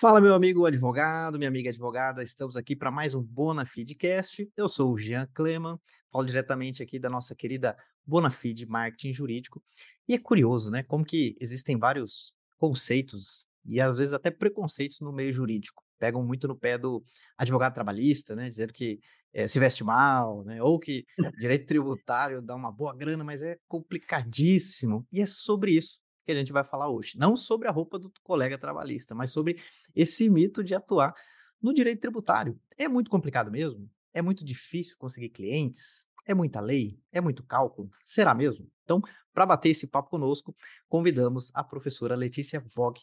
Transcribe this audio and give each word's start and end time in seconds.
Fala, 0.00 0.20
meu 0.20 0.32
amigo 0.32 0.64
advogado, 0.64 1.38
minha 1.38 1.48
amiga 1.48 1.70
advogada, 1.70 2.22
estamos 2.22 2.56
aqui 2.56 2.76
para 2.76 2.88
mais 2.88 3.16
um 3.16 3.20
Bonafidcast. 3.20 4.48
Eu 4.56 4.68
sou 4.68 4.92
o 4.92 4.96
Jean 4.96 5.26
Kleman, 5.34 5.76
falo 6.12 6.24
diretamente 6.24 6.80
aqui 6.80 7.00
da 7.00 7.10
nossa 7.10 7.34
querida 7.34 7.76
Bonafide 8.06 8.64
Marketing 8.64 9.12
Jurídico. 9.12 9.60
E 10.06 10.14
é 10.14 10.18
curioso, 10.20 10.70
né, 10.70 10.84
como 10.84 11.04
que 11.04 11.36
existem 11.40 11.76
vários 11.76 12.32
conceitos 12.58 13.44
e 13.64 13.80
às 13.80 13.98
vezes 13.98 14.14
até 14.14 14.30
preconceitos 14.30 15.00
no 15.00 15.12
meio 15.12 15.32
jurídico. 15.32 15.82
Pegam 15.98 16.24
muito 16.24 16.46
no 16.46 16.54
pé 16.54 16.78
do 16.78 17.02
advogado 17.36 17.74
trabalhista, 17.74 18.36
né, 18.36 18.48
dizendo 18.48 18.72
que 18.72 19.00
é, 19.34 19.48
se 19.48 19.58
veste 19.58 19.82
mal, 19.82 20.44
né, 20.44 20.62
ou 20.62 20.78
que 20.78 21.04
direito 21.40 21.66
tributário 21.66 22.40
dá 22.40 22.54
uma 22.54 22.70
boa 22.70 22.94
grana, 22.94 23.24
mas 23.24 23.42
é 23.42 23.58
complicadíssimo. 23.66 25.04
E 25.10 25.20
é 25.20 25.26
sobre 25.26 25.72
isso 25.72 25.98
que 26.28 26.32
a 26.32 26.34
gente 26.34 26.52
vai 26.52 26.62
falar 26.62 26.90
hoje. 26.90 27.16
Não 27.16 27.38
sobre 27.38 27.68
a 27.68 27.70
roupa 27.70 27.98
do 27.98 28.12
colega 28.22 28.58
trabalhista, 28.58 29.14
mas 29.14 29.30
sobre 29.30 29.58
esse 29.96 30.28
mito 30.28 30.62
de 30.62 30.74
atuar 30.74 31.14
no 31.60 31.72
direito 31.72 32.00
tributário. 32.00 32.60
É 32.76 32.86
muito 32.86 33.10
complicado 33.10 33.50
mesmo? 33.50 33.90
É 34.12 34.20
muito 34.20 34.44
difícil 34.44 34.94
conseguir 34.98 35.30
clientes? 35.30 36.04
É 36.26 36.34
muita 36.34 36.60
lei? 36.60 37.00
É 37.10 37.18
muito 37.18 37.42
cálculo? 37.42 37.88
Será 38.04 38.34
mesmo? 38.34 38.70
Então, 38.84 39.00
para 39.32 39.46
bater 39.46 39.70
esse 39.70 39.86
papo 39.86 40.10
conosco, 40.10 40.54
convidamos 40.86 41.50
a 41.54 41.64
professora 41.64 42.14
Letícia 42.14 42.62
Vogue, 42.76 43.00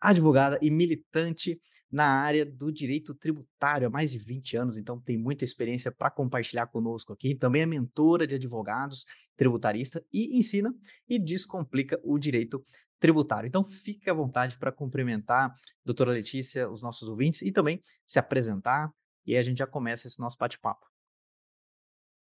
advogada 0.00 0.56
e 0.62 0.70
militante 0.70 1.60
na 1.90 2.22
área 2.22 2.44
do 2.44 2.70
direito 2.70 3.14
tributário 3.14 3.86
há 3.86 3.90
mais 3.90 4.10
de 4.12 4.18
20 4.18 4.56
anos, 4.56 4.76
então 4.76 5.00
tem 5.00 5.16
muita 5.16 5.44
experiência 5.44 5.90
para 5.90 6.10
compartilhar 6.10 6.66
conosco 6.66 7.12
aqui. 7.12 7.34
Também 7.34 7.62
é 7.62 7.66
mentora 7.66 8.26
de 8.26 8.34
advogados 8.34 9.04
tributarista 9.36 10.04
e 10.12 10.36
ensina 10.36 10.74
e 11.08 11.18
descomplica 11.18 11.98
o 12.02 12.18
direito 12.18 12.62
tributário. 12.98 13.46
Então 13.46 13.64
fique 13.64 14.10
à 14.10 14.14
vontade 14.14 14.58
para 14.58 14.72
cumprimentar 14.72 15.54
doutora 15.84 16.12
Letícia, 16.12 16.68
os 16.68 16.82
nossos 16.82 17.08
ouvintes 17.08 17.42
e 17.42 17.52
também 17.52 17.80
se 18.04 18.18
apresentar 18.18 18.92
e 19.28 19.34
aí 19.34 19.38
a 19.38 19.42
gente 19.42 19.58
já 19.58 19.66
começa 19.66 20.08
esse 20.08 20.18
nosso 20.18 20.38
bate-papo. 20.38 20.86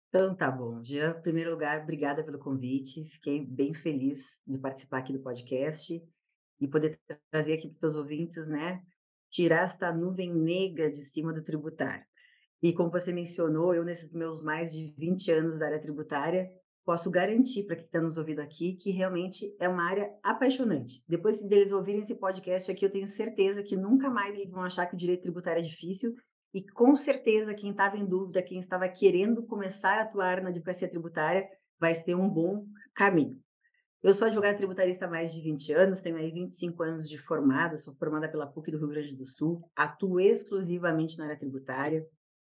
Então 0.09 0.35
tá 0.35 0.51
bom. 0.51 0.83
Já, 0.83 1.11
em 1.11 1.23
primeiro 1.23 1.53
lugar, 1.53 1.83
obrigada 1.83 2.25
pelo 2.25 2.39
convite. 2.39 3.05
Fiquei 3.11 3.47
bem 3.47 3.73
feliz 3.73 4.41
de 4.45 4.59
participar 4.59 4.99
aqui 4.99 5.13
do 5.13 5.21
podcast 5.21 6.03
e 6.61 6.67
poder 6.67 6.99
trazer 7.31 7.55
aqui 7.55 7.69
para 7.69 7.87
os 7.87 7.95
ouvintes, 7.95 8.49
né, 8.49 8.83
tirar 9.37 9.65
esta 9.65 9.93
nuvem 9.93 10.33
negra 10.33 10.91
de 10.91 11.05
cima 11.05 11.31
do 11.31 11.45
tributário. 11.45 12.05
E 12.63 12.73
como 12.73 12.91
você 12.91 13.13
mencionou, 13.13 13.75
eu 13.75 13.85
nesses 13.85 14.15
meus 14.15 14.43
mais 14.43 14.73
de 14.73 14.95
20 14.97 15.31
anos 15.31 15.59
da 15.59 15.67
área 15.67 15.81
tributária, 15.81 16.49
posso 16.87 17.11
garantir 17.11 17.65
para 17.65 17.77
quem 17.77 17.85
está 17.85 18.01
nos 18.01 18.17
ouvindo 18.17 18.41
aqui 18.41 18.77
que 18.77 18.91
realmente 18.91 19.55
é 19.61 19.69
uma 19.69 19.87
área 19.87 20.11
apaixonante. 20.23 21.05
Depois 21.07 21.43
deles 21.43 21.71
ouvirem 21.71 22.01
esse 22.01 22.15
podcast 22.15 22.71
aqui, 22.71 22.87
eu 22.87 22.91
tenho 22.91 23.07
certeza 23.07 23.63
que 23.63 23.77
nunca 23.77 24.09
mais 24.09 24.35
eles 24.35 24.51
vão 24.51 24.63
achar 24.63 24.87
que 24.87 24.95
o 24.95 24.99
direito 24.99 25.23
tributário 25.23 25.61
é 25.61 25.63
difícil 25.63 26.15
e 26.55 26.63
com 26.63 26.97
certeza 26.97 27.55
quem 27.55 27.73
estava 27.73 27.99
em 27.99 28.07
dúvida, 28.07 28.43
quem 28.43 28.59
estava 28.59 28.89
querendo 28.89 29.45
começar 29.45 29.99
a 29.99 30.03
atuar 30.03 30.41
na 30.41 30.49
advocacia 30.49 30.89
tributária, 30.89 31.47
vai 31.79 31.95
ser 31.95 32.15
um 32.15 32.29
bom 32.29 32.65
caminho. 32.95 33.39
Eu 34.07 34.15
sou 34.15 34.29
advogada 34.29 34.57
tributarista 34.57 35.05
há 35.07 35.11
mais 35.11 35.35
de 35.35 35.41
20 35.41 35.73
anos, 35.73 36.01
tenho 36.01 36.15
aí 36.15 36.31
25 36.31 36.81
anos 36.81 37.09
de 37.09 37.19
formada, 37.19 37.77
sou 37.77 37.93
formada 37.95 38.29
pela 38.29 38.47
PUC 38.47 38.71
do 38.71 38.79
Rio 38.79 38.87
Grande 38.87 39.17
do 39.17 39.27
Sul, 39.27 39.69
atuo 39.75 40.21
exclusivamente 40.21 41.19
na 41.19 41.25
área 41.25 41.37
tributária, 41.37 42.07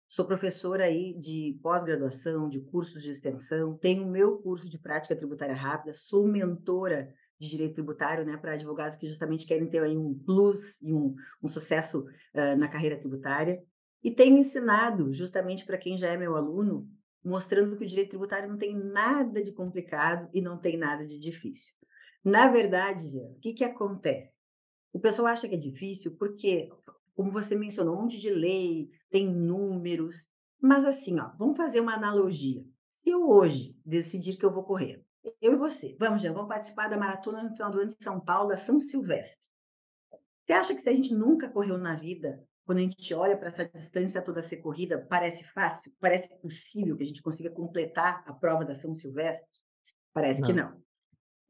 sou 0.07 0.25
professora 0.25 0.85
aí 0.85 1.13
de 1.13 1.55
pós-graduação, 1.61 2.49
de 2.49 2.59
cursos 2.59 3.03
de 3.03 3.11
extensão, 3.11 3.77
tenho 3.77 4.03
o 4.03 4.09
meu 4.09 4.39
curso 4.39 4.67
de 4.67 4.79
prática 4.79 5.15
tributária 5.15 5.53
rápida, 5.53 5.93
sou 5.93 6.27
mentora 6.27 7.13
de 7.39 7.47
direito 7.47 7.75
tributário, 7.75 8.25
né, 8.25 8.35
para 8.35 8.53
advogados 8.53 8.97
que 8.97 9.07
justamente 9.07 9.45
querem 9.45 9.69
ter 9.69 9.83
aí 9.83 9.95
um 9.95 10.17
plus 10.25 10.81
e 10.81 10.91
um, 10.91 11.13
um 11.39 11.47
sucesso 11.47 11.99
uh, 11.99 12.57
na 12.57 12.67
carreira 12.67 12.97
tributária, 12.97 13.61
e 14.03 14.09
tenho 14.09 14.39
ensinado 14.39 15.13
justamente 15.13 15.67
para 15.67 15.77
quem 15.77 15.99
já 15.99 16.07
é 16.07 16.17
meu 16.17 16.35
aluno 16.35 16.89
mostrando 17.23 17.77
que 17.77 17.83
o 17.83 17.88
direito 17.88 18.09
tributário 18.09 18.49
não 18.49 18.57
tem 18.57 18.75
nada 18.75 19.41
de 19.43 19.52
complicado 19.52 20.30
e 20.33 20.42
não 20.42 20.58
tem 20.58 20.77
nada 20.77 21.05
de 21.05 21.17
difícil. 21.17 21.73
Na 22.23 22.48
verdade, 22.48 23.17
o 23.17 23.39
que, 23.39 23.53
que 23.53 23.64
acontece? 23.64 24.33
O 24.92 24.99
pessoal 24.99 25.27
acha 25.27 25.48
que 25.48 25.55
é 25.55 25.58
difícil 25.58 26.15
porque, 26.17 26.70
como 27.15 27.31
você 27.31 27.55
mencionou, 27.55 27.98
um 27.98 28.02
monte 28.03 28.20
de 28.20 28.30
lei, 28.30 28.89
tem 29.09 29.27
números, 29.27 30.30
mas 30.61 30.86
assim, 30.86 31.20
ó, 31.20 31.31
vamos 31.37 31.58
fazer 31.58 31.80
uma 31.80 31.95
analogia. 31.95 32.64
Se 32.93 33.09
eu 33.09 33.27
hoje 33.30 33.75
decidir 33.86 34.37
que 34.37 34.45
eu 34.45 34.53
vou 34.53 34.64
correr, 34.64 35.03
eu 35.42 35.53
e 35.53 35.55
você, 35.55 35.95
vamos, 35.99 36.21
já, 36.21 36.31
vamos 36.31 36.49
participar 36.49 36.89
da 36.89 36.98
maratona 36.98 37.43
no 37.43 37.52
final 37.52 37.71
do 37.71 37.80
ano 37.80 37.89
de 37.89 38.03
São 38.03 38.19
Paulo, 38.19 38.49
da 38.49 38.58
São 38.58 38.80
Silvestre. 38.80 39.49
Você 40.45 40.53
acha 40.53 40.75
que 40.75 40.81
se 40.81 40.89
a 40.89 40.93
gente 40.93 41.14
nunca 41.14 41.49
correu 41.49 41.77
na 41.77 41.95
vida, 41.95 42.45
quando 42.65 42.77
a 42.79 42.81
gente 42.81 43.13
olha 43.13 43.37
para 43.37 43.49
essa 43.49 43.65
distância 43.65 44.21
toda 44.21 44.39
a 44.39 44.43
ser 44.43 44.57
corrida, 44.57 45.05
parece 45.09 45.43
fácil? 45.43 45.91
Parece 45.99 46.29
possível 46.39 46.95
que 46.95 47.03
a 47.03 47.05
gente 47.05 47.21
consiga 47.21 47.49
completar 47.49 48.23
a 48.25 48.33
prova 48.33 48.63
da 48.63 48.75
São 48.75 48.93
Silvestre? 48.93 49.47
Parece 50.13 50.41
não. 50.41 50.47
que 50.47 50.53
não. 50.53 50.83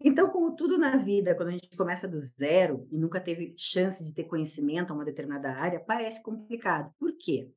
Então, 0.06 0.30
como 0.30 0.56
tudo 0.56 0.78
na 0.78 0.98
vida, 0.98 1.34
quando 1.36 1.50
a 1.50 1.54
gente 1.54 1.78
começa 1.78 2.08
do 2.08 2.18
zero 2.18 2.88
e 2.92 2.98
nunca 2.98 3.22
teve 3.22 3.54
chance 3.58 4.04
de 4.04 4.14
ter 4.14 4.26
conhecimento 4.26 4.92
a 4.92 4.96
uma 4.96 5.06
determinada 5.06 5.52
área, 5.52 5.80
parece 5.80 6.22
complicado. 6.22 6.94
Por 7.00 7.16
quê? 7.18 7.50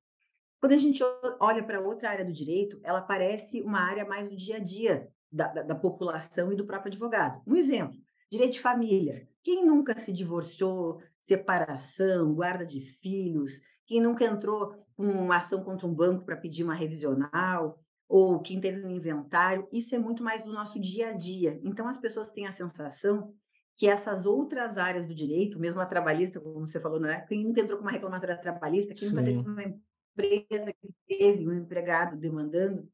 Quando 0.60 0.72
a 0.72 0.78
gente 0.78 1.02
olha 1.40 1.64
para 1.64 1.80
outra 1.80 2.10
área 2.10 2.24
do 2.24 2.32
direito, 2.32 2.78
ela 2.82 3.00
parece 3.00 3.62
uma 3.62 3.80
área 3.80 4.04
mais 4.04 4.28
do 4.28 4.36
dia 4.36 4.56
a 4.56 4.60
dia 4.60 5.08
da, 5.30 5.48
da, 5.48 5.62
da 5.62 5.74
população 5.74 6.52
e 6.52 6.56
do 6.56 6.66
próprio 6.66 6.90
advogado. 6.90 7.42
Um 7.46 7.56
exemplo: 7.56 7.96
direito 8.30 8.52
de 8.52 8.60
família. 8.60 9.28
Quem 9.42 9.64
nunca 9.64 9.96
se 9.96 10.12
divorciou, 10.12 11.00
separação, 11.26 12.32
guarda 12.34 12.64
de 12.64 12.80
filhos, 12.80 13.60
quem 13.86 14.00
nunca 14.00 14.24
entrou 14.24 14.74
com 14.96 15.04
uma 15.04 15.36
ação 15.36 15.62
contra 15.62 15.86
um 15.86 15.94
banco 15.94 16.24
para 16.24 16.36
pedir 16.36 16.64
uma 16.64 16.74
revisional, 16.74 17.78
ou 18.08 18.40
quem 18.40 18.60
teve 18.60 18.84
um 18.84 18.90
inventário, 18.90 19.68
isso 19.72 19.94
é 19.94 19.98
muito 19.98 20.22
mais 20.22 20.44
do 20.44 20.52
nosso 20.52 20.80
dia 20.80 21.08
a 21.08 21.12
dia. 21.12 21.60
Então, 21.64 21.88
as 21.88 21.96
pessoas 21.96 22.30
têm 22.30 22.46
a 22.46 22.52
sensação 22.52 23.34
que 23.76 23.88
essas 23.88 24.24
outras 24.24 24.78
áreas 24.78 25.08
do 25.08 25.14
direito, 25.14 25.58
mesmo 25.58 25.80
a 25.80 25.86
trabalhista, 25.86 26.40
como 26.40 26.66
você 26.66 26.80
falou, 26.80 26.98
né? 26.98 27.26
quem 27.28 27.44
nunca 27.44 27.60
entrou 27.60 27.78
com 27.78 27.84
uma 27.84 27.92
reclamatória 27.92 28.40
trabalhista, 28.40 28.94
quem 28.94 29.08
Sim. 29.08 29.16
nunca 29.16 29.24
teve 29.24 29.38
uma 29.38 29.62
empresa 29.62 30.72
que 30.72 30.94
teve 31.06 31.46
um 31.46 31.52
empregado 31.52 32.16
demandando, 32.16 32.88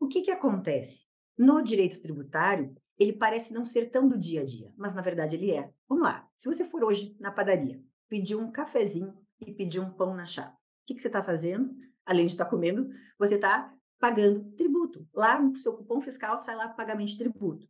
o 0.00 0.08
que, 0.08 0.22
que 0.22 0.30
acontece? 0.30 1.09
No 1.40 1.62
direito 1.62 2.02
tributário, 2.02 2.76
ele 2.98 3.14
parece 3.14 3.50
não 3.50 3.64
ser 3.64 3.90
tão 3.90 4.06
do 4.06 4.18
dia 4.18 4.42
a 4.42 4.44
dia, 4.44 4.70
mas 4.76 4.92
na 4.92 5.00
verdade 5.00 5.36
ele 5.36 5.50
é. 5.52 5.72
Vamos 5.88 6.04
lá. 6.04 6.28
Se 6.36 6.46
você 6.46 6.66
for 6.66 6.84
hoje 6.84 7.16
na 7.18 7.30
padaria, 7.30 7.82
pedir 8.10 8.36
um 8.36 8.52
cafezinho 8.52 9.16
e 9.40 9.50
pedir 9.50 9.80
um 9.80 9.90
pão 9.90 10.14
na 10.14 10.26
chapa, 10.26 10.52
o 10.52 10.56
que, 10.84 10.92
que 10.92 11.00
você 11.00 11.06
está 11.06 11.24
fazendo? 11.24 11.74
Além 12.04 12.26
de 12.26 12.32
estar 12.32 12.44
tá 12.44 12.50
comendo, 12.50 12.90
você 13.18 13.36
está 13.36 13.74
pagando 13.98 14.50
tributo. 14.50 15.08
Lá 15.14 15.40
no 15.40 15.56
seu 15.56 15.72
cupom 15.72 16.02
fiscal 16.02 16.36
sai 16.36 16.54
lá 16.56 16.68
pagamento 16.68 17.08
de 17.08 17.16
tributo. 17.16 17.66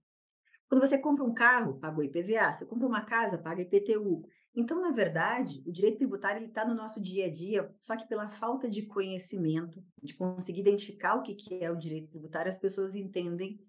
Quando 0.69 0.81
você 0.81 0.99
compra 0.99 1.23
um 1.23 1.33
carro, 1.33 1.79
pagou 1.79 2.03
IPVA. 2.03 2.53
Você 2.53 2.67
compra 2.67 2.89
uma 2.89 3.03
casa, 3.03 3.39
paga 3.39 3.63
IPTU. 3.63 4.25
Então, 4.55 4.81
na 4.81 4.91
verdade, 4.91 5.63
o 5.65 5.73
direito 5.73 5.99
tributário 5.99 6.45
está 6.47 6.65
no 6.65 6.75
nosso 6.75 7.01
dia 7.01 7.27
a 7.27 7.31
dia, 7.31 7.73
só 7.81 7.97
que 7.97 8.09
pela 8.09 8.29
falta 8.29 8.69
de 8.69 8.83
conhecimento, 8.83 9.83
de 10.03 10.15
conseguir 10.15 10.61
identificar 10.61 11.15
o 11.15 11.23
que, 11.23 11.35
que 11.35 11.63
é 11.63 11.71
o 11.71 11.77
direito 11.77 12.11
tributário, 12.11 12.51
as 12.51 12.59
pessoas 12.59 12.97
entendem 12.97 13.61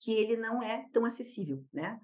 que 0.00 0.12
ele 0.12 0.36
não 0.36 0.62
é 0.62 0.88
tão 0.92 1.04
acessível, 1.04 1.62
né? 1.72 2.00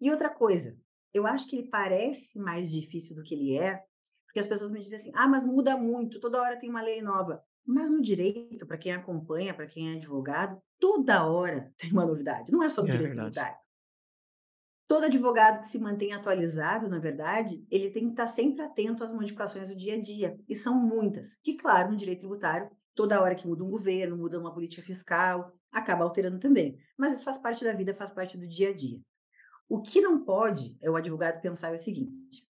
E 0.00 0.10
outra 0.10 0.28
coisa, 0.28 0.76
eu 1.14 1.26
acho 1.26 1.46
que 1.48 1.56
ele 1.56 1.68
parece 1.68 2.38
mais 2.38 2.70
difícil 2.70 3.14
do 3.14 3.22
que 3.22 3.34
ele 3.34 3.56
é, 3.56 3.80
porque 4.26 4.40
as 4.40 4.46
pessoas 4.46 4.70
me 4.70 4.80
dizem 4.80 4.98
assim: 4.98 5.12
ah, 5.14 5.28
mas 5.28 5.44
muda 5.44 5.76
muito, 5.76 6.20
toda 6.20 6.40
hora 6.40 6.58
tem 6.58 6.68
uma 6.68 6.82
lei 6.82 7.00
nova. 7.00 7.42
Mas 7.64 7.90
no 7.90 8.00
direito, 8.00 8.66
para 8.66 8.78
quem 8.78 8.92
acompanha, 8.92 9.54
para 9.54 9.66
quem 9.66 9.92
é 9.92 9.96
advogado, 9.96 10.60
toda 10.80 11.26
hora 11.26 11.72
tem 11.78 11.92
uma 11.92 12.04
novidade. 12.04 12.50
Não 12.50 12.62
é 12.62 12.68
só 12.68 12.82
no 12.82 12.88
é 12.88 12.92
direito 12.92 13.14
tributário. 13.14 13.58
Todo 14.88 15.04
advogado 15.04 15.60
que 15.60 15.68
se 15.68 15.78
mantém 15.78 16.14
atualizado, 16.14 16.88
na 16.88 16.98
verdade, 16.98 17.62
ele 17.70 17.90
tem 17.90 18.04
que 18.06 18.12
estar 18.12 18.26
sempre 18.26 18.62
atento 18.62 19.04
às 19.04 19.12
modificações 19.12 19.68
do 19.68 19.76
dia 19.76 19.94
a 19.94 20.00
dia. 20.00 20.40
E 20.48 20.54
são 20.54 20.74
muitas. 20.74 21.36
Que, 21.44 21.58
claro, 21.58 21.90
no 21.90 21.96
direito 21.96 22.20
tributário, 22.20 22.70
toda 22.94 23.20
hora 23.20 23.34
que 23.34 23.46
muda 23.46 23.62
um 23.62 23.70
governo, 23.70 24.16
muda 24.16 24.40
uma 24.40 24.52
política 24.52 24.82
fiscal, 24.82 25.52
acaba 25.70 26.04
alterando 26.04 26.38
também. 26.38 26.78
Mas 26.96 27.14
isso 27.14 27.24
faz 27.24 27.36
parte 27.36 27.62
da 27.62 27.74
vida, 27.74 27.94
faz 27.94 28.10
parte 28.10 28.38
do 28.38 28.48
dia 28.48 28.70
a 28.70 28.74
dia. 28.74 28.98
O 29.68 29.82
que 29.82 30.00
não 30.00 30.24
pode 30.24 30.74
é 30.80 30.90
o 30.90 30.96
advogado 30.96 31.42
pensar 31.42 31.74
o 31.74 31.78
seguinte: 31.78 32.42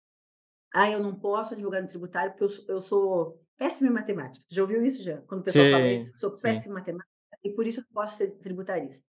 ah, 0.73 0.89
eu 0.89 1.03
não 1.03 1.19
posso 1.19 1.55
advogar 1.55 1.83
no 1.83 1.89
tributário 1.89 2.31
porque 2.31 2.45
eu 2.45 2.49
sou, 2.49 2.65
eu 2.69 2.81
sou 2.81 3.43
péssimo 3.57 3.91
em 3.91 3.93
matemática. 3.93 4.47
Já 4.49 4.63
ouviu 4.63 4.81
isso 4.81 5.03
já? 5.03 5.21
Quando 5.23 5.41
o 5.41 5.45
pessoal 5.45 5.65
sim, 5.65 5.73
fala 5.73 5.89
isso? 5.89 6.19
Sou 6.19 6.31
péssimo 6.41 6.75
em 6.75 6.79
matemática 6.79 7.11
e 7.43 7.53
por 7.53 7.67
isso 7.67 7.81
eu 7.81 7.85
posso 7.93 8.17
ser 8.17 8.31
tributarista. 8.39 9.05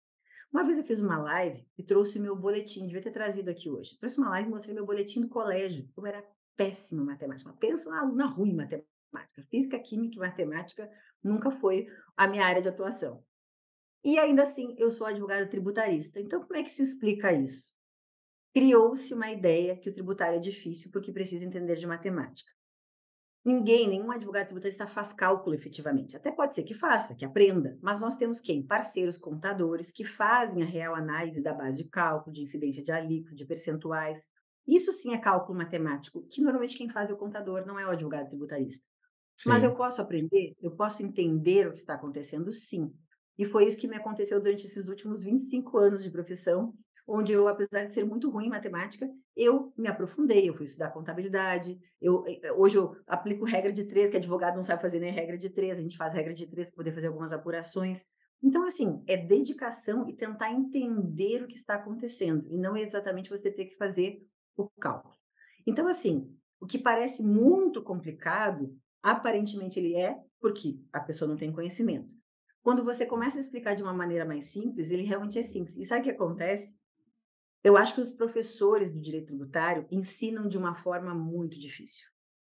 Uma 0.54 0.62
vez 0.62 0.78
eu 0.78 0.84
fiz 0.84 1.00
uma 1.00 1.18
live 1.18 1.66
e 1.76 1.82
trouxe 1.82 2.16
meu 2.16 2.36
boletim, 2.36 2.86
devia 2.86 3.02
ter 3.02 3.10
trazido 3.10 3.50
aqui 3.50 3.68
hoje. 3.68 3.98
Trouxe 3.98 4.16
uma 4.16 4.30
live 4.30 4.48
e 4.48 4.52
mostrei 4.52 4.72
meu 4.72 4.86
boletim 4.86 5.20
do 5.20 5.28
colégio. 5.28 5.90
Eu 5.96 6.06
era 6.06 6.24
péssimo 6.54 7.02
em 7.02 7.06
matemática. 7.06 7.52
Pensa 7.54 7.90
na 7.90 8.26
ruim 8.26 8.50
em 8.50 8.54
matemática. 8.54 9.42
Física, 9.50 9.80
química 9.80 10.14
e 10.14 10.20
matemática 10.20 10.88
nunca 11.20 11.50
foi 11.50 11.88
a 12.16 12.28
minha 12.28 12.46
área 12.46 12.62
de 12.62 12.68
atuação. 12.68 13.24
E 14.04 14.16
ainda 14.16 14.44
assim, 14.44 14.76
eu 14.78 14.92
sou 14.92 15.08
advogada 15.08 15.44
tributarista. 15.48 16.20
Então, 16.20 16.40
como 16.40 16.54
é 16.56 16.62
que 16.62 16.70
se 16.70 16.82
explica 16.82 17.32
isso? 17.32 17.72
Criou-se 18.54 19.12
uma 19.12 19.32
ideia 19.32 19.76
que 19.76 19.90
o 19.90 19.92
tributário 19.92 20.36
é 20.36 20.40
difícil 20.40 20.88
porque 20.92 21.10
precisa 21.10 21.44
entender 21.44 21.74
de 21.74 21.86
matemática. 21.88 22.52
Ninguém, 23.44 23.88
nenhum 23.88 24.11
advogado 24.11 24.46
tributarista 24.46 24.87
faz 24.87 25.12
cálculo 25.12 25.55
efetivamente. 25.55 26.17
Até 26.17 26.32
pode 26.32 26.55
ser 26.55 26.62
que 26.62 26.73
faça, 26.73 27.14
que 27.14 27.26
aprenda, 27.26 27.79
mas 27.82 28.00
nós 28.00 28.17
temos 28.17 28.41
quem? 28.41 28.67
Parceiros 28.67 29.19
contadores 29.19 29.93
que 29.93 30.05
fazem 30.05 30.62
a 30.62 30.67
real 30.67 30.94
análise 30.94 31.43
da 31.43 31.52
base 31.52 31.76
de 31.76 31.88
cálculo, 31.88 32.32
de 32.35 32.41
incidência 32.43 32.82
de 32.82 32.91
alíquota, 32.91 33.35
de 33.35 33.44
percentuais. 33.44 34.31
Isso 34.67 34.91
sim 34.93 35.12
é 35.12 35.19
cálculo 35.19 35.58
matemático, 35.58 36.26
que 36.31 36.41
normalmente 36.41 36.76
quem 36.76 36.88
faz 36.88 37.11
é 37.11 37.12
o 37.12 37.19
contador, 37.19 37.67
não 37.67 37.79
é 37.79 37.87
o 37.87 37.91
advogado 37.91 38.29
tributarista. 38.29 38.82
Sim. 39.37 39.50
Mas 39.50 39.62
eu 39.62 39.75
posso 39.75 40.00
aprender, 40.00 40.55
eu 40.62 40.75
posso 40.75 41.02
entender 41.02 41.67
o 41.67 41.73
que 41.73 41.79
está 41.79 41.94
acontecendo, 41.94 42.50
sim. 42.50 42.90
E 43.37 43.44
foi 43.44 43.67
isso 43.67 43.76
que 43.76 43.88
me 43.88 43.97
aconteceu 43.97 44.40
durante 44.40 44.64
esses 44.64 44.87
últimos 44.87 45.23
25 45.23 45.76
anos 45.76 46.02
de 46.02 46.11
profissão, 46.11 46.73
onde 47.06 47.32
eu, 47.32 47.48
apesar 47.48 47.84
de 47.84 47.94
ser 47.94 48.04
muito 48.04 48.30
ruim 48.30 48.46
em 48.46 48.50
matemática, 48.50 49.08
eu 49.36 49.72
me 49.76 49.88
aprofundei, 49.88 50.48
eu 50.48 50.54
fui 50.54 50.64
estudar 50.64 50.90
contabilidade, 50.90 51.78
eu, 52.00 52.24
eh, 52.26 52.52
hoje 52.52 52.76
eu 52.76 52.96
aplico 53.06 53.44
regra 53.44 53.72
de 53.72 53.84
três, 53.84 54.10
que 54.10 54.16
advogado 54.16 54.56
não 54.56 54.62
sabe 54.62 54.82
fazer 54.82 55.00
nem 55.00 55.12
regra 55.12 55.36
de 55.36 55.50
três, 55.50 55.76
a 55.76 55.80
gente 55.80 55.96
faz 55.96 56.14
regra 56.14 56.32
de 56.32 56.46
três 56.46 56.68
para 56.68 56.76
poder 56.76 56.92
fazer 56.92 57.08
algumas 57.08 57.32
apurações. 57.32 58.04
Então, 58.42 58.64
assim, 58.64 59.02
é 59.06 59.16
dedicação 59.16 60.08
e 60.08 60.14
tentar 60.14 60.52
entender 60.52 61.42
o 61.42 61.46
que 61.48 61.56
está 61.56 61.74
acontecendo, 61.74 62.46
e 62.48 62.58
não 62.58 62.76
exatamente 62.76 63.30
você 63.30 63.50
ter 63.50 63.66
que 63.66 63.76
fazer 63.76 64.18
o 64.56 64.68
cálculo. 64.80 65.14
Então, 65.66 65.88
assim, 65.88 66.34
o 66.60 66.66
que 66.66 66.78
parece 66.78 67.22
muito 67.22 67.82
complicado, 67.82 68.76
aparentemente 69.02 69.78
ele 69.78 69.96
é, 69.96 70.18
porque 70.40 70.78
a 70.92 71.00
pessoa 71.00 71.28
não 71.28 71.36
tem 71.36 71.52
conhecimento. 71.52 72.08
Quando 72.62 72.82
você 72.82 73.04
começa 73.04 73.36
a 73.38 73.40
explicar 73.40 73.74
de 73.74 73.82
uma 73.82 73.92
maneira 73.92 74.24
mais 74.24 74.46
simples, 74.46 74.90
ele 74.90 75.02
realmente 75.02 75.38
é 75.38 75.42
simples. 75.42 75.76
E 75.76 75.84
sabe 75.84 76.00
o 76.00 76.04
que 76.04 76.10
acontece? 76.10 76.74
Eu 77.64 77.78
acho 77.78 77.94
que 77.94 78.02
os 78.02 78.12
professores 78.12 78.93
do 78.93 79.00
direito 79.00 79.28
tributário 79.28 79.87
ensinam 79.90 80.46
de 80.46 80.58
uma 80.58 80.75
forma 80.75 81.14
muito 81.14 81.58
difícil, 81.58 82.06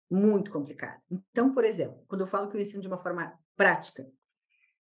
muito 0.09 0.49
complicada. 0.49 0.99
Então, 1.09 1.53
por 1.53 1.63
exemplo, 1.63 2.03
quando 2.07 2.21
eu 2.21 2.27
falo 2.27 2.49
que 2.49 2.57
eu 2.57 2.61
ensino 2.61 2.81
de 2.81 2.87
uma 2.87 2.97
forma 2.97 3.31
prática, 3.55 4.03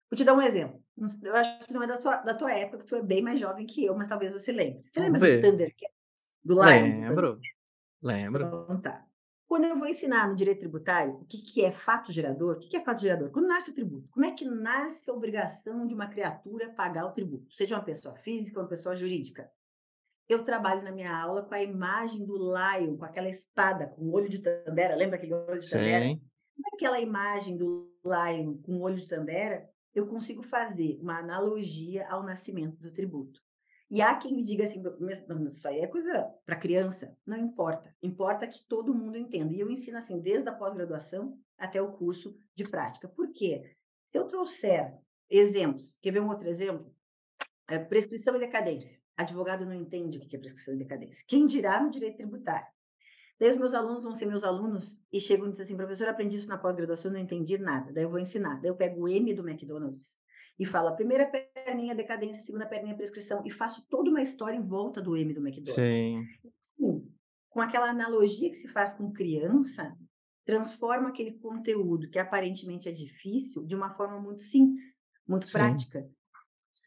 vou 0.10 0.16
te 0.16 0.24
dar 0.24 0.34
um 0.34 0.42
exemplo. 0.42 0.82
Eu 1.22 1.36
acho 1.36 1.66
que 1.66 1.74
não 1.74 1.84
é 1.84 1.88
da 1.88 1.98
tua, 1.98 2.16
da 2.22 2.34
tua 2.34 2.54
época, 2.54 2.78
que 2.78 2.86
tu 2.86 2.96
é 2.96 3.04
bem 3.04 3.22
mais 3.22 3.42
jovem 3.42 3.66
que 3.66 3.84
eu, 3.84 3.94
mas 3.94 4.08
talvez 4.08 4.32
você 4.32 4.54
lembre. 4.54 4.84
Você 4.90 5.02
Vamos 5.02 5.14
lembra 5.14 5.28
ver. 5.28 5.42
do 5.42 5.52
Thundercats? 5.52 6.40
Do 6.46 6.54
Lion? 6.54 7.02
Lembro. 7.02 7.40
Lembro. 8.02 8.46
Então, 8.46 8.82
tá. 8.82 9.06
Quando 9.48 9.66
eu 9.66 9.76
vou 9.76 9.88
ensinar 9.90 10.30
no 10.30 10.36
direito 10.38 10.60
tributário 10.60 11.16
o 11.16 11.26
que, 11.26 11.40
que 11.40 11.66
é 11.66 11.74
fato 11.74 12.10
gerador, 12.10 12.56
o 12.56 12.60
que, 12.60 12.70
que 12.70 12.78
é 12.78 12.84
fato 12.86 13.02
gerador? 13.02 13.32
Quando 13.32 13.50
nasce 13.50 13.70
o 13.70 13.74
tributo, 13.74 14.08
como 14.10 14.26
é 14.26 14.32
que 14.32 14.46
nasce 14.46 15.10
a 15.10 15.14
obrigação 15.14 15.86
de 15.86 15.94
uma 15.94 16.08
criatura 16.08 16.70
pagar 16.70 17.06
o 17.06 17.12
tributo? 17.12 17.54
Seja 17.54 17.76
uma 17.76 17.84
pessoa 17.84 18.16
física 18.16 18.60
ou 18.60 18.64
uma 18.64 18.70
pessoa 18.70 18.96
jurídica 18.96 19.52
eu 20.34 20.46
trabalho 20.46 20.84
na 20.84 20.92
minha 20.92 21.16
aula 21.16 21.44
com 21.44 21.54
a 21.54 21.62
imagem 21.62 22.26
do 22.26 22.38
Lion, 22.38 22.98
com 22.98 23.06
aquela 23.06 23.30
espada, 23.30 23.88
com 23.88 24.04
o 24.04 24.14
olho 24.14 24.30
de 24.30 24.40
Tandera. 24.40 24.96
Lembra 24.96 25.18
aquele 25.18 25.34
olho 25.34 25.60
de 25.60 25.70
Tandera? 25.70 26.06
Sim. 26.06 26.22
Aquela 26.74 27.00
imagem 27.00 27.58
do 27.58 27.92
Lion 28.04 28.58
com 28.62 28.78
o 28.78 28.82
olho 28.82 28.96
de 28.96 29.08
Tandera, 29.08 29.68
eu 29.94 30.08
consigo 30.08 30.42
fazer 30.42 30.98
uma 31.02 31.20
analogia 31.20 32.08
ao 32.08 32.24
nascimento 32.24 32.78
do 32.78 32.94
tributo. 32.94 33.42
E 33.90 34.02
há 34.02 34.16
quem 34.16 34.34
me 34.34 34.42
diga 34.42 34.64
assim, 34.64 34.82
mas 35.02 35.22
isso 35.54 35.68
aí 35.68 35.82
é 35.82 35.88
coisa 35.88 36.34
para 36.46 36.56
criança. 36.56 37.14
Não 37.26 37.38
importa. 37.38 37.94
Importa 38.02 38.48
que 38.48 38.64
todo 38.64 38.94
mundo 38.94 39.18
entenda. 39.18 39.54
E 39.54 39.60
eu 39.60 39.70
ensino 39.70 39.98
assim, 39.98 40.22
desde 40.22 40.48
a 40.48 40.54
pós-graduação 40.54 41.38
até 41.58 41.82
o 41.82 41.92
curso 41.92 42.34
de 42.56 42.64
prática. 42.64 43.10
Por 43.10 43.34
quê? 43.34 43.76
Se 44.10 44.18
eu 44.18 44.28
trouxer 44.28 44.98
exemplos, 45.30 45.98
quer 46.02 46.14
ver 46.14 46.22
um 46.22 46.30
outro 46.30 46.48
exemplo? 46.48 46.96
É, 47.68 47.78
prescrição 47.78 48.38
e 48.38 48.40
decadência. 48.40 49.02
Advogado 49.22 49.66
não 49.66 49.74
entende 49.74 50.18
o 50.18 50.22
que 50.22 50.36
é 50.36 50.40
prescrição 50.40 50.74
e 50.74 50.78
decadência. 50.78 51.24
Quem 51.28 51.46
dirá 51.46 51.82
no 51.82 51.90
direito 51.90 52.18
tributário? 52.18 52.68
Daí 53.40 53.50
os 53.50 53.58
meus 53.58 53.74
alunos 53.74 54.04
vão 54.04 54.14
ser 54.14 54.28
meus 54.28 54.44
alunos 54.44 55.04
e 55.12 55.20
chegam 55.20 55.48
e 55.48 55.50
dizem 55.50 55.66
assim, 55.66 55.76
professor, 55.76 56.08
aprendi 56.08 56.36
isso 56.36 56.48
na 56.48 56.60
pós-graduação, 56.60 57.12
não 57.12 57.20
entendi 57.20 57.58
nada. 57.58 57.92
Daí 57.92 58.04
eu 58.04 58.10
vou 58.10 58.20
ensinar. 58.20 58.62
Daí 58.62 58.70
eu 58.70 58.76
pego 58.76 59.02
o 59.02 59.08
M 59.08 59.34
do 59.34 59.48
McDonald's 59.48 60.16
e 60.60 60.66
falo 60.66 60.90
a 60.90 60.94
primeira 60.94 61.26
perninha 61.26 61.96
decadência, 61.96 62.40
a 62.40 62.46
segunda 62.46 62.68
perninha 62.68 62.96
prescrição 62.96 63.42
e 63.44 63.50
faço 63.50 63.84
toda 63.90 64.12
uma 64.12 64.22
história 64.22 64.56
em 64.56 64.62
volta 64.62 65.02
do 65.02 65.18
M 65.18 65.34
do 65.34 65.40
McDonald's. 65.40 65.74
Sim. 65.74 66.24
Sim. 66.78 67.12
Com 67.50 67.62
aquela 67.62 67.90
analogia 67.90 68.50
que 68.52 68.58
se 68.58 68.68
faz 68.68 68.94
com 68.94 69.12
criança, 69.12 69.98
transforma 70.46 71.10
aquele 71.10 71.32
conteúdo 71.40 72.10
que 72.10 72.20
aparentemente 72.20 72.88
é 72.88 72.92
difícil 72.92 73.66
de 73.66 73.76
uma 73.76 73.90
forma 73.96 74.20
muito 74.20 74.42
simples, 74.42 74.86
muito 75.28 75.48
Sim. 75.48 75.54
prática. 75.54 76.08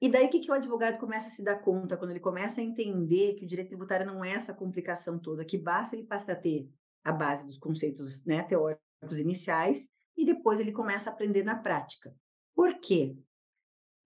E 0.04 0.08
daí 0.10 0.26
o 0.26 0.28
que, 0.28 0.40
que 0.40 0.50
o 0.50 0.54
advogado 0.54 0.98
começa 0.98 1.28
a 1.28 1.30
se 1.30 1.42
dar 1.42 1.62
conta 1.62 1.96
quando 1.96 2.10
ele 2.10 2.20
começa 2.20 2.60
a 2.60 2.62
entender 2.62 3.36
que 3.36 3.46
o 3.46 3.48
direito 3.48 3.68
tributário 3.68 4.04
não 4.04 4.22
é 4.22 4.32
essa 4.32 4.52
complicação 4.52 5.18
toda, 5.18 5.46
que 5.46 5.56
basta 5.56 5.96
ele 5.96 6.04
passar 6.04 6.32
a 6.32 6.36
ter 6.36 6.68
a 7.02 7.10
base 7.10 7.46
dos 7.46 7.56
conceitos 7.56 8.22
né, 8.26 8.42
teóricos 8.42 9.18
iniciais 9.18 9.88
e 10.14 10.26
depois 10.26 10.60
ele 10.60 10.72
começa 10.72 11.08
a 11.08 11.12
aprender 11.14 11.42
na 11.42 11.56
prática. 11.56 12.14
Por 12.54 12.78
quê? 12.80 13.16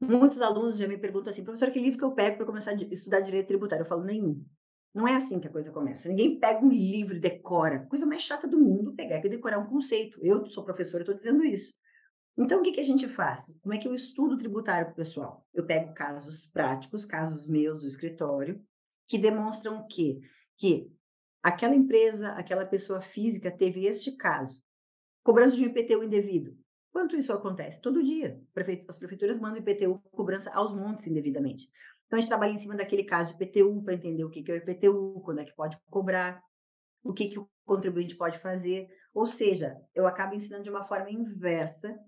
Muitos 0.00 0.40
alunos 0.40 0.78
já 0.78 0.86
me 0.86 0.96
perguntam 0.96 1.32
assim, 1.32 1.42
professor, 1.42 1.68
que 1.72 1.80
livro 1.80 1.98
que 1.98 2.04
eu 2.04 2.12
pego 2.12 2.36
para 2.36 2.46
começar 2.46 2.70
a 2.70 2.74
estudar 2.74 3.18
direito 3.18 3.48
tributário? 3.48 3.82
Eu 3.82 3.88
falo, 3.88 4.04
nenhum. 4.04 4.46
Não 4.94 5.08
é 5.08 5.16
assim 5.16 5.40
que 5.40 5.48
a 5.48 5.52
coisa 5.52 5.72
começa. 5.72 6.08
Ninguém 6.08 6.38
pega 6.38 6.64
um 6.64 6.70
livro 6.70 7.16
e 7.16 7.20
decora. 7.20 7.86
Coisa 7.86 8.06
mais 8.06 8.22
chata 8.22 8.46
do 8.46 8.60
mundo 8.60 8.94
pegar 8.94 9.16
é 9.16 9.28
decorar 9.28 9.58
um 9.58 9.66
conceito. 9.66 10.20
Eu 10.22 10.46
sou 10.46 10.62
professora, 10.62 11.02
estou 11.02 11.16
dizendo 11.16 11.44
isso. 11.44 11.74
Então, 12.38 12.60
o 12.60 12.62
que, 12.62 12.70
que 12.70 12.80
a 12.80 12.84
gente 12.84 13.08
faz? 13.08 13.52
Como 13.60 13.74
é 13.74 13.78
que 13.78 13.88
eu 13.88 13.92
estudo 13.92 14.36
tributário 14.36 14.86
para 14.86 14.92
o 14.92 14.96
pessoal? 14.96 15.44
Eu 15.52 15.66
pego 15.66 15.92
casos 15.92 16.46
práticos, 16.46 17.04
casos 17.04 17.48
meus 17.48 17.80
do 17.80 17.88
escritório, 17.88 18.64
que 19.08 19.18
demonstram 19.18 19.84
que, 19.88 20.20
que 20.56 20.88
aquela 21.42 21.74
empresa, 21.74 22.28
aquela 22.34 22.64
pessoa 22.64 23.00
física 23.00 23.50
teve 23.50 23.86
este 23.86 24.12
caso. 24.12 24.62
Cobrança 25.24 25.56
de 25.56 25.64
um 25.64 25.66
IPTU 25.66 26.04
indevido. 26.04 26.56
Quanto 26.92 27.16
isso 27.16 27.32
acontece? 27.32 27.82
Todo 27.82 28.04
dia. 28.04 28.40
As 28.88 28.98
prefeituras 29.00 29.40
mandam 29.40 29.58
IPTU 29.58 30.00
cobrança 30.12 30.48
aos 30.52 30.76
montes 30.76 31.08
indevidamente. 31.08 31.68
Então, 32.06 32.18
a 32.18 32.20
gente 32.20 32.30
trabalha 32.30 32.52
em 32.52 32.58
cima 32.58 32.76
daquele 32.76 33.02
caso 33.02 33.36
de 33.36 33.42
IPTU 33.42 33.82
para 33.82 33.94
entender 33.94 34.22
o 34.22 34.30
que, 34.30 34.44
que 34.44 34.52
é 34.52 34.54
o 34.54 34.58
IPTU, 34.58 35.20
quando 35.24 35.40
é 35.40 35.44
que 35.44 35.56
pode 35.56 35.76
cobrar, 35.90 36.40
o 37.02 37.12
que, 37.12 37.30
que 37.30 37.38
o 37.40 37.48
contribuinte 37.66 38.14
pode 38.14 38.38
fazer. 38.38 38.88
Ou 39.12 39.26
seja, 39.26 39.76
eu 39.92 40.06
acabo 40.06 40.36
ensinando 40.36 40.62
de 40.62 40.70
uma 40.70 40.84
forma 40.84 41.10
inversa 41.10 41.98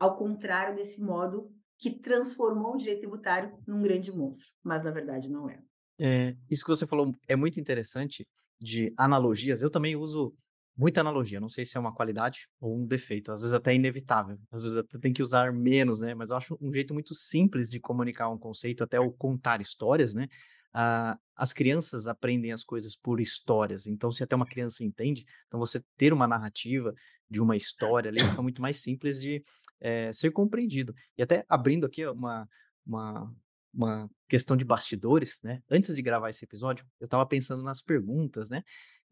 ao 0.00 0.16
contrário 0.16 0.74
desse 0.74 1.00
modo 1.00 1.52
que 1.78 1.90
transformou 1.90 2.74
o 2.74 2.76
direito 2.76 3.00
tributário 3.00 3.56
num 3.66 3.82
grande 3.82 4.10
monstro, 4.10 4.52
mas 4.62 4.82
na 4.82 4.90
verdade 4.90 5.30
não 5.30 5.48
é. 5.48 5.60
é. 6.00 6.36
Isso 6.50 6.64
que 6.64 6.70
você 6.70 6.86
falou 6.86 7.14
é 7.28 7.36
muito 7.36 7.60
interessante 7.60 8.26
de 8.60 8.92
analogias. 8.96 9.62
Eu 9.62 9.70
também 9.70 9.96
uso 9.96 10.34
muita 10.76 11.00
analogia. 11.00 11.40
Não 11.40 11.48
sei 11.48 11.64
se 11.64 11.76
é 11.76 11.80
uma 11.80 11.94
qualidade 11.94 12.48
ou 12.60 12.76
um 12.76 12.86
defeito. 12.86 13.30
Às 13.32 13.40
vezes 13.40 13.54
até 13.54 13.72
é 13.72 13.76
inevitável. 13.76 14.38
Às 14.50 14.62
vezes 14.62 14.78
até 14.78 14.98
tem 14.98 15.12
que 15.12 15.22
usar 15.22 15.52
menos, 15.52 16.00
né? 16.00 16.14
Mas 16.14 16.30
eu 16.30 16.36
acho 16.36 16.58
um 16.60 16.72
jeito 16.72 16.94
muito 16.94 17.14
simples 17.14 17.70
de 17.70 17.78
comunicar 17.78 18.28
um 18.30 18.38
conceito, 18.38 18.82
até 18.82 18.98
o 18.98 19.12
contar 19.12 19.60
histórias, 19.60 20.14
né? 20.14 20.26
Ah, 20.72 21.18
as 21.34 21.52
crianças 21.52 22.06
aprendem 22.06 22.52
as 22.52 22.62
coisas 22.62 22.96
por 22.96 23.20
histórias. 23.20 23.86
Então, 23.86 24.12
se 24.12 24.22
até 24.22 24.36
uma 24.36 24.46
criança 24.46 24.84
entende, 24.84 25.24
então 25.46 25.58
você 25.58 25.82
ter 25.96 26.12
uma 26.12 26.26
narrativa 26.28 26.94
de 27.28 27.40
uma 27.40 27.56
história 27.56 28.10
ali 28.10 28.20
fica 28.20 28.42
muito 28.42 28.60
mais 28.60 28.78
simples 28.78 29.20
de 29.20 29.42
é, 29.80 30.12
ser 30.12 30.30
compreendido. 30.30 30.94
E 31.16 31.22
até 31.22 31.44
abrindo 31.48 31.86
aqui 31.86 32.06
uma, 32.06 32.48
uma, 32.86 33.34
uma 33.72 34.10
questão 34.28 34.56
de 34.56 34.64
bastidores, 34.64 35.40
né? 35.42 35.62
Antes 35.70 35.94
de 35.94 36.02
gravar 36.02 36.30
esse 36.30 36.44
episódio, 36.44 36.86
eu 37.00 37.06
estava 37.06 37.24
pensando 37.26 37.62
nas 37.62 37.80
perguntas, 37.80 38.50
né? 38.50 38.62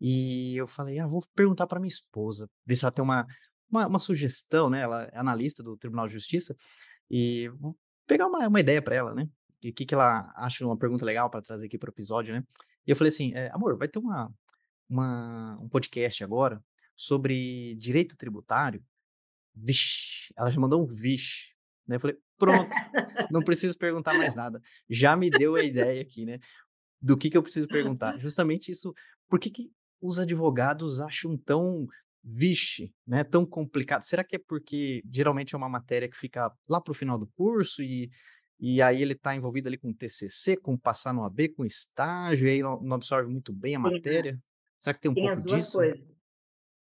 E 0.00 0.56
eu 0.56 0.66
falei, 0.66 0.98
ah, 0.98 1.06
vou 1.06 1.24
perguntar 1.34 1.66
para 1.66 1.80
minha 1.80 1.88
esposa, 1.88 2.48
ver 2.64 2.76
se 2.76 2.84
ela 2.84 2.92
tem 2.92 3.02
uma, 3.02 3.26
uma, 3.70 3.86
uma, 3.86 3.98
sugestão, 3.98 4.70
né? 4.70 4.82
Ela 4.82 5.04
é 5.12 5.18
analista 5.18 5.62
do 5.62 5.76
Tribunal 5.76 6.06
de 6.06 6.12
Justiça, 6.12 6.54
e 7.10 7.48
vou 7.58 7.76
pegar 8.06 8.26
uma, 8.26 8.46
uma 8.46 8.60
ideia 8.60 8.82
para 8.82 8.94
ela, 8.94 9.14
né? 9.14 9.24
O 9.24 9.72
que, 9.72 9.84
que 9.84 9.94
ela 9.94 10.32
acha 10.36 10.64
uma 10.64 10.76
pergunta 10.76 11.04
legal 11.04 11.28
para 11.28 11.42
trazer 11.42 11.66
aqui 11.66 11.76
para 11.78 11.88
o 11.90 11.92
episódio, 11.92 12.32
né? 12.32 12.44
E 12.86 12.90
eu 12.90 12.96
falei 12.96 13.08
assim, 13.08 13.32
é, 13.34 13.50
amor, 13.52 13.76
vai 13.76 13.88
ter 13.88 13.98
uma, 13.98 14.32
uma, 14.88 15.58
um 15.60 15.68
podcast 15.68 16.22
agora 16.22 16.62
sobre 16.96 17.74
direito 17.76 18.16
tributário 18.16 18.82
Vixe, 19.60 20.32
ela 20.36 20.50
já 20.50 20.60
mandou 20.60 20.82
um 20.82 20.86
vixe. 20.86 21.48
Né? 21.86 21.96
Eu 21.96 22.00
falei, 22.00 22.16
pronto, 22.38 22.70
não 23.30 23.40
preciso 23.44 23.76
perguntar 23.76 24.14
mais 24.14 24.34
nada. 24.36 24.60
Já 24.88 25.16
me 25.16 25.30
deu 25.30 25.56
a 25.56 25.62
ideia 25.62 26.00
aqui, 26.00 26.24
né? 26.24 26.38
Do 27.00 27.16
que, 27.16 27.30
que 27.30 27.36
eu 27.36 27.42
preciso 27.42 27.66
perguntar. 27.66 28.18
Justamente 28.18 28.70
isso, 28.70 28.92
por 29.28 29.38
que, 29.38 29.50
que 29.50 29.70
os 30.00 30.18
advogados 30.18 31.00
acham 31.00 31.36
tão 31.36 31.86
vixe, 32.22 32.92
né? 33.06 33.24
Tão 33.24 33.46
complicado? 33.46 34.02
Será 34.02 34.22
que 34.22 34.36
é 34.36 34.38
porque 34.38 35.02
geralmente 35.10 35.54
é 35.54 35.58
uma 35.58 35.68
matéria 35.68 36.08
que 36.08 36.16
fica 36.16 36.52
lá 36.68 36.80
para 36.80 36.92
o 36.92 36.94
final 36.94 37.18
do 37.18 37.26
curso 37.28 37.82
e, 37.82 38.10
e 38.60 38.82
aí 38.82 39.00
ele 39.00 39.14
está 39.14 39.34
envolvido 39.34 39.68
ali 39.68 39.78
com 39.78 39.92
TCC, 39.92 40.56
com 40.56 40.76
passar 40.76 41.12
no 41.12 41.24
AB, 41.24 41.50
com 41.50 41.64
estágio, 41.64 42.46
e 42.46 42.50
aí 42.50 42.62
não, 42.62 42.80
não 42.80 42.96
absorve 42.96 43.30
muito 43.30 43.52
bem 43.52 43.76
a 43.76 43.78
matéria? 43.78 44.38
Será 44.80 44.94
que 44.94 45.00
tem 45.00 45.10
um 45.10 45.14
tem 45.14 45.24
pouco 45.24 45.42
disso? 45.42 45.48
Tem 45.48 45.58
as 45.58 45.70
duas 45.70 45.72
coisas. 45.72 46.18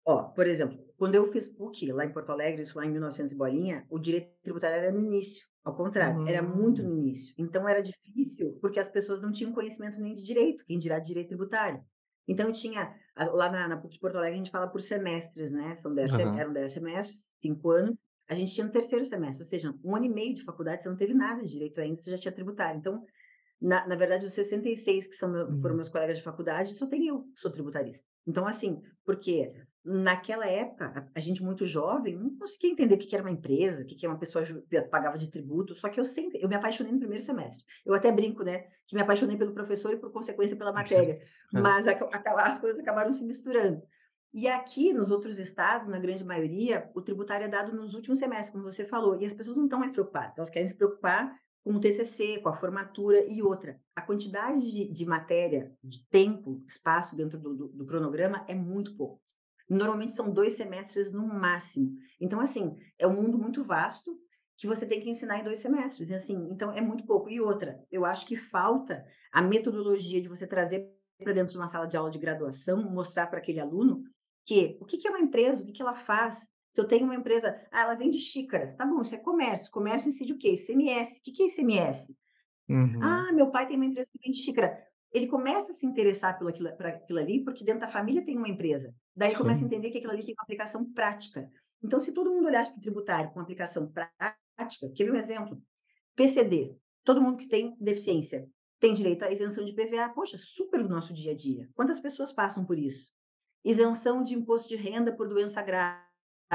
Ó, 0.05 0.23
por 0.23 0.47
exemplo, 0.47 0.77
quando 1.03 1.15
eu 1.15 1.25
fiz 1.27 1.49
PUC 1.49 1.91
lá 1.91 2.05
em 2.05 2.13
Porto 2.13 2.31
Alegre, 2.31 2.61
isso 2.61 2.77
lá 2.77 2.85
em 2.85 2.91
1900 2.91 3.33
bolinha, 3.33 3.85
o 3.89 3.99
direito 3.99 4.31
tributário 4.41 4.77
era 4.77 4.89
no 4.89 5.01
início. 5.01 5.45
Ao 5.61 5.75
contrário, 5.75 6.21
era 6.25 6.41
muito 6.41 6.81
no 6.81 6.89
hum. 6.89 6.97
início. 6.97 7.35
Então 7.37 7.67
era 7.67 7.83
difícil, 7.83 8.57
porque 8.61 8.79
as 8.79 8.89
pessoas 8.89 9.21
não 9.21 9.29
tinham 9.29 9.51
conhecimento 9.51 9.99
nem 9.99 10.13
de 10.15 10.23
direito, 10.23 10.63
quem 10.65 10.79
dirá 10.79 10.99
de 10.99 11.07
direito 11.07 11.27
tributário. 11.27 11.83
Então 12.25 12.53
tinha, 12.53 12.95
lá 13.17 13.51
na, 13.51 13.67
na 13.67 13.77
PUC 13.77 13.95
de 13.95 13.99
Porto 13.99 14.17
Alegre 14.17 14.35
a 14.35 14.37
gente 14.37 14.51
fala 14.51 14.69
por 14.69 14.81
semestres, 14.81 15.51
né? 15.51 15.75
São 15.75 15.93
dez, 15.93 16.13
Aham. 16.13 16.37
eram 16.37 16.53
10 16.53 16.71
semestres, 16.71 17.25
5 17.41 17.69
anos. 17.69 18.01
A 18.29 18.33
gente 18.33 18.53
tinha 18.53 18.65
no 18.65 18.71
terceiro 18.71 19.03
semestre, 19.03 19.43
ou 19.43 19.49
seja, 19.49 19.75
um 19.83 19.95
ano 19.97 20.05
e 20.05 20.09
meio 20.09 20.33
de 20.33 20.43
faculdade, 20.45 20.83
você 20.83 20.89
não 20.89 20.95
teve 20.95 21.13
nada 21.13 21.41
de 21.43 21.49
direito 21.49 21.81
ainda, 21.81 22.01
você 22.01 22.11
já 22.11 22.17
tinha 22.17 22.31
tributário. 22.31 22.79
Então, 22.79 23.03
na, 23.61 23.87
na 23.87 23.95
verdade, 23.95 24.25
os 24.25 24.33
66 24.33 25.07
que 25.07 25.15
são 25.17 25.29
meu, 25.31 25.51
foram 25.61 25.75
Hum, 25.75 25.77
meus 25.77 25.89
colegas 25.89 26.17
de 26.17 26.23
faculdade, 26.23 26.73
só 26.75 26.87
tem 26.87 27.07
eu 27.07 27.23
que 27.33 27.41
sou 27.41 27.51
tributarista. 27.51 28.05
Então, 28.25 28.45
assim, 28.47 28.81
porque 29.05 29.53
naquela 29.83 30.47
época, 30.47 30.85
a, 30.95 31.09
a 31.15 31.19
gente 31.19 31.43
muito 31.43 31.65
jovem, 31.65 32.15
não 32.15 32.37
conseguia 32.37 32.71
entender 32.71 32.95
o 32.95 32.97
que 32.97 33.13
era 33.13 33.23
uma 33.23 33.31
empresa, 33.31 33.83
o 33.83 33.85
que 33.85 33.95
que 33.95 34.07
uma 34.07 34.17
pessoa 34.17 34.43
pagava 34.89 35.17
de 35.17 35.29
tributo, 35.29 35.75
só 35.75 35.89
que 35.89 35.99
eu 35.99 36.05
sempre, 36.05 36.39
eu 36.41 36.47
me 36.47 36.55
apaixonei 36.55 36.93
no 36.93 36.99
primeiro 36.99 37.23
semestre. 37.23 37.65
Eu 37.85 37.93
até 37.93 38.11
brinco, 38.11 38.43
né, 38.43 38.67
que 38.87 38.95
me 38.95 39.01
apaixonei 39.01 39.37
pelo 39.37 39.53
professor 39.53 39.93
e, 39.93 39.97
por 39.97 40.11
consequência, 40.11 40.55
pela 40.55 40.71
matéria, 40.71 41.21
mas 41.51 41.87
aca- 41.87 42.05
aca- 42.13 42.41
as 42.43 42.59
coisas 42.59 42.79
acabaram 42.79 43.11
se 43.11 43.25
misturando. 43.25 43.81
E 44.33 44.47
aqui, 44.47 44.93
nos 44.93 45.11
outros 45.11 45.37
estados, 45.37 45.87
na 45.87 45.99
grande 45.99 46.23
maioria, 46.25 46.89
o 46.95 47.01
tributário 47.01 47.45
é 47.45 47.49
dado 47.49 47.75
nos 47.75 47.93
últimos 47.93 48.17
semestres, 48.17 48.49
como 48.49 48.63
você 48.63 48.83
falou, 48.85 49.19
e 49.21 49.25
as 49.25 49.33
pessoas 49.33 49.57
não 49.57 49.65
estão 49.65 49.77
mais 49.79 49.91
preocupadas, 49.91 50.37
elas 50.37 50.49
querem 50.49 50.67
se 50.67 50.75
preocupar 50.75 51.37
com 51.63 51.73
o 51.73 51.79
TCC, 51.79 52.39
com 52.39 52.49
a 52.49 52.57
formatura 52.57 53.25
e 53.27 53.41
outra. 53.41 53.79
A 53.95 54.01
quantidade 54.01 54.59
de, 54.69 54.91
de 54.91 55.05
matéria, 55.05 55.71
de 55.83 56.05
tempo, 56.09 56.61
espaço 56.67 57.15
dentro 57.15 57.39
do, 57.39 57.55
do, 57.55 57.67
do 57.69 57.85
cronograma 57.85 58.43
é 58.47 58.53
muito 58.53 58.95
pouco. 58.95 59.21
Normalmente 59.69 60.11
são 60.11 60.29
dois 60.29 60.53
semestres 60.53 61.13
no 61.13 61.25
máximo. 61.25 61.95
Então, 62.19 62.39
assim, 62.39 62.75
é 62.99 63.07
um 63.07 63.15
mundo 63.15 63.39
muito 63.39 63.63
vasto 63.63 64.19
que 64.57 64.67
você 64.67 64.85
tem 64.85 65.01
que 65.01 65.09
ensinar 65.09 65.39
em 65.39 65.43
dois 65.43 65.59
semestres. 65.59 66.11
Assim, 66.11 66.35
então, 66.51 66.71
é 66.71 66.81
muito 66.81 67.05
pouco. 67.05 67.29
E 67.29 67.39
outra, 67.39 67.81
eu 67.91 68.05
acho 68.05 68.25
que 68.25 68.35
falta 68.35 69.05
a 69.31 69.41
metodologia 69.41 70.21
de 70.21 70.27
você 70.27 70.45
trazer 70.45 70.91
para 71.23 71.33
dentro 71.33 71.53
de 71.53 71.57
uma 71.57 71.67
sala 71.67 71.87
de 71.87 71.95
aula 71.95 72.11
de 72.11 72.19
graduação, 72.19 72.83
mostrar 72.83 73.27
para 73.27 73.39
aquele 73.39 73.59
aluno 73.59 74.03
que 74.45 74.77
o 74.81 74.85
que, 74.85 75.07
é 75.07 75.09
uma 75.09 75.19
empresa, 75.19 75.63
o 75.63 75.65
que 75.65 75.81
ela 75.81 75.95
faz. 75.95 76.47
Se 76.73 76.81
eu 76.81 76.87
tenho 76.87 77.05
uma 77.05 77.15
empresa, 77.15 77.55
ah, 77.71 77.83
ela 77.83 77.93
vende 77.93 78.19
xícaras, 78.19 78.73
tá 78.73 78.83
bom, 78.83 78.99
isso 79.03 79.13
é 79.13 79.19
comércio. 79.19 79.69
Comércio 79.69 80.09
incide 80.09 80.33
o 80.33 80.37
quê? 80.39 80.55
ICMS. 80.55 81.19
O 81.19 81.21
que, 81.21 81.43
é 81.43 81.45
ICMS? 81.45 82.17
Uhum. 82.67 82.99
Ah, 82.99 83.31
meu 83.31 83.51
pai 83.51 83.67
tem 83.67 83.75
uma 83.75 83.85
empresa 83.85 84.09
que 84.11 84.19
vende 84.25 84.39
xícara. 84.39 84.83
Ele 85.11 85.27
começa 85.27 85.69
a 85.69 85.73
se 85.75 85.85
interessar 85.85 86.35
pelo 86.35 86.49
aquilo, 86.49 86.75
por 86.75 86.87
aquilo 86.87 87.19
ali, 87.19 87.43
porque 87.43 87.63
dentro 87.63 87.81
da 87.81 87.87
família 87.87 88.25
tem 88.25 88.35
uma 88.35 88.49
empresa. 88.49 88.91
Daí 89.15 89.35
começa 89.35 89.57
a 89.57 89.59
Sim. 89.59 89.65
entender 89.65 89.91
que 89.91 89.99
aquilo 89.99 90.13
ali 90.13 90.25
tem 90.25 90.33
uma 90.33 90.41
aplicação 90.41 90.91
prática. 90.91 91.47
Então, 91.83 91.99
se 91.99 92.11
todo 92.11 92.31
mundo 92.31 92.47
olhasse 92.47 92.71
para 92.71 92.79
o 92.79 92.81
tributário 92.81 93.29
com 93.31 93.39
aplicação 93.39 93.91
prática, 93.91 94.89
quer 94.95 95.03
ver 95.03 95.11
um 95.11 95.15
exemplo? 95.15 95.61
PCD. 96.15 96.75
Todo 97.03 97.21
mundo 97.21 97.37
que 97.37 97.47
tem 97.47 97.77
deficiência 97.79 98.49
tem 98.79 98.95
direito 98.95 99.23
à 99.23 99.31
isenção 99.31 99.63
de 99.63 99.73
PVA. 99.73 100.09
Poxa, 100.09 100.39
super 100.39 100.81
do 100.81 100.89
nosso 100.89 101.13
dia 101.13 101.33
a 101.33 101.35
dia. 101.35 101.69
Quantas 101.75 101.99
pessoas 101.99 102.33
passam 102.33 102.65
por 102.65 102.79
isso? 102.79 103.11
Isenção 103.63 104.23
de 104.23 104.33
imposto 104.33 104.67
de 104.67 104.75
renda 104.75 105.15
por 105.15 105.29
doença 105.29 105.61
grave. 105.61 106.02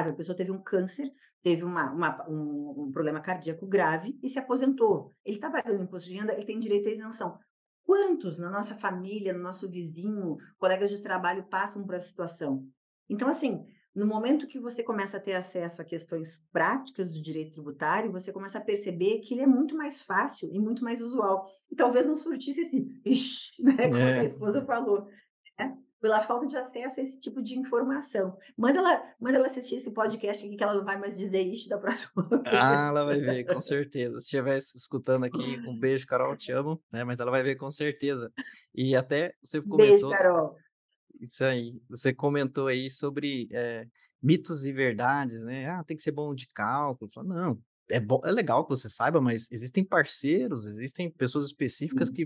A 0.07 0.13
pessoa 0.13 0.37
teve 0.37 0.51
um 0.51 0.63
câncer, 0.63 1.13
teve 1.43 1.65
uma, 1.65 1.91
uma, 1.91 2.29
um, 2.29 2.85
um, 2.85 2.93
problema 2.93 3.21
cardíaco 3.21 3.67
grave 3.67 4.19
e 4.23 4.29
se 4.29 4.39
aposentou. 4.39 5.15
Ele 5.25 5.37
está 5.37 5.51
pagando 5.51 5.83
imposto 5.83 6.09
de 6.09 6.17
renda, 6.17 6.35
ele 6.35 6.45
tem 6.45 6.59
direito 6.59 6.89
à 6.89 6.93
isenção. 6.93 7.39
Quantos 7.85 8.39
na 8.39 8.51
nossa 8.51 8.75
família, 8.75 9.33
no 9.33 9.43
nosso 9.43 9.69
vizinho, 9.69 10.37
colegas 10.59 10.91
de 10.91 11.01
trabalho 11.01 11.45
passam 11.45 11.85
por 11.85 11.95
essa 11.95 12.09
situação? 12.09 12.67
Então, 13.09 13.29
assim, 13.29 13.67
no 13.95 14.07
momento 14.07 14.47
que 14.47 14.61
você 14.61 14.83
começa 14.83 15.17
a 15.17 15.21
ter 15.21 15.33
acesso 15.33 15.81
a 15.81 15.85
questões 15.85 16.41
práticas 16.53 17.13
do 17.13 17.23
direito 17.23 17.55
tributário, 17.55 18.13
você 18.13 18.33
começa 18.33 18.59
a 18.59 18.61
perceber 18.61 19.21
que 19.21 19.35
ele 19.35 19.41
é 19.41 19.47
muito 19.47 19.77
mais 19.77 20.03
fácil 20.03 20.49
e 20.53 20.59
muito 20.59 20.85
mais 20.85 21.01
usual. 21.01 21.49
E 21.71 21.75
talvez 21.75 22.07
não 22.07 22.15
surtisse 22.15 22.61
esse, 22.61 23.01
ixi, 23.05 23.55
né, 23.65 23.77
como 23.89 23.97
é. 23.97 24.21
a 24.21 24.25
esposa 24.25 24.65
falou? 24.65 25.09
Pela 26.01 26.21
falta 26.23 26.47
de 26.47 26.57
acesso 26.57 27.01
a 27.01 27.03
esse 27.03 27.19
tipo 27.19 27.43
de 27.43 27.59
informação. 27.59 28.37
Manda 28.57 28.79
ela, 28.79 29.15
manda 29.21 29.37
ela 29.37 29.47
assistir 29.47 29.77
esse 29.77 29.91
podcast 29.91 30.45
aqui, 30.45 30.57
que 30.57 30.63
ela 30.63 30.75
não 30.75 30.85
vai 30.85 30.99
mais 30.99 31.17
dizer 31.17 31.43
isso 31.43 31.69
da 31.69 31.79
próxima 31.79 32.11
vez. 32.29 32.43
Ah, 32.47 32.89
ela 32.89 33.05
vai 33.05 33.21
ver, 33.21 33.45
com 33.45 33.61
certeza. 33.61 34.21
Se 34.21 34.27
estiver 34.27 34.57
escutando 34.57 35.25
aqui, 35.25 35.59
um 35.67 35.79
beijo, 35.79 36.07
Carol, 36.07 36.37
te 36.37 36.53
amo, 36.53 36.81
né? 36.93 37.05
Mas 37.05 37.21
ela 37.21 37.31
vai 37.31 37.43
ver 37.43 37.57
com 37.57 37.71
certeza. 37.71 38.33
E 38.75 38.95
até 38.95 39.35
você 39.43 39.61
comentou... 39.61 40.11
Beijo, 40.11 40.23
Carol. 40.23 40.57
Isso 41.21 41.45
aí. 41.45 41.81
Você 41.89 42.15
comentou 42.15 42.69
aí 42.69 42.91
sobre 42.91 43.49
é, 43.53 43.87
mitos 44.23 44.65
e 44.65 44.73
verdades, 44.73 45.45
né? 45.45 45.69
Ah, 45.69 45.83
tem 45.83 45.97
que 45.97 46.03
ser 46.03 46.13
bom 46.13 46.35
de 46.35 46.47
cálculo. 46.49 47.11
Fala, 47.13 47.27
não, 47.27 47.61
é, 47.91 47.99
bom, 47.99 48.21
é 48.25 48.31
legal 48.31 48.65
que 48.65 48.71
você 48.71 48.89
saiba, 48.89 49.21
mas 49.21 49.51
existem 49.51 49.85
parceiros, 49.85 50.67
existem 50.67 51.11
pessoas 51.11 51.47
específicas 51.47 52.11
que 52.11 52.25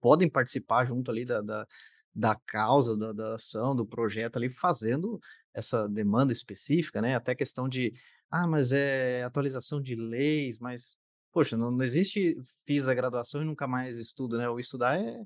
podem 0.00 0.28
participar 0.28 0.86
junto 0.86 1.10
ali 1.10 1.24
da, 1.24 1.40
da, 1.40 1.66
da 2.14 2.34
causa, 2.46 2.96
da, 2.96 3.12
da 3.12 3.34
ação, 3.36 3.74
do 3.74 3.86
projeto 3.86 4.36
ali, 4.36 4.50
fazendo 4.50 5.20
essa 5.54 5.88
demanda 5.88 6.32
específica, 6.32 7.00
né? 7.00 7.14
Até 7.14 7.34
questão 7.34 7.68
de, 7.68 7.92
ah, 8.30 8.46
mas 8.46 8.72
é 8.72 9.22
atualização 9.24 9.80
de 9.80 9.94
leis, 9.94 10.58
mas, 10.58 10.96
poxa, 11.32 11.56
não, 11.56 11.70
não 11.70 11.82
existe, 11.82 12.36
fiz 12.66 12.88
a 12.88 12.94
graduação 12.94 13.42
e 13.42 13.44
nunca 13.44 13.66
mais 13.66 13.96
estudo, 13.96 14.36
né? 14.38 14.48
O 14.48 14.58
estudar 14.58 14.98
é, 14.98 15.22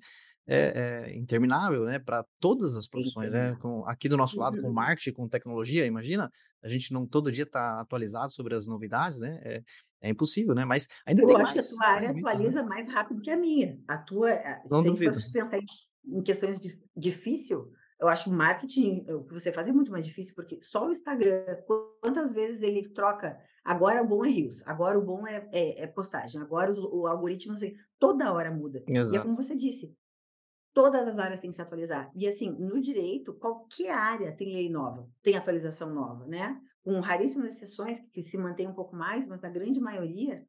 é, 0.47 1.09
é 1.09 1.16
interminável, 1.16 1.85
né? 1.85 1.99
Para 1.99 2.25
todas 2.40 2.76
as 2.76 2.87
profissões, 2.87 3.33
né? 3.33 3.57
Com, 3.57 3.87
aqui 3.87 4.09
do 4.09 4.16
nosso 4.16 4.38
lado, 4.38 4.61
com 4.61 4.73
marketing, 4.73 5.12
com 5.12 5.28
tecnologia, 5.28 5.87
imagina, 5.87 6.31
a 6.62 6.69
gente 6.69 6.93
não 6.93 7.07
todo 7.07 7.31
dia 7.31 7.45
está 7.45 7.81
atualizado 7.81 8.33
sobre 8.33 8.55
as 8.55 8.66
novidades, 8.66 9.21
né? 9.21 9.40
É, 9.45 9.62
é 10.02 10.11
impossível, 10.11 10.55
né? 10.55 10.64
Mas 10.64 10.88
ainda 11.05 11.23
Eu 11.23 11.26
tem 11.26 11.37
acho 11.37 11.45
mais. 11.45 11.69
que 11.69 11.75
a 11.75 11.76
tua 11.76 11.87
área 11.87 12.02
mais 12.02 12.14
mitos, 12.14 12.31
atualiza 12.31 12.62
né? 12.62 12.69
mais 12.69 12.88
rápido 12.88 13.21
que 13.21 13.31
a 13.31 13.37
minha. 13.37 13.78
A 13.88 13.99
tua, 13.99 14.31
eh, 14.31 14.62
Não 14.71 14.83
duvido. 14.83 15.19
pensar 15.33 15.59
em, 15.59 15.66
em 16.06 16.22
questões 16.22 16.58
de 16.60 16.80
difícil, 16.96 17.72
eu 17.98 18.08
acho 18.08 18.25
que 18.25 18.30
marketing, 18.30 19.06
o 19.10 19.25
que 19.25 19.32
você 19.32 19.50
faz 19.50 19.66
é 19.66 19.72
muito 19.72 19.90
mais 19.90 20.04
difícil, 20.04 20.34
porque 20.34 20.58
só 20.62 20.86
o 20.86 20.90
Instagram, 20.90 21.44
quantas 22.00 22.32
vezes 22.32 22.62
ele 22.62 22.88
troca, 22.90 23.38
agora 23.64 24.02
o 24.02 24.06
bom 24.06 24.25
é 24.25 24.28
Reels, 24.28 24.62
agora 24.66 24.98
o 24.98 25.04
bom 25.04 25.26
é, 25.26 25.48
é, 25.52 25.82
é 25.82 25.86
postagem, 25.86 26.40
agora 26.40 26.70
os, 26.70 26.78
o 26.78 27.06
algoritmo, 27.06 27.54
assim, 27.54 27.75
toda 27.98 28.32
hora 28.32 28.50
muda. 28.50 28.84
E 28.86 28.96
é 28.96 29.00
Exato. 29.00 29.22
como 29.22 29.34
você 29.34 29.56
disse, 29.56 29.96
todas 30.75 31.08
as 31.08 31.18
áreas 31.18 31.40
têm 31.40 31.48
que 31.48 31.56
se 31.56 31.62
atualizar. 31.62 32.12
E 32.14 32.28
assim, 32.28 32.50
no 32.50 32.80
direito, 32.82 33.32
qualquer 33.32 33.92
área 33.92 34.36
tem 34.36 34.52
lei 34.52 34.68
nova, 34.68 35.08
tem 35.22 35.34
atualização 35.34 35.92
nova, 35.92 36.26
né? 36.26 36.60
Com 36.84 37.00
raríssimas 37.00 37.54
exceções 37.54 37.98
que, 37.98 38.08
que 38.10 38.22
se 38.22 38.36
mantém 38.36 38.68
um 38.68 38.75
pouco 38.75 38.94
mais, 38.94 39.26
mas 39.26 39.40
na 39.40 39.48
grande 39.48 39.80
maioria, 39.80 40.46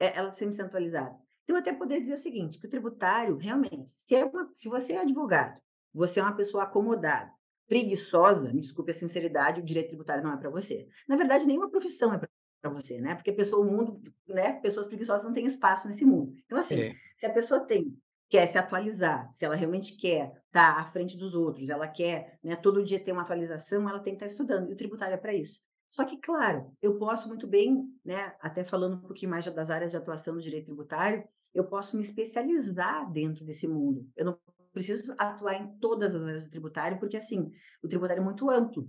é, 0.00 0.16
ela 0.16 0.32
sempre 0.32 0.54
sendo 0.54 0.66
atualizada. 0.66 1.14
Então, 1.48 1.56
eu 1.56 1.62
até 1.62 1.72
poderia 1.72 2.02
dizer 2.02 2.16
o 2.16 2.18
seguinte, 2.18 2.58
que 2.60 2.66
o 2.66 2.68
tributário, 2.68 3.38
realmente, 3.38 3.90
se, 3.90 4.14
é 4.14 4.22
uma, 4.22 4.50
se 4.52 4.68
você 4.68 4.92
é 4.92 4.98
advogado, 5.00 5.58
você 5.94 6.20
é 6.20 6.22
uma 6.22 6.36
pessoa 6.36 6.64
acomodada, 6.64 7.32
preguiçosa, 7.66 8.52
me 8.52 8.60
desculpe 8.60 8.90
a 8.90 8.94
sinceridade, 8.94 9.58
o 9.58 9.64
direito 9.64 9.88
tributário 9.88 10.22
não 10.22 10.34
é 10.34 10.36
para 10.36 10.50
você. 10.50 10.86
Na 11.08 11.16
verdade, 11.16 11.46
nenhuma 11.46 11.70
profissão 11.70 12.12
é 12.12 12.18
para 12.18 12.70
você, 12.70 13.00
né? 13.00 13.14
Porque 13.14 13.32
pessoa, 13.32 13.64
o 13.66 13.70
mundo, 13.70 14.12
né? 14.28 14.60
Pessoas 14.60 14.86
preguiçosas 14.86 15.24
não 15.24 15.32
têm 15.32 15.46
espaço 15.46 15.88
nesse 15.88 16.04
mundo. 16.04 16.34
Então, 16.44 16.58
assim, 16.58 16.82
É. 16.82 16.94
se 17.16 17.24
a 17.24 17.32
pessoa 17.32 17.60
tem 17.66 17.96
quer 18.30 18.46
se 18.46 18.58
atualizar, 18.58 19.32
se 19.32 19.46
ela 19.46 19.56
realmente 19.56 19.96
quer 19.96 20.34
estar 20.48 20.78
à 20.78 20.84
frente 20.92 21.16
dos 21.16 21.34
outros, 21.34 21.70
ela 21.70 21.88
quer 21.88 22.38
né, 22.42 22.56
todo 22.56 22.84
dia 22.84 23.02
ter 23.02 23.10
uma 23.12 23.22
atualização, 23.22 23.88
ela 23.88 24.00
tem 24.00 24.12
que 24.14 24.22
estar 24.22 24.26
estudando. 24.26 24.68
E 24.68 24.74
o 24.74 24.76
tributário 24.76 25.14
é 25.14 25.16
para 25.16 25.32
isso. 25.32 25.62
Só 25.88 26.04
que, 26.04 26.18
claro, 26.20 26.70
eu 26.82 26.98
posso 26.98 27.26
muito 27.26 27.46
bem, 27.46 27.86
né, 28.04 28.36
até 28.38 28.62
falando 28.64 28.96
um 28.96 29.00
pouquinho 29.00 29.30
mais 29.30 29.46
das 29.46 29.70
áreas 29.70 29.92
de 29.92 29.96
atuação 29.96 30.34
do 30.34 30.42
direito 30.42 30.66
tributário, 30.66 31.26
eu 31.58 31.64
posso 31.64 31.96
me 31.96 32.02
especializar 32.02 33.10
dentro 33.12 33.44
desse 33.44 33.66
mundo. 33.66 34.06
Eu 34.16 34.24
não 34.24 34.38
preciso 34.72 35.14
atuar 35.18 35.54
em 35.54 35.78
todas 35.78 36.14
as 36.14 36.22
áreas 36.22 36.44
do 36.44 36.50
tributário, 36.50 36.98
porque, 36.98 37.16
assim, 37.16 37.50
o 37.82 37.88
tributário 37.88 38.20
é 38.20 38.24
muito 38.24 38.48
amplo. 38.48 38.88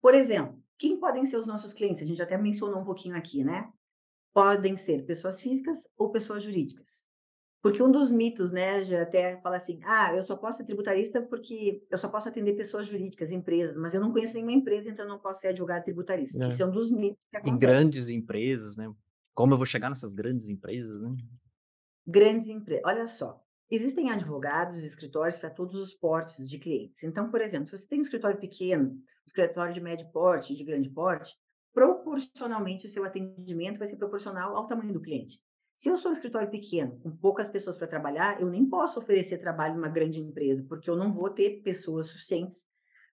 Por 0.00 0.14
exemplo, 0.14 0.62
quem 0.78 0.98
podem 1.00 1.26
ser 1.26 1.36
os 1.36 1.46
nossos 1.46 1.72
clientes? 1.72 2.04
A 2.04 2.06
gente 2.06 2.22
até 2.22 2.38
mencionou 2.38 2.80
um 2.80 2.84
pouquinho 2.84 3.16
aqui, 3.16 3.42
né? 3.42 3.68
Podem 4.32 4.76
ser 4.76 5.04
pessoas 5.04 5.40
físicas 5.42 5.88
ou 5.96 6.10
pessoas 6.10 6.42
jurídicas. 6.42 7.08
Porque 7.60 7.82
um 7.82 7.90
dos 7.90 8.12
mitos, 8.12 8.52
né, 8.52 8.80
já 8.84 9.02
até 9.02 9.40
fala 9.40 9.56
assim, 9.56 9.80
ah, 9.82 10.14
eu 10.14 10.24
só 10.24 10.36
posso 10.36 10.58
ser 10.58 10.64
tributarista 10.64 11.20
porque 11.20 11.82
eu 11.90 11.98
só 11.98 12.08
posso 12.08 12.28
atender 12.28 12.52
pessoas 12.54 12.86
jurídicas, 12.86 13.32
empresas, 13.32 13.76
mas 13.76 13.92
eu 13.92 14.00
não 14.00 14.12
conheço 14.12 14.34
nenhuma 14.34 14.52
empresa, 14.52 14.88
então 14.88 15.04
eu 15.04 15.08
não 15.08 15.18
posso 15.18 15.40
ser 15.40 15.48
advogado 15.48 15.82
tributarista. 15.82 16.44
É. 16.44 16.52
Esse 16.52 16.62
é 16.62 16.66
um 16.66 16.70
dos 16.70 16.88
mitos 16.88 17.18
que 17.32 17.36
E 17.36 17.38
acontece. 17.38 17.58
grandes 17.58 18.08
empresas, 18.10 18.76
né? 18.76 18.88
Como 19.34 19.52
eu 19.54 19.56
vou 19.56 19.66
chegar 19.66 19.88
nessas 19.88 20.14
grandes 20.14 20.48
empresas, 20.48 21.00
né? 21.00 21.16
Grandes 22.10 22.48
empresas. 22.48 22.82
Olha 22.86 23.06
só, 23.06 23.38
existem 23.70 24.10
advogados 24.10 24.82
e 24.82 24.86
escritórios 24.86 25.36
para 25.36 25.50
todos 25.50 25.78
os 25.78 25.92
portes 25.92 26.48
de 26.48 26.58
clientes. 26.58 27.04
Então, 27.04 27.30
por 27.30 27.42
exemplo, 27.42 27.66
se 27.66 27.76
você 27.76 27.86
tem 27.86 27.98
um 27.98 28.02
escritório 28.02 28.40
pequeno, 28.40 28.92
um 28.92 29.02
escritório 29.26 29.74
de 29.74 29.80
médio 29.82 30.10
porte, 30.10 30.56
de 30.56 30.64
grande 30.64 30.88
porte, 30.88 31.36
proporcionalmente 31.74 32.86
o 32.86 32.88
seu 32.88 33.04
atendimento 33.04 33.78
vai 33.78 33.86
ser 33.86 33.96
proporcional 33.96 34.56
ao 34.56 34.66
tamanho 34.66 34.94
do 34.94 35.02
cliente. 35.02 35.38
Se 35.74 35.90
eu 35.90 35.98
sou 35.98 36.08
um 36.10 36.14
escritório 36.14 36.50
pequeno, 36.50 36.98
com 37.00 37.14
poucas 37.14 37.46
pessoas 37.46 37.76
para 37.76 37.86
trabalhar, 37.86 38.40
eu 38.40 38.48
nem 38.48 38.64
posso 38.64 38.98
oferecer 38.98 39.36
trabalho 39.36 39.74
numa 39.74 39.90
grande 39.90 40.18
empresa, 40.18 40.64
porque 40.66 40.88
eu 40.88 40.96
não 40.96 41.12
vou 41.12 41.28
ter 41.28 41.60
pessoas 41.62 42.06
suficientes 42.06 42.66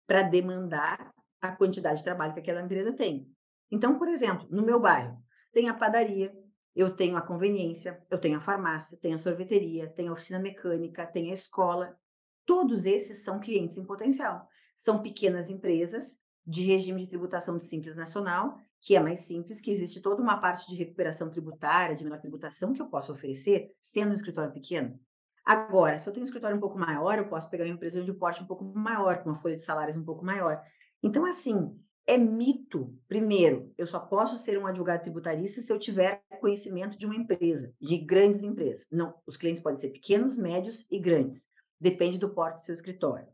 para 0.06 0.22
demandar 0.22 1.12
a 1.40 1.50
quantidade 1.50 1.98
de 1.98 2.04
trabalho 2.04 2.32
que 2.32 2.38
aquela 2.38 2.62
empresa 2.62 2.92
tem. 2.92 3.28
Então, 3.72 3.98
por 3.98 4.06
exemplo, 4.06 4.46
no 4.52 4.64
meu 4.64 4.78
bairro, 4.78 5.18
tem 5.52 5.68
a 5.68 5.74
padaria, 5.74 6.32
eu 6.74 6.90
tenho 6.94 7.16
a 7.16 7.22
conveniência, 7.22 8.02
eu 8.10 8.18
tenho 8.18 8.36
a 8.36 8.40
farmácia, 8.40 8.98
tenho 9.00 9.14
a 9.14 9.18
sorveteria, 9.18 9.88
tenho 9.88 10.10
a 10.10 10.12
oficina 10.12 10.38
mecânica, 10.38 11.06
tenho 11.06 11.30
a 11.30 11.34
escola. 11.34 11.96
Todos 12.44 12.84
esses 12.84 13.22
são 13.22 13.38
clientes 13.38 13.78
em 13.78 13.84
potencial. 13.84 14.48
São 14.74 15.00
pequenas 15.00 15.50
empresas 15.50 16.18
de 16.46 16.62
regime 16.62 17.00
de 17.00 17.08
tributação 17.08 17.56
de 17.56 17.64
simples 17.64 17.96
nacional, 17.96 18.58
que 18.80 18.96
é 18.96 19.00
mais 19.00 19.20
simples, 19.20 19.60
que 19.60 19.70
existe 19.70 20.02
toda 20.02 20.20
uma 20.20 20.36
parte 20.38 20.68
de 20.68 20.74
recuperação 20.74 21.30
tributária, 21.30 21.96
de 21.96 22.04
menor 22.04 22.20
tributação 22.20 22.72
que 22.72 22.82
eu 22.82 22.86
posso 22.86 23.12
oferecer, 23.12 23.72
sendo 23.80 24.10
um 24.10 24.14
escritório 24.14 24.52
pequeno. 24.52 24.98
Agora, 25.44 25.98
se 25.98 26.08
eu 26.08 26.12
tenho 26.12 26.22
um 26.22 26.26
escritório 26.26 26.56
um 26.56 26.60
pouco 26.60 26.78
maior, 26.78 27.18
eu 27.18 27.28
posso 27.28 27.48
pegar 27.48 27.64
uma 27.64 27.74
empresa 27.74 28.02
de 28.02 28.12
porte 28.12 28.42
um 28.42 28.46
pouco 28.46 28.64
maior, 28.64 29.22
com 29.22 29.30
uma 29.30 29.40
folha 29.40 29.56
de 29.56 29.62
salários 29.62 29.96
um 29.96 30.04
pouco 30.04 30.24
maior. 30.24 30.60
Então, 31.02 31.24
assim, 31.24 31.78
é 32.06 32.18
mito. 32.18 32.94
Primeiro, 33.08 33.72
eu 33.78 33.86
só 33.86 33.98
posso 33.98 34.36
ser 34.38 34.58
um 34.58 34.66
advogado 34.66 35.02
tributarista 35.02 35.60
se 35.60 35.72
eu 35.72 35.78
tiver 35.78 36.22
conhecimento 36.40 36.98
de 36.98 37.06
uma 37.06 37.16
empresa, 37.16 37.72
de 37.80 37.98
grandes 37.98 38.42
empresas. 38.42 38.86
Não, 38.90 39.14
os 39.26 39.36
clientes 39.36 39.62
podem 39.62 39.78
ser 39.78 39.90
pequenos, 39.90 40.36
médios 40.36 40.86
e 40.90 40.98
grandes. 40.98 41.48
Depende 41.80 42.18
do 42.18 42.34
porte 42.34 42.56
do 42.56 42.64
seu 42.64 42.74
escritório. 42.74 43.28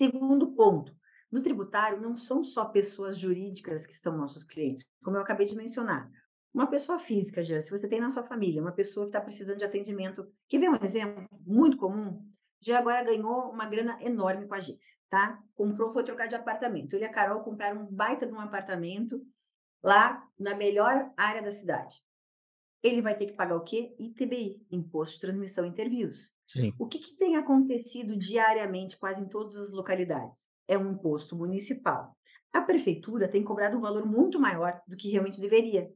Segundo 0.00 0.54
ponto, 0.54 0.94
no 1.30 1.42
tributário 1.42 2.00
não 2.00 2.16
são 2.16 2.42
só 2.42 2.64
pessoas 2.64 3.18
jurídicas 3.18 3.86
que 3.86 3.96
são 3.96 4.16
nossos 4.16 4.42
clientes, 4.42 4.84
como 5.02 5.16
eu 5.16 5.22
acabei 5.22 5.46
de 5.46 5.56
mencionar. 5.56 6.10
Uma 6.54 6.66
pessoa 6.66 6.98
física, 6.98 7.42
já, 7.42 7.60
se 7.60 7.70
você 7.70 7.86
tem 7.86 8.00
na 8.00 8.10
sua 8.10 8.22
família 8.22 8.62
uma 8.62 8.72
pessoa 8.72 9.06
que 9.06 9.10
está 9.10 9.20
precisando 9.20 9.58
de 9.58 9.64
atendimento, 9.64 10.26
quer 10.48 10.58
ver 10.58 10.70
um 10.70 10.82
exemplo 10.82 11.28
muito 11.46 11.76
comum? 11.76 12.26
Já 12.60 12.78
agora 12.78 13.04
ganhou 13.04 13.50
uma 13.50 13.66
grana 13.66 13.98
enorme 14.00 14.46
com 14.46 14.54
a 14.54 14.58
agência, 14.58 14.96
tá? 15.08 15.40
Comprou, 15.54 15.90
foi 15.90 16.04
trocar 16.04 16.26
de 16.26 16.34
apartamento. 16.34 16.94
Ele 16.94 17.04
e 17.04 17.06
a 17.06 17.12
Carol 17.12 17.42
compraram 17.42 17.82
um 17.82 17.86
baita 17.86 18.26
de 18.26 18.32
um 18.32 18.40
apartamento 18.40 19.24
lá 19.82 20.26
na 20.38 20.54
melhor 20.54 21.12
área 21.16 21.42
da 21.42 21.52
cidade. 21.52 21.96
Ele 22.82 23.02
vai 23.02 23.16
ter 23.16 23.26
que 23.26 23.32
pagar 23.32 23.56
o 23.56 23.64
quê? 23.64 23.94
ITBI, 23.98 24.64
Imposto 24.70 25.14
de 25.14 25.20
Transmissão 25.20 25.64
e 25.64 25.68
Interviews. 25.68 26.34
Sim. 26.46 26.72
O 26.78 26.86
que, 26.86 26.98
que 26.98 27.16
tem 27.16 27.36
acontecido 27.36 28.16
diariamente, 28.16 28.98
quase 28.98 29.24
em 29.24 29.28
todas 29.28 29.56
as 29.56 29.72
localidades? 29.72 30.48
É 30.66 30.78
um 30.78 30.92
imposto 30.92 31.36
municipal. 31.36 32.16
A 32.52 32.60
prefeitura 32.60 33.28
tem 33.28 33.44
cobrado 33.44 33.76
um 33.76 33.80
valor 33.80 34.06
muito 34.06 34.40
maior 34.40 34.80
do 34.86 34.96
que 34.96 35.10
realmente 35.10 35.40
deveria. 35.40 35.90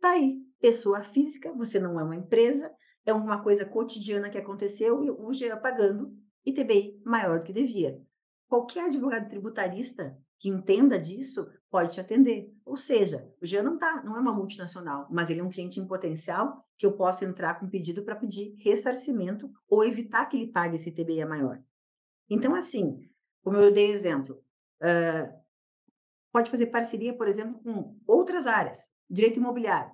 Tá 0.00 0.12
aí, 0.12 0.38
pessoa 0.60 1.02
física, 1.02 1.52
você 1.52 1.78
não 1.78 2.00
é 2.00 2.02
uma 2.02 2.16
empresa, 2.16 2.72
é 3.04 3.12
uma 3.12 3.42
coisa 3.42 3.64
cotidiana 3.64 4.30
que 4.30 4.38
aconteceu 4.38 5.02
e 5.02 5.10
o 5.10 5.32
GE 5.32 5.48
pagando 5.60 6.16
ITBI 6.44 7.00
maior 7.04 7.40
do 7.40 7.44
que 7.44 7.52
devia. 7.52 8.00
Qualquer 8.48 8.86
advogado 8.86 9.28
tributarista 9.28 10.16
que 10.38 10.48
entenda 10.48 10.98
disso 10.98 11.48
pode 11.70 11.92
te 11.92 12.00
atender. 12.00 12.52
Ou 12.64 12.76
seja, 12.76 13.28
o 13.40 13.46
GE 13.46 13.62
não 13.62 13.78
tá, 13.78 14.02
não 14.02 14.16
é 14.16 14.20
uma 14.20 14.34
multinacional, 14.34 15.06
mas 15.10 15.30
ele 15.30 15.40
é 15.40 15.44
um 15.44 15.50
cliente 15.50 15.80
em 15.80 15.86
potencial 15.86 16.66
que 16.76 16.84
eu 16.84 16.92
posso 16.92 17.24
entrar 17.24 17.58
com 17.58 17.68
pedido 17.68 18.02
para 18.02 18.16
pedir 18.16 18.56
ressarcimento 18.58 19.50
ou 19.68 19.84
evitar 19.84 20.26
que 20.26 20.36
ele 20.36 20.52
pague 20.52 20.76
esse 20.76 20.88
ITBI 20.90 21.24
maior. 21.24 21.62
Então, 22.28 22.54
assim, 22.54 23.08
como 23.42 23.56
eu 23.56 23.72
dei 23.72 23.90
exemplo, 23.90 24.42
uh, 24.82 25.32
pode 26.32 26.50
fazer 26.50 26.66
parceria, 26.66 27.16
por 27.16 27.28
exemplo, 27.28 27.60
com 27.62 27.96
outras 28.06 28.46
áreas, 28.46 28.90
direito 29.08 29.38
imobiliário 29.38 29.92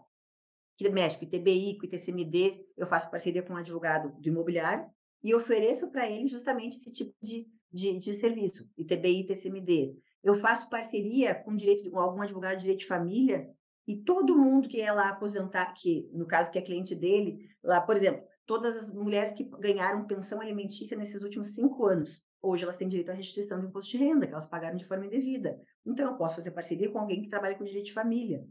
que 0.78 0.88
mexe 0.88 1.18
com 1.18 1.24
ITBI, 1.24 1.76
com 1.76 1.86
ITCMD, 1.86 2.64
eu 2.76 2.86
faço 2.86 3.10
parceria 3.10 3.42
com 3.42 3.52
um 3.52 3.56
advogado 3.56 4.12
do 4.20 4.28
imobiliário 4.28 4.86
e 5.22 5.34
ofereço 5.34 5.90
para 5.90 6.08
ele 6.08 6.28
justamente 6.28 6.76
esse 6.76 6.92
tipo 6.92 7.12
de, 7.20 7.48
de, 7.72 7.98
de 7.98 8.14
serviço, 8.14 8.70
ITBI, 8.78 9.22
ITCMD. 9.22 9.96
Eu 10.22 10.36
faço 10.36 10.70
parceria 10.70 11.34
com, 11.34 11.56
direito, 11.56 11.90
com 11.90 11.98
algum 11.98 12.22
advogado 12.22 12.54
de 12.54 12.62
direito 12.62 12.80
de 12.80 12.86
família 12.86 13.50
e 13.88 13.96
todo 13.96 14.38
mundo 14.38 14.68
que 14.68 14.80
é 14.80 14.92
lá 14.92 15.08
aposentar, 15.08 15.74
que 15.74 16.08
no 16.12 16.26
caso 16.26 16.50
que 16.50 16.58
é 16.58 16.62
cliente 16.62 16.94
dele, 16.94 17.40
lá, 17.60 17.80
por 17.80 17.96
exemplo, 17.96 18.22
todas 18.46 18.76
as 18.76 18.88
mulheres 18.88 19.32
que 19.32 19.44
ganharam 19.58 20.06
pensão 20.06 20.40
alimentícia 20.40 20.96
nesses 20.96 21.20
últimos 21.22 21.56
cinco 21.56 21.86
anos, 21.86 22.22
hoje 22.40 22.62
elas 22.62 22.76
têm 22.76 22.86
direito 22.86 23.10
à 23.10 23.14
restituição 23.14 23.58
do 23.58 23.66
imposto 23.66 23.90
de 23.90 23.96
renda, 23.96 24.28
que 24.28 24.32
elas 24.32 24.46
pagaram 24.46 24.76
de 24.76 24.84
forma 24.84 25.06
indevida. 25.06 25.60
Então, 25.84 26.12
eu 26.12 26.16
posso 26.16 26.36
fazer 26.36 26.52
parceria 26.52 26.88
com 26.88 27.00
alguém 27.00 27.20
que 27.20 27.28
trabalha 27.28 27.56
com 27.56 27.64
direito 27.64 27.86
de 27.86 27.92
família. 27.92 28.46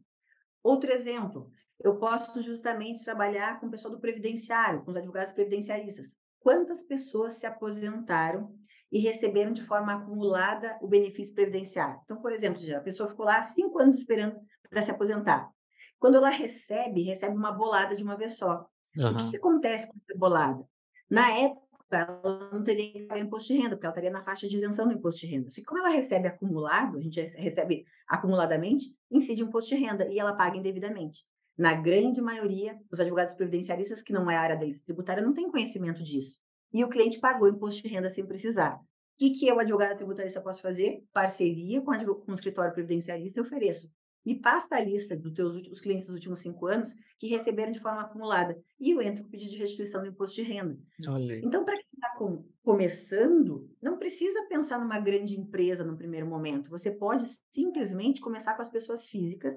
Outro 0.61 0.91
exemplo, 0.91 1.49
eu 1.83 1.97
posso 1.97 2.41
justamente 2.41 3.03
trabalhar 3.03 3.59
com 3.59 3.67
o 3.67 3.71
pessoal 3.71 3.93
do 3.93 3.99
previdenciário, 3.99 4.83
com 4.83 4.91
os 4.91 4.97
advogados 4.97 5.33
previdenciaristas. 5.33 6.17
Quantas 6.39 6.83
pessoas 6.83 7.33
se 7.33 7.45
aposentaram 7.45 8.55
e 8.91 8.99
receberam 8.99 9.51
de 9.51 9.61
forma 9.61 9.93
acumulada 9.93 10.77
o 10.81 10.87
benefício 10.87 11.33
previdenciário? 11.35 11.99
Então, 12.03 12.21
por 12.21 12.31
exemplo, 12.31 12.61
a 12.75 12.79
pessoa 12.79 13.09
ficou 13.09 13.25
lá 13.25 13.41
cinco 13.43 13.79
anos 13.79 13.95
esperando 13.95 14.39
para 14.69 14.81
se 14.81 14.91
aposentar. 14.91 15.51
Quando 15.99 16.15
ela 16.15 16.29
recebe, 16.29 17.03
recebe 17.03 17.35
uma 17.35 17.51
bolada 17.51 17.95
de 17.95 18.03
uma 18.03 18.15
vez 18.15 18.37
só. 18.37 18.67
Uhum. 18.95 19.11
O 19.11 19.17
que, 19.17 19.31
que 19.31 19.37
acontece 19.37 19.87
com 19.87 19.97
essa 19.97 20.17
bolada? 20.17 20.63
Na 21.09 21.31
época, 21.31 21.67
ela 21.89 22.49
não 22.51 22.63
teria 22.63 22.91
que 22.91 23.07
pagar 23.07 23.21
imposto 23.21 23.53
de 23.53 23.59
renda, 23.59 23.75
porque 23.75 23.85
ela 23.85 23.93
estaria 23.93 24.11
na 24.11 24.23
faixa 24.23 24.47
de 24.47 24.55
isenção 24.57 24.87
do 24.87 24.93
imposto 24.93 25.21
de 25.21 25.27
renda. 25.27 25.49
Se 25.49 25.63
como 25.63 25.79
ela 25.79 25.89
recebe 25.89 26.27
acumulado, 26.27 26.97
a 26.97 27.01
gente 27.01 27.19
recebe 27.19 27.85
acumuladamente, 28.07 28.85
incide 29.09 29.41
imposto 29.41 29.75
de 29.75 29.81
renda 29.81 30.07
e 30.07 30.19
ela 30.19 30.33
paga 30.33 30.57
indevidamente. 30.57 31.23
Na 31.57 31.73
grande 31.73 32.21
maioria, 32.21 32.77
os 32.91 32.99
advogados 32.99 33.33
previdenciaristas, 33.33 34.03
que 34.03 34.13
não 34.13 34.29
é 34.29 34.35
a 34.35 34.41
área 34.41 34.55
deles 34.55 34.79
tributária, 34.83 35.23
não 35.23 35.33
têm 35.33 35.49
conhecimento 35.49 36.03
disso. 36.03 36.39
E 36.71 36.83
o 36.83 36.89
cliente 36.89 37.19
pagou 37.19 37.47
imposto 37.47 37.81
de 37.81 37.87
renda 37.87 38.09
sem 38.09 38.25
precisar. 38.25 38.75
O 38.75 38.79
que, 39.17 39.31
que 39.31 39.47
eu, 39.47 39.59
advogado 39.59 39.97
tributarista, 39.97 40.39
posso 40.39 40.61
fazer? 40.61 41.03
Parceria 41.11 41.81
com, 41.81 41.91
com 41.93 42.31
o 42.31 42.35
escritório 42.35 42.73
previdenciarista 42.73 43.39
e 43.39 43.41
ofereço. 43.41 43.89
Me 44.23 44.39
passa 44.39 44.75
a 44.75 44.81
lista 44.81 45.15
dos 45.15 45.31
teus 45.31 45.55
últimos 45.55 45.79
clientes 45.79 46.05
dos 46.05 46.15
últimos 46.15 46.41
cinco 46.41 46.67
anos 46.67 46.93
que 47.17 47.27
receberam 47.27 47.71
de 47.71 47.79
forma 47.79 48.01
acumulada. 48.01 48.61
E 48.77 48.91
eu 48.91 49.01
entro 49.01 49.23
com 49.23 49.29
pedido 49.29 49.51
de 49.51 49.57
restituição 49.57 50.01
do 50.01 50.09
imposto 50.09 50.35
de 50.35 50.41
renda. 50.41 50.77
Olha. 51.07 51.39
Então, 51.43 51.63
para 51.63 51.77
quem 51.77 51.85
está 51.93 52.13
com, 52.17 52.45
começando, 52.61 53.71
não 53.81 53.97
precisa 53.97 54.45
pensar 54.49 54.79
numa 54.79 54.99
grande 54.99 55.39
empresa 55.39 55.83
no 55.83 55.95
primeiro 55.95 56.27
momento. 56.27 56.69
Você 56.69 56.91
pode 56.91 57.25
simplesmente 57.51 58.19
começar 58.19 58.53
com 58.53 58.61
as 58.61 58.69
pessoas 58.69 59.07
físicas 59.07 59.55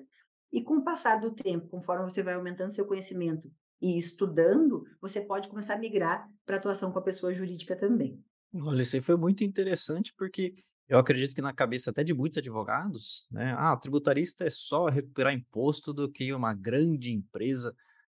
e 0.53 0.63
com 0.63 0.79
o 0.79 0.85
passar 0.85 1.21
do 1.21 1.31
tempo, 1.31 1.69
conforme 1.69 2.05
você 2.05 2.23
vai 2.23 2.35
aumentando 2.35 2.73
seu 2.73 2.87
conhecimento 2.87 3.51
e 3.81 3.97
estudando, 3.99 4.85
você 5.01 5.21
pode 5.21 5.49
começar 5.49 5.75
a 5.75 5.79
migrar 5.79 6.29
para 6.45 6.57
atuação 6.57 6.93
com 6.93 6.99
a 6.99 7.03
pessoa 7.03 7.33
jurídica 7.33 7.77
também. 7.77 8.23
Olha, 8.55 8.83
isso 8.83 8.97
aí 8.97 9.03
foi 9.03 9.17
muito 9.17 9.45
interessante, 9.45 10.13
porque 10.17 10.55
eu 10.89 10.99
acredito 10.99 11.35
que 11.35 11.41
na 11.41 11.53
cabeça 11.53 11.91
até 11.91 12.03
de 12.03 12.13
muitos 12.13 12.39
advogados, 12.39 13.27
né? 13.31 13.55
Ah, 13.57 13.77
tributarista 13.77 14.45
é 14.45 14.51
só 14.51 14.87
recuperar 14.87 15.33
imposto 15.33 15.93
do 15.93 16.11
que 16.11 16.33
uma 16.33 16.53
grande 16.53 17.13
empresa. 17.13 17.75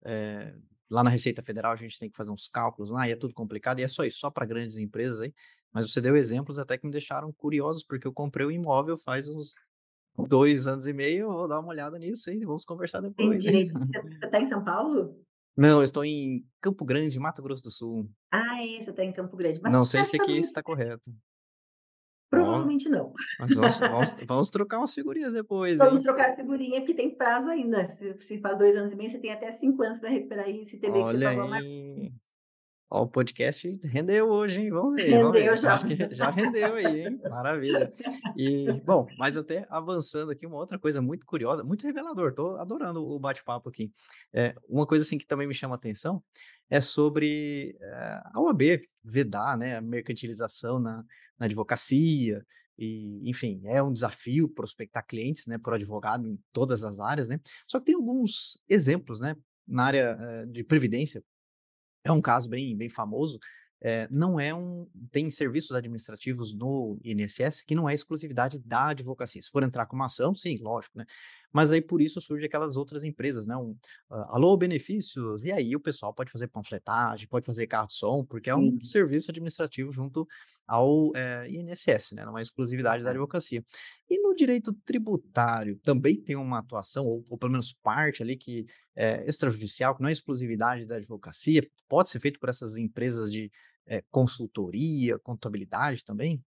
É, 0.05 0.55
lá 0.89 1.03
na 1.03 1.09
Receita 1.09 1.43
Federal 1.43 1.73
a 1.73 1.75
gente 1.75 1.99
tem 1.99 2.09
que 2.09 2.15
fazer 2.15 2.31
uns 2.31 2.47
cálculos 2.47 2.89
lá 2.89 3.07
e 3.07 3.11
é 3.11 3.15
tudo 3.15 3.33
complicado, 3.33 3.79
e 3.79 3.83
é 3.83 3.87
só 3.89 4.05
isso, 4.05 4.19
só 4.19 4.31
para 4.31 4.45
grandes 4.45 4.77
empresas 4.77 5.19
aí. 5.19 5.33
Mas 5.73 5.91
você 5.91 5.99
deu 5.99 6.15
exemplos 6.15 6.57
até 6.57 6.77
que 6.77 6.85
me 6.85 6.91
deixaram 6.91 7.31
curiosos, 7.33 7.83
porque 7.83 8.07
eu 8.07 8.13
comprei 8.13 8.45
o 8.45 8.49
um 8.49 8.53
imóvel 8.53 8.97
faz 8.97 9.29
uns 9.29 9.53
dois 10.17 10.67
anos 10.67 10.87
e 10.87 10.93
meio, 10.93 11.31
vou 11.31 11.47
dar 11.47 11.59
uma 11.59 11.69
olhada 11.69 11.97
nisso 11.97 12.29
aí, 12.29 12.43
vamos 12.43 12.65
conversar 12.65 13.01
depois. 13.01 13.45
Entendi. 13.45 13.71
Você 13.71 14.25
está 14.25 14.39
em 14.39 14.47
São 14.47 14.63
Paulo? 14.63 15.15
Não, 15.57 15.79
eu 15.79 15.83
estou 15.83 16.05
em 16.05 16.45
Campo 16.61 16.85
Grande, 16.85 17.19
Mato 17.19 17.41
Grosso 17.41 17.63
do 17.63 17.71
Sul. 17.71 18.09
Ah, 18.31 18.63
é, 18.63 18.83
você 18.83 18.89
está 18.89 19.03
em 19.03 19.11
Campo 19.11 19.35
Grande. 19.35 19.59
Mas 19.61 19.71
não 19.71 19.83
sei 19.83 20.03
se 20.03 20.15
aqui 20.15 20.37
está 20.37 20.63
correto. 20.63 21.11
Provavelmente 22.29 22.87
não. 22.87 23.13
Mas 23.37 23.53
vamos, 23.53 23.79
vamos, 23.79 24.19
vamos, 24.25 24.49
trocar 24.49 24.77
umas 24.77 24.93
figurinhas 24.93 25.33
depois. 25.33 25.77
Vamos 25.77 25.99
hein? 25.99 26.03
trocar 26.03 26.31
a 26.31 26.35
figurinha, 26.35 26.79
porque 26.79 26.93
tem 26.93 27.13
prazo 27.13 27.49
ainda. 27.49 27.89
Se, 27.89 28.15
se 28.21 28.39
faz 28.39 28.57
dois 28.57 28.75
anos 28.77 28.93
e 28.93 28.95
meio, 28.95 29.11
você 29.11 29.19
tem 29.19 29.33
até 29.33 29.51
cinco 29.51 29.83
anos 29.83 29.99
para 29.99 30.09
recuperar 30.09 30.49
esse 30.49 30.77
TB 30.77 30.97
Olha 30.97 31.11
que 31.11 31.17
você 31.17 31.25
pagou 31.25 31.49
mais. 31.49 31.65
Ó, 32.93 33.03
o 33.03 33.07
podcast 33.07 33.79
rendeu 33.85 34.29
hoje, 34.29 34.63
hein? 34.63 34.69
Vamos 34.69 34.95
ver. 34.95 35.03
Rendeu 35.03 35.31
vamos 35.31 35.39
ver. 35.39 35.57
já. 35.57 35.73
Acho 35.73 35.87
que 35.87 36.13
já 36.13 36.29
rendeu 36.29 36.75
aí, 36.75 37.07
hein? 37.07 37.21
Maravilha. 37.29 37.93
E, 38.37 38.69
bom, 38.83 39.07
mas 39.17 39.37
até 39.37 39.65
avançando 39.69 40.29
aqui, 40.29 40.45
uma 40.45 40.57
outra 40.57 40.77
coisa 40.77 41.01
muito 41.01 41.25
curiosa, 41.25 41.63
muito 41.63 41.87
revelador, 41.87 42.33
tô 42.33 42.57
adorando 42.57 43.01
o 43.01 43.17
bate-papo 43.17 43.69
aqui. 43.69 43.93
É, 44.33 44.53
uma 44.67 44.85
coisa 44.85 45.05
assim 45.05 45.17
que 45.17 45.25
também 45.25 45.47
me 45.47 45.53
chama 45.53 45.75
a 45.75 45.77
atenção 45.77 46.21
é 46.69 46.81
sobre 46.81 47.77
é, 47.79 48.21
a 48.33 48.41
OAB 48.41 48.61
vedar 49.01 49.57
né, 49.57 49.77
a 49.77 49.81
mercantilização 49.81 50.77
na, 50.77 51.05
na 51.39 51.45
advocacia, 51.45 52.45
e, 52.77 53.21
enfim, 53.29 53.61
é 53.65 53.81
um 53.81 53.93
desafio 53.93 54.49
prospectar 54.49 55.05
clientes, 55.05 55.47
né, 55.47 55.57
por 55.57 55.73
advogado 55.73 56.27
em 56.27 56.37
todas 56.51 56.83
as 56.83 56.99
áreas, 56.99 57.29
né? 57.29 57.39
Só 57.67 57.79
que 57.79 57.85
tem 57.85 57.95
alguns 57.95 58.59
exemplos, 58.67 59.21
né, 59.21 59.35
na 59.67 59.83
área 59.85 60.17
uh, 60.17 60.51
de 60.51 60.63
previdência, 60.63 61.23
é 62.03 62.11
um 62.11 62.21
caso 62.21 62.49
bem, 62.49 62.75
bem 62.75 62.89
famoso. 62.89 63.39
É, 63.83 64.07
não 64.11 64.39
é 64.39 64.53
um. 64.53 64.87
Tem 65.11 65.31
serviços 65.31 65.71
administrativos 65.71 66.53
no 66.53 66.99
INSS 67.03 67.63
que 67.63 67.73
não 67.73 67.89
é 67.89 67.95
exclusividade 67.95 68.59
da 68.59 68.89
advocacia. 68.89 69.41
Se 69.41 69.49
for 69.49 69.63
entrar 69.63 69.87
com 69.87 69.95
uma 69.95 70.05
ação, 70.05 70.35
sim, 70.35 70.59
lógico, 70.61 70.99
né? 70.99 71.05
Mas 71.51 71.71
aí 71.71 71.81
por 71.81 72.01
isso 72.01 72.21
surge 72.21 72.45
aquelas 72.45 72.77
outras 72.77 73.03
empresas, 73.03 73.47
né? 73.47 73.55
Um, 73.55 73.71
uh, 74.09 74.25
alô, 74.29 74.55
benefícios, 74.55 75.45
e 75.45 75.51
aí 75.51 75.75
o 75.75 75.79
pessoal 75.79 76.13
pode 76.13 76.31
fazer 76.31 76.47
panfletagem, 76.47 77.27
pode 77.27 77.45
fazer 77.45 77.67
carro 77.67 77.87
de 77.87 77.95
som, 77.95 78.23
porque 78.25 78.49
é 78.49 78.55
um 78.55 78.77
sim. 78.79 78.85
serviço 78.85 79.31
administrativo 79.31 79.91
junto 79.91 80.27
ao 80.67 81.11
é, 81.15 81.49
INSS, 81.49 82.13
né? 82.13 82.25
Não 82.25 82.37
é 82.37 82.41
exclusividade 82.41 83.03
da 83.03 83.09
advocacia. 83.09 83.63
E 84.09 84.19
no 84.19 84.35
direito 84.35 84.73
tributário 84.85 85.77
também 85.83 86.15
tem 86.15 86.35
uma 86.35 86.59
atuação, 86.59 87.05
ou, 87.05 87.25
ou 87.29 87.37
pelo 87.37 87.51
menos 87.51 87.73
parte 87.73 88.23
ali 88.23 88.35
que 88.35 88.65
é 88.95 89.27
extrajudicial, 89.27 89.95
que 89.95 90.01
não 90.01 90.09
é 90.09 90.11
exclusividade 90.11 90.85
da 90.85 90.95
advocacia, 90.95 91.67
pode 91.87 92.09
ser 92.09 92.19
feito 92.19 92.39
por 92.39 92.49
essas 92.49 92.77
empresas 92.77 93.31
de 93.31 93.51
eh, 93.87 94.03
consultoria, 94.09 95.17
contabilidade 95.19 96.05
também? 96.05 96.41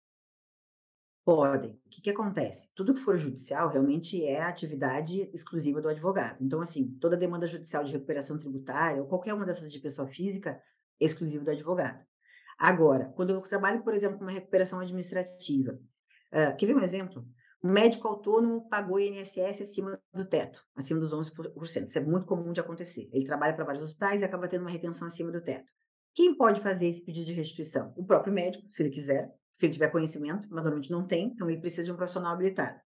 Podem. 1.24 1.80
O 1.86 1.88
que 1.88 2.02
que 2.02 2.10
acontece? 2.10 2.68
Tudo 2.74 2.94
que 2.94 3.00
for 3.00 3.16
judicial 3.16 3.68
realmente 3.68 4.24
é 4.24 4.42
atividade 4.42 5.30
exclusiva 5.32 5.80
do 5.80 5.88
advogado. 5.88 6.42
Então, 6.42 6.60
assim, 6.60 6.96
toda 7.00 7.16
demanda 7.16 7.46
judicial 7.46 7.84
de 7.84 7.92
recuperação 7.92 8.38
tributária 8.38 9.00
ou 9.00 9.08
qualquer 9.08 9.32
uma 9.32 9.46
dessas 9.46 9.70
de 9.70 9.78
pessoa 9.78 10.08
física 10.08 10.60
é 11.00 11.04
exclusivo 11.04 11.44
do 11.44 11.50
advogado. 11.52 12.04
Agora, 12.58 13.12
quando 13.14 13.30
eu 13.30 13.40
trabalho, 13.42 13.84
por 13.84 13.94
exemplo, 13.94 14.18
com 14.18 14.24
uma 14.24 14.32
recuperação 14.32 14.80
administrativa, 14.80 15.78
hã, 16.32 16.56
quer 16.56 16.66
ver 16.66 16.76
um 16.76 16.82
exemplo? 16.82 17.24
Um 17.62 17.70
médico 17.70 18.08
autônomo 18.08 18.68
pagou 18.68 18.98
INSS 18.98 19.62
acima 19.62 20.00
do 20.12 20.24
teto, 20.24 20.60
acima 20.74 20.98
dos 20.98 21.12
11%. 21.12 21.86
Isso 21.86 21.98
é 21.98 22.00
muito 22.00 22.26
comum 22.26 22.52
de 22.52 22.60
acontecer. 22.60 23.08
Ele 23.12 23.24
trabalha 23.24 23.54
para 23.54 23.64
vários 23.64 23.84
hospitais 23.84 24.20
e 24.20 24.24
acaba 24.24 24.48
tendo 24.48 24.62
uma 24.62 24.70
retenção 24.70 25.06
acima 25.06 25.30
do 25.30 25.40
teto. 25.40 25.72
Quem 26.14 26.36
pode 26.36 26.60
fazer 26.60 26.88
esse 26.88 27.04
pedido 27.04 27.26
de 27.26 27.32
restituição? 27.32 27.94
O 27.96 28.04
próprio 28.04 28.34
médico, 28.34 28.68
se 28.68 28.82
ele 28.82 28.90
quiser, 28.90 29.32
se 29.52 29.66
ele 29.66 29.72
tiver 29.74 29.90
conhecimento, 29.90 30.48
mas 30.50 30.64
normalmente 30.64 30.90
não 30.90 31.06
tem, 31.06 31.26
então 31.28 31.48
ele 31.50 31.60
precisa 31.60 31.84
de 31.84 31.92
um 31.92 31.96
profissional 31.96 32.32
habilitado. 32.34 32.80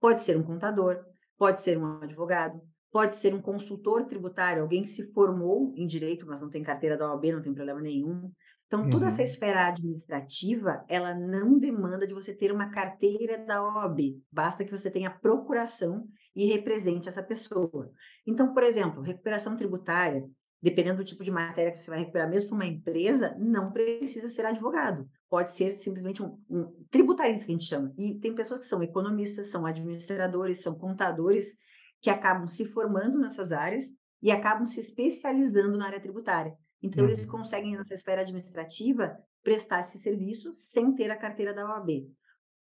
Pode 0.00 0.22
ser 0.22 0.36
um 0.36 0.42
contador, 0.42 1.04
pode 1.38 1.62
ser 1.62 1.78
um 1.78 2.02
advogado, 2.02 2.60
pode 2.90 3.16
ser 3.16 3.34
um 3.34 3.42
consultor 3.42 4.06
tributário, 4.06 4.62
alguém 4.62 4.82
que 4.82 4.88
se 4.90 5.12
formou 5.12 5.72
em 5.76 5.86
direito, 5.86 6.26
mas 6.26 6.40
não 6.40 6.50
tem 6.50 6.62
carteira 6.62 6.96
da 6.96 7.08
OAB, 7.10 7.32
não 7.32 7.42
tem 7.42 7.54
problema 7.54 7.80
nenhum. 7.80 8.30
Então, 8.66 8.88
toda 8.88 9.06
essa 9.06 9.22
Uhum, 9.22 9.22
esfera 9.22 9.66
administrativa, 9.68 10.84
ela 10.88 11.12
não 11.14 11.58
demanda 11.58 12.06
de 12.06 12.14
você 12.14 12.34
ter 12.34 12.52
uma 12.52 12.70
carteira 12.70 13.38
da 13.44 13.62
OAB, 13.62 14.22
basta 14.30 14.64
que 14.64 14.70
você 14.70 14.90
tenha 14.90 15.10
procuração 15.10 16.06
e 16.34 16.46
represente 16.46 17.08
essa 17.08 17.22
pessoa. 17.22 17.90
Então, 18.26 18.54
por 18.54 18.62
exemplo, 18.62 19.02
recuperação 19.02 19.56
tributária, 19.56 20.24
dependendo 20.62 20.98
do 20.98 21.04
tipo 21.04 21.24
de 21.24 21.30
matéria 21.32 21.72
que 21.72 21.78
você 21.78 21.90
vai 21.90 21.98
recuperar, 22.00 22.28
mesmo 22.30 22.50
para 22.50 22.56
uma 22.56 22.66
empresa, 22.66 23.36
não 23.38 23.72
precisa 23.72 24.28
ser 24.28 24.44
advogado. 24.46 25.08
Pode 25.30 25.52
ser 25.52 25.70
simplesmente 25.70 26.22
um, 26.22 26.36
um 26.50 26.84
tributarista 26.90 27.46
que 27.46 27.52
a 27.52 27.54
gente 27.54 27.64
chama. 27.64 27.94
E 27.96 28.18
tem 28.18 28.34
pessoas 28.34 28.60
que 28.60 28.66
são 28.66 28.82
economistas, 28.82 29.46
são 29.46 29.64
administradores, 29.64 30.60
são 30.60 30.74
contadores, 30.74 31.56
que 32.02 32.10
acabam 32.10 32.48
se 32.48 32.64
formando 32.64 33.18
nessas 33.18 33.52
áreas 33.52 33.84
e 34.22 34.30
acabam 34.30 34.66
se 34.66 34.80
especializando 34.80 35.78
na 35.78 35.86
área 35.86 36.00
tributária. 36.00 36.52
Então, 36.82 37.04
eles 37.04 37.24
uhum. 37.24 37.30
conseguem, 37.30 37.76
nessa 37.76 37.94
esfera 37.94 38.22
administrativa, 38.22 39.16
prestar 39.42 39.80
esse 39.80 39.98
serviço 39.98 40.54
sem 40.54 40.94
ter 40.94 41.10
a 41.10 41.16
carteira 41.16 41.54
da 41.54 41.64
OAB. 41.64 42.10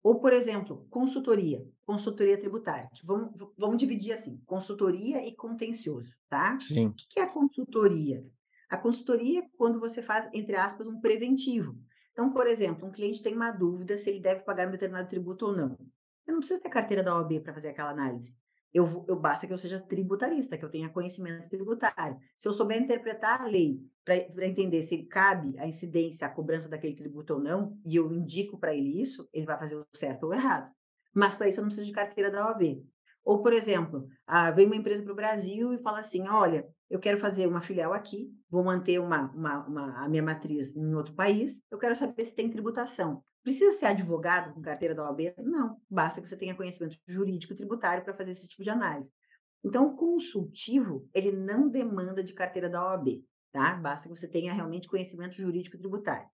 Ou, 0.03 0.21
por 0.21 0.33
exemplo, 0.33 0.87
consultoria, 0.89 1.61
consultoria 1.85 2.39
tributária, 2.39 2.89
que 2.95 3.05
vamos, 3.05 3.31
vamos 3.59 3.77
dividir 3.77 4.13
assim, 4.13 4.41
consultoria 4.47 5.27
e 5.27 5.35
contencioso, 5.35 6.15
tá? 6.29 6.55
O 6.55 6.61
Sim. 6.61 6.93
que 6.93 7.09
que 7.09 7.21
é 7.21 7.25
a 7.25 7.33
consultoria? 7.33 8.25
A 8.71 8.77
consultoria 8.77 9.41
é 9.41 9.49
quando 9.57 9.79
você 9.79 10.03
faz, 10.03 10.29
entre 10.33 10.57
aspas, 10.57 10.87
um 10.87 11.01
preventivo. 11.01 11.77
Então, 12.17 12.33
por 12.33 12.47
exemplo, 12.47 12.89
um 12.89 12.91
cliente 12.91 13.23
tem 13.23 13.35
uma 13.35 13.51
dúvida 13.51 13.99
se 13.99 14.09
ele 14.09 14.21
deve 14.21 14.41
pagar 14.41 14.67
um 14.67 14.71
determinado 14.71 15.07
tributo 15.07 15.49
ou 15.49 15.53
não. 15.55 15.77
Eu 16.27 16.33
não 16.33 16.39
preciso 16.39 16.63
ter 16.63 16.71
carteira 16.71 17.03
da 17.03 17.15
OAB 17.15 17.41
para 17.41 17.53
fazer 17.53 17.69
aquela 17.69 17.91
análise. 17.91 18.35
Eu, 18.73 18.87
eu 19.07 19.17
basta 19.21 19.47
que 19.47 19.53
eu 19.53 19.59
seja 19.59 19.79
tributarista, 19.81 20.57
que 20.57 20.65
eu 20.65 20.71
tenha 20.71 20.89
conhecimento 20.89 21.47
tributário. 21.51 22.19
Se 22.35 22.49
eu 22.49 22.55
souber 22.55 22.81
interpretar 22.81 23.43
a 23.43 23.45
lei 23.45 23.83
para 24.03 24.47
entender 24.47 24.81
se 24.87 25.03
cabe 25.03 25.59
a 25.59 25.67
incidência, 25.67 26.27
a 26.27 26.31
cobrança 26.31 26.71
daquele 26.71 26.97
tributo 26.97 27.35
ou 27.35 27.39
não, 27.39 27.79
e 27.85 27.97
eu 27.97 28.11
indico 28.11 28.59
para 28.59 28.75
ele 28.75 28.99
isso, 28.99 29.29
ele 29.31 29.45
vai 29.45 29.59
fazer 29.59 29.77
o 29.77 29.87
certo 29.93 30.23
ou 30.23 30.31
o 30.31 30.35
errado. 30.35 30.73
Mas 31.15 31.37
para 31.37 31.51
isso 31.51 31.61
eu 31.61 31.65
não 31.65 31.69
preciso 31.69 31.87
de 31.87 31.93
carteira 31.93 32.31
da 32.31 32.47
OAB. 32.47 32.83
Ou, 33.23 33.43
por 33.43 33.53
exemplo, 33.53 34.09
ah, 34.27 34.51
vem 34.51 34.65
uma 34.65 34.77
empresa 34.77 35.03
para 35.03 35.13
o 35.13 35.17
Brasil 35.17 35.71
e 35.75 35.83
fala 35.83 35.99
assim: 35.99 36.27
olha, 36.29 36.67
eu 36.91 36.99
quero 37.01 37.19
fazer 37.19 37.47
uma 37.47 37.61
filial 37.63 37.93
aqui, 37.93 38.31
vou 38.51 38.65
manter 38.65 38.99
uma, 39.01 39.31
uma, 39.33 39.67
uma- 39.67 40.05
a 40.05 40.09
minha 40.09 40.23
matriz 40.23 40.75
em 40.77 40.95
outro 40.95 41.15
país, 41.15 41.63
eu 41.71 41.79
quero 41.79 41.95
saber 41.95 42.25
se 42.25 42.35
tem 42.35 42.51
tributação. 42.51 43.23
Precisa 43.43 43.73
ser 43.79 43.87
advogado 43.87 44.53
com 44.55 44.61
carteira 44.61 44.95
da 44.95 45.05
OAB? 45.05 45.35
Não, 45.39 45.81
basta 45.89 46.21
que 46.21 46.29
você 46.29 46.37
tenha 46.37 46.55
conhecimento 46.55 46.97
jurídico 47.07 47.53
e 47.53 47.57
tributário 47.57 48.05
para 48.05 48.15
fazer 48.15 48.33
esse 48.33 48.49
tipo 48.49 48.63
de 48.65 48.71
análise. 48.71 49.13
Então, 49.65 49.89
o 49.89 49.97
consultivo, 49.97 51.09
ele 51.15 51.33
não 51.33 51.69
demanda 51.69 52.23
de 52.23 52.33
carteira 52.35 52.69
da 52.69 52.83
OAB, 52.85 53.25
tá? 53.53 53.75
Basta 53.75 54.09
que 54.09 54.17
você 54.17 54.29
tenha 54.29 54.53
realmente 54.53 54.89
conhecimento 54.89 55.35
jurídico 55.37 55.77
e 55.77 55.79
tributário. 55.79 56.29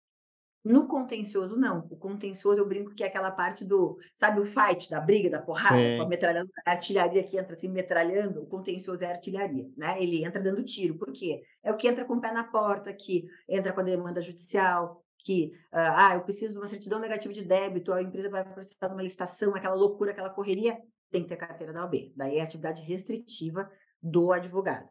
No 0.62 0.86
contencioso, 0.86 1.56
não. 1.56 1.86
O 1.90 1.96
contencioso, 1.96 2.58
eu 2.58 2.68
brinco 2.68 2.94
que 2.94 3.02
é 3.02 3.06
aquela 3.06 3.30
parte 3.30 3.64
do, 3.64 3.98
sabe, 4.14 4.40
o 4.40 4.46
fight, 4.46 4.90
da 4.90 5.00
briga, 5.00 5.30
da 5.30 5.40
porrada, 5.40 5.74
com 5.74 6.02
a 6.02 6.04
Sim. 6.04 6.08
metralhadora, 6.08 6.62
a 6.66 6.70
artilharia 6.72 7.22
que 7.24 7.38
entra 7.38 7.54
assim 7.54 7.68
metralhando, 7.68 8.42
o 8.42 8.46
contencioso 8.46 9.02
é 9.02 9.06
a 9.06 9.12
artilharia, 9.12 9.70
né? 9.76 10.02
Ele 10.02 10.22
entra 10.22 10.40
dando 10.40 10.62
tiro. 10.62 10.98
Por 10.98 11.12
quê? 11.12 11.42
É 11.62 11.72
o 11.72 11.76
que 11.76 11.88
entra 11.88 12.04
com 12.04 12.14
o 12.14 12.20
pé 12.20 12.30
na 12.30 12.44
porta, 12.44 12.92
que 12.92 13.26
entra 13.48 13.72
com 13.72 13.80
a 13.80 13.84
demanda 13.84 14.20
judicial, 14.20 15.02
que, 15.18 15.52
ah, 15.72 16.08
ah, 16.08 16.14
eu 16.16 16.22
preciso 16.22 16.54
de 16.54 16.58
uma 16.58 16.66
certidão 16.66 16.98
negativa 16.98 17.32
de 17.32 17.42
débito, 17.42 17.92
a 17.92 18.02
empresa 18.02 18.28
vai 18.28 18.44
precisar 18.44 18.88
de 18.88 18.94
uma 18.94 19.02
licitação, 19.02 19.54
aquela 19.54 19.74
loucura, 19.74 20.10
aquela 20.10 20.30
correria, 20.30 20.78
tem 21.10 21.22
que 21.22 21.28
ter 21.28 21.36
carteira 21.36 21.72
da 21.72 21.82
OAB. 21.82 22.12
Daí 22.16 22.36
é 22.36 22.40
a 22.40 22.44
atividade 22.44 22.82
restritiva 22.82 23.70
do 24.02 24.32
advogado. 24.32 24.88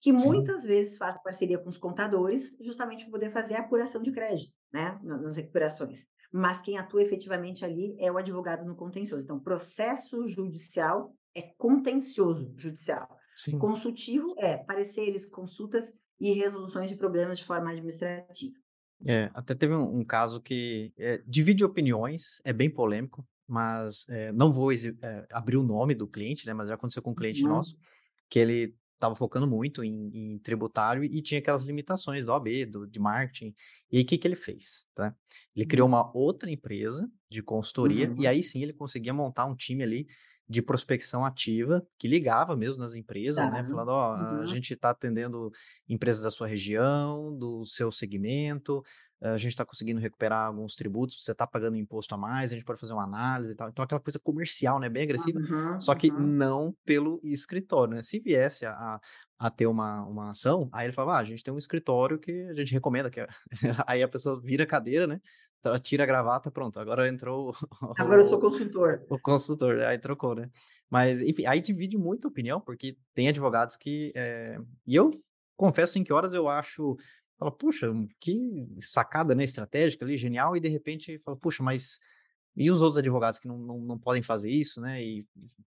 Que 0.00 0.16
Sim. 0.18 0.26
muitas 0.26 0.64
vezes 0.64 0.98
faz 0.98 1.16
parceria 1.22 1.58
com 1.58 1.68
os 1.68 1.78
contadores, 1.78 2.56
justamente 2.60 3.04
para 3.04 3.12
poder 3.12 3.30
fazer 3.30 3.54
a 3.54 3.60
apuração 3.60 4.02
de 4.02 4.12
crédito, 4.12 4.52
né, 4.74 4.98
na 5.02 5.16
nas 5.18 5.36
recuperações. 5.36 6.06
Mas 6.32 6.58
quem 6.60 6.76
atua 6.78 7.02
efetivamente 7.02 7.64
ali 7.64 7.96
é 8.00 8.10
o 8.10 8.18
advogado 8.18 8.64
no 8.66 8.76
contencioso. 8.76 9.24
Então, 9.24 9.40
processo 9.40 10.26
judicial 10.28 11.16
é 11.34 11.42
contencioso 11.56 12.52
judicial. 12.56 13.08
Sim. 13.34 13.58
Consultivo 13.58 14.34
é 14.38 14.56
pareceres, 14.58 15.26
consultas 15.26 15.94
e 16.20 16.32
resoluções 16.32 16.90
de 16.90 16.96
problemas 16.96 17.38
de 17.38 17.44
forma 17.44 17.70
administrativa. 17.70 18.54
É, 19.06 19.30
até 19.34 19.54
teve 19.54 19.74
um 19.74 19.98
um 20.00 20.04
caso 20.04 20.40
que, 20.40 20.92
eh, 20.96 21.22
divide 21.26 21.64
opiniões, 21.64 22.40
é 22.44 22.52
bem 22.52 22.70
polêmico, 22.70 23.26
mas, 23.46 24.06
eh, 24.08 24.32
não 24.32 24.52
vou 24.52 24.72
eh, 24.72 25.26
abrir 25.32 25.56
o 25.58 25.62
nome 25.62 25.94
do 25.94 26.08
cliente, 26.08 26.46
né, 26.46 26.54
mas 26.54 26.68
já 26.68 26.74
aconteceu 26.74 27.02
com 27.02 27.10
um 27.10 27.14
cliente 27.14 27.46
Uhum, 27.46 27.46
nosso, 27.46 27.76
que 28.30 28.38
ele 28.38 28.74
estava 29.04 29.14
focando 29.14 29.46
muito 29.46 29.84
em 29.84 30.10
em 30.14 30.38
tributário 30.38 31.04
e 31.04 31.22
tinha 31.22 31.38
aquelas 31.38 31.64
limitações 31.64 32.24
do 32.24 32.32
OAB, 32.32 32.66
do 32.66 32.86
de 32.86 32.98
marketing. 32.98 33.54
E 33.90 33.98
aí, 33.98 34.02
o 34.02 34.06
que 34.06 34.18
que 34.18 34.26
ele 34.26 34.36
fez, 34.36 34.86
tá? 34.94 35.14
Ele 35.54 35.66
criou 35.66 35.88
uhum, 35.88 35.94
uma 35.94 36.16
outra 36.16 36.50
empresa 36.50 37.10
de 37.30 37.42
consultoria 37.42 38.04
e 38.16 38.22
uhum. 38.22 38.28
aí 38.28 38.42
sim 38.42 38.62
ele 38.62 38.72
conseguia 38.72 39.12
montar 39.12 39.46
um 39.46 39.54
time 39.54 39.82
ali 39.82 40.06
de 40.48 40.60
prospecção 40.62 41.24
ativa, 41.24 41.86
que 41.98 42.06
ligava 42.08 42.56
mesmo 42.56 42.82
nas 42.82 42.94
empresas, 42.96 43.36
Tá. 43.36 43.50
né, 43.50 43.64
falando: 43.70 43.88
"Ó, 43.90 44.14
a 44.14 44.42
Uhum. 44.42 44.46
gente 44.46 44.74
está 44.74 44.90
atendendo 44.90 45.50
empresas 45.88 46.22
da 46.22 46.30
sua 46.30 46.46
região, 46.46 47.36
do 47.38 47.64
seu 47.64 47.90
segmento, 47.92 48.82
a 49.22 49.38
gente 49.38 49.52
está 49.52 49.64
conseguindo 49.64 50.00
recuperar 50.00 50.46
alguns 50.48 50.74
tributos, 50.74 51.22
você 51.24 51.32
está 51.32 51.46
pagando 51.46 51.76
imposto 51.78 52.14
a 52.14 52.18
mais, 52.18 52.52
a 52.52 52.54
gente 52.56 52.64
pode 52.64 52.78
fazer 52.78 52.92
uma 52.92 53.04
análise 53.04 53.52
e 53.54 53.56
tal. 53.56 53.68
Então, 53.70 53.82
aquela 53.84 54.00
coisa 54.00 54.18
comercial, 54.22 54.78
né, 54.78 54.88
bem 54.90 55.02
agressiva, 55.04 55.40
Uhum, 55.40 55.78
só 55.78 55.94
que 55.94 56.12
uhum. 56.12 56.18
não 56.18 56.76
pelo 56.84 57.20
escritório, 57.24 57.94
né? 57.94 58.02
Se 58.02 58.20
viesse 58.20 58.66
a, 58.66 58.72
a, 58.72 59.00
a 59.38 59.50
ter 59.50 59.66
uma, 59.66 60.02
uma 60.06 60.30
ação, 60.30 60.68
aí 60.72 60.86
ele 60.86 60.92
falava, 60.92 61.16
ah, 61.18 61.20
a 61.20 61.24
gente 61.24 61.42
tem 61.42 61.54
um 61.54 61.58
escritório 61.58 62.18
que 62.18 62.30
a 62.50 62.54
gente 62.54 62.72
recomenda, 62.72 63.10
que 63.10 63.20
aí 63.86 64.02
a 64.02 64.08
pessoa 64.08 64.38
vira 64.40 64.64
a 64.64 64.66
cadeira, 64.66 65.06
né? 65.06 65.20
Tira 65.82 66.04
a 66.04 66.06
gravata, 66.06 66.50
pronto, 66.50 66.78
agora 66.78 67.08
entrou 67.08 67.52
Agora 67.98 68.22
eu 68.22 68.28
sou 68.28 68.38
o, 68.38 68.40
consultor. 68.40 69.04
o 69.08 69.18
consultor, 69.18 69.80
aí 69.80 69.98
trocou, 69.98 70.34
né? 70.34 70.50
Mas, 70.90 71.20
enfim, 71.22 71.44
aí 71.46 71.60
divide 71.60 71.96
muito 71.96 72.26
a 72.26 72.30
opinião, 72.30 72.60
porque 72.60 72.96
tem 73.14 73.28
advogados 73.28 73.76
que. 73.76 74.12
eh, 74.14 74.58
E 74.86 74.94
eu 74.94 75.10
confesso 75.56 75.92
assim, 75.92 76.04
que 76.04 76.12
horas 76.12 76.34
eu 76.34 76.48
acho. 76.48 76.96
Fala, 77.38 77.50
puxa, 77.50 77.90
que 78.20 78.66
sacada, 78.78 79.34
né? 79.34 79.42
Estratégica 79.44 80.04
ali, 80.04 80.16
genial, 80.16 80.56
e 80.56 80.60
de 80.60 80.68
repente 80.68 81.18
fala, 81.18 81.36
puxa, 81.36 81.62
mas. 81.62 81.98
E 82.56 82.70
os 82.70 82.80
outros 82.80 82.98
advogados 82.98 83.38
que 83.38 83.48
não, 83.48 83.58
não, 83.58 83.78
não 83.78 83.98
podem 83.98 84.22
fazer 84.22 84.50
isso, 84.50 84.80
né? 84.80 85.02
E 85.02 85.26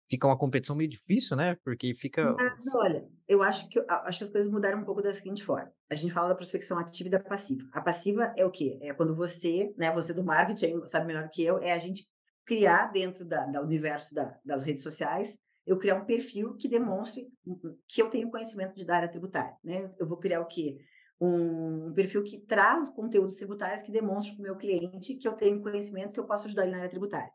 fica 0.09 0.27
uma 0.27 0.39
competição 0.39 0.77
meio 0.77 0.89
difícil, 0.89 1.37
né? 1.37 1.57
Porque 1.65 1.93
fica. 1.95 2.33
Mas 2.35 2.75
olha, 2.75 3.05
eu 3.29 3.43
acho 3.43 3.69
que 3.69 3.85
acho 3.89 4.19
que 4.19 4.25
as 4.25 4.31
coisas 4.31 4.51
mudaram 4.51 4.81
um 4.81 4.85
pouco 4.85 5.03
da 5.03 5.13
seguinte 5.13 5.45
forma, 5.45 5.71
a 5.91 5.95
gente 5.97 6.13
fala 6.13 6.29
da 6.29 6.35
prospecção 6.35 6.79
ativa 6.79 7.09
e 7.09 7.11
da 7.11 7.21
passiva. 7.21 7.63
A 7.73 7.81
passiva 7.81 8.33
é 8.37 8.45
o 8.47 8.51
quê? 8.51 8.79
É 8.83 8.95
quando 8.95 9.15
você, 9.15 9.75
né, 9.77 9.93
você 9.93 10.13
do 10.13 10.25
marketing 10.25 10.87
sabe 10.87 11.07
melhor 11.07 11.29
que 11.29 11.43
eu, 11.43 11.59
é 11.59 11.73
a 11.73 11.79
gente 11.79 12.07
criar 12.45 12.93
dentro 12.93 13.25
da 13.25 13.47
da 13.47 13.61
universo 13.61 14.15
da 14.15 14.39
das 14.45 14.63
redes 14.63 14.85
sociais, 14.85 15.39
eu 15.67 15.79
criar 15.79 15.97
um 15.97 16.05
perfil 16.05 16.55
que 16.55 16.69
demonstre, 16.69 17.27
hum 17.45 17.59
hum, 17.65 17.77
que 17.89 18.01
eu 18.01 18.09
tenho 18.09 18.31
conhecimento 18.31 18.77
de 18.77 18.85
da 18.85 18.97
área 18.97 19.11
tributária, 19.11 19.57
né. 19.65 19.93
Eu 19.99 20.07
vou 20.07 20.19
criar 20.19 20.41
o 20.41 20.47
quê? 20.47 20.79
Um 21.21 21.93
perfil 21.95 22.23
que 22.25 22.39
traz 22.47 22.91
conteúdos 22.91 23.37
tributários 23.37 23.83
que 23.83 23.93
demonstre 23.93 24.35
para 24.35 24.41
o 24.41 24.45
meu 24.45 24.57
cliente 24.57 25.15
que 25.17 25.27
eu 25.27 25.33
tenho 25.35 25.63
conhecimento, 25.63 26.13
que 26.13 26.21
eu 26.21 26.27
posso 26.27 26.47
ajudar 26.47 26.65
ele 26.65 26.73
na 26.73 26.79
área 26.79 26.91
tributária. 26.91 27.31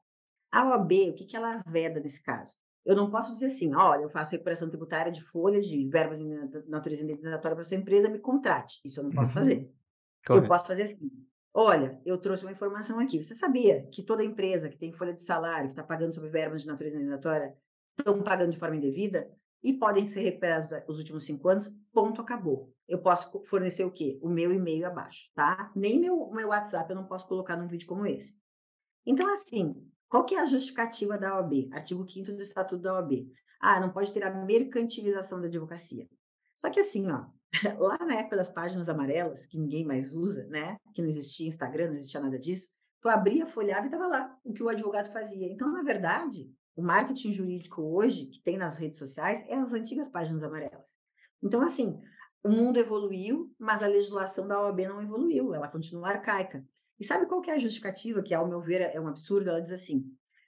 A 0.52 0.68
OAB, 0.70 1.12
o 1.12 1.16
que 1.16 1.26
que 1.26 1.36
ela 1.38 1.64
veda 1.68 2.00
nesse 2.00 2.22
caso? 2.24 2.54
Eu 2.86 2.96
não 2.96 3.10
posso 3.12 3.34
dizer 3.34 3.48
assim: 3.48 3.76
"Olha, 3.76 4.04
eu 4.04 4.10
faço 4.10 4.32
recuperação 4.32 4.70
tributária 4.70 5.12
de 5.12 5.22
folha 5.24 5.62
de 5.62 5.88
verbas 5.90 6.20
de 6.20 6.26
natureza 6.70 7.04
indenizatória 7.04 7.56
para 7.56 7.64
sua 7.66 7.78
empresa, 7.78 8.10
me 8.10 8.20
contrate". 8.20 8.80
Isso 8.86 9.00
eu 9.00 9.04
não 9.06 9.14
posso 9.14 9.34
Uhum, 9.34 9.34
fazer. 9.34 9.72
Eu 10.32 10.46
correto. 10.46 10.48
posso 10.48 10.68
fazer 10.68 10.84
assim: 10.84 11.12
"Olha, 11.54 12.02
eu 12.06 12.18
trouxe 12.20 12.44
uma 12.46 12.52
informação 12.52 13.00
aqui. 13.00 13.22
Você 13.22 13.34
sabia 13.36 13.88
que 13.92 14.04
toda 14.04 14.24
empresa 14.24 14.70
que 14.70 14.78
tem 14.78 14.94
folha 14.94 15.14
de 15.14 15.24
salário, 15.26 15.68
que 15.68 15.74
está 15.74 15.84
pagando 15.84 16.14
sobre 16.14 16.30
verbas 16.30 16.62
de 16.62 16.68
natureza 16.68 16.98
indenizatória, 16.98 17.56
estão 17.98 18.24
pagando 18.24 18.52
de 18.52 18.58
forma 18.60 18.78
indevida? 18.78 19.30
E 19.64 19.74
podem 19.74 20.08
ser 20.08 20.22
recuperados 20.22 20.70
os 20.88 20.98
últimos 20.98 21.26
cinco 21.26 21.48
anos, 21.50 21.72
ponto, 21.94 22.22
acabou. 22.22 22.74
Eu 22.88 23.02
posso 23.02 23.44
fornecer 23.46 23.86
o 23.86 23.92
quê? 23.92 24.20
O 24.22 24.30
meu 24.30 24.52
e-mail 24.52 24.88
abaixo, 24.88 25.30
tá? 25.34 25.72
Nem 25.76 26.00
meu, 26.00 26.30
meu 26.32 26.50
WhatsApp 26.50 26.90
eu 26.90 26.96
não 26.96 27.06
posso 27.06 27.28
colocar 27.28 27.56
num 27.56 27.68
vídeo 27.68 27.88
como 27.88 28.06
esse. 28.06 28.38
Então, 29.06 29.32
assim, 29.32 29.76
qual 30.10 30.26
que 30.26 30.36
é 30.36 30.40
a 30.42 30.46
justificativa 30.46 31.18
da 31.18 31.36
OAB? 31.36 31.70
Artigo 31.72 32.08
5 32.08 32.32
do 32.34 32.42
Estatuto 32.42 32.82
da 32.82 32.96
OAB. 32.96 33.28
Ah, 33.60 33.80
não 33.80 33.92
pode 33.92 34.12
ter 34.12 34.24
a 34.24 34.34
mercantilização 34.34 35.40
da 35.40 35.48
advocacia. 35.48 36.08
Só 36.56 36.70
que 36.70 36.80
assim, 36.80 37.10
ó, 37.12 37.26
lá 37.80 37.98
na 38.00 38.16
época 38.16 38.36
das 38.36 38.50
páginas 38.50 38.90
amarelas, 38.90 39.46
que 39.46 39.58
ninguém 39.58 39.86
mais 39.86 40.14
usa, 40.14 40.46
né? 40.48 40.78
Que 40.94 41.02
não 41.02 41.10
existia 41.10 41.48
Instagram, 41.48 41.88
não 41.88 41.94
existia 41.94 42.20
nada 42.20 42.38
disso, 42.38 42.70
tu 43.02 43.10
abria, 43.10 43.48
folhava 43.48 43.84
e 43.84 43.86
estava 43.86 44.08
lá 44.08 44.38
o 44.44 44.54
que 44.54 44.64
o 44.64 44.70
advogado 44.70 45.12
fazia. 45.12 45.48
Então, 45.48 45.72
na 45.72 45.84
verdade, 45.84 46.52
o 46.76 46.82
marketing 46.82 47.32
jurídico 47.32 47.82
hoje, 47.82 48.28
que 48.28 48.42
tem 48.42 48.58
nas 48.58 48.78
redes 48.78 48.98
sociais, 48.98 49.44
é 49.48 49.56
as 49.56 49.74
antigas 49.74 50.08
páginas 50.08 50.44
amarelas. 50.44 50.96
Então, 51.44 51.62
assim, 51.62 52.00
o 52.44 52.50
mundo 52.50 52.78
evoluiu, 52.78 53.54
mas 53.60 53.84
a 53.84 53.88
legislação 53.88 54.48
da 54.48 54.62
OAB 54.62 54.80
não 54.82 55.02
evoluiu, 55.02 55.54
ela 55.54 55.68
continua 55.68 56.10
arcaica. 56.10 56.66
E 57.00 57.06
sabe 57.06 57.26
qual 57.26 57.42
que 57.42 57.50
é 57.50 57.56
a 57.56 57.60
justificativa, 57.60 58.22
que 58.22 58.34
ao 58.34 58.48
meu 58.48 58.62
ver 58.62 58.82
é 58.82 59.00
um 59.00 59.08
absurdo? 59.08 59.50
Ela 59.50 59.62
diz 59.62 59.72
assim, 59.72 60.06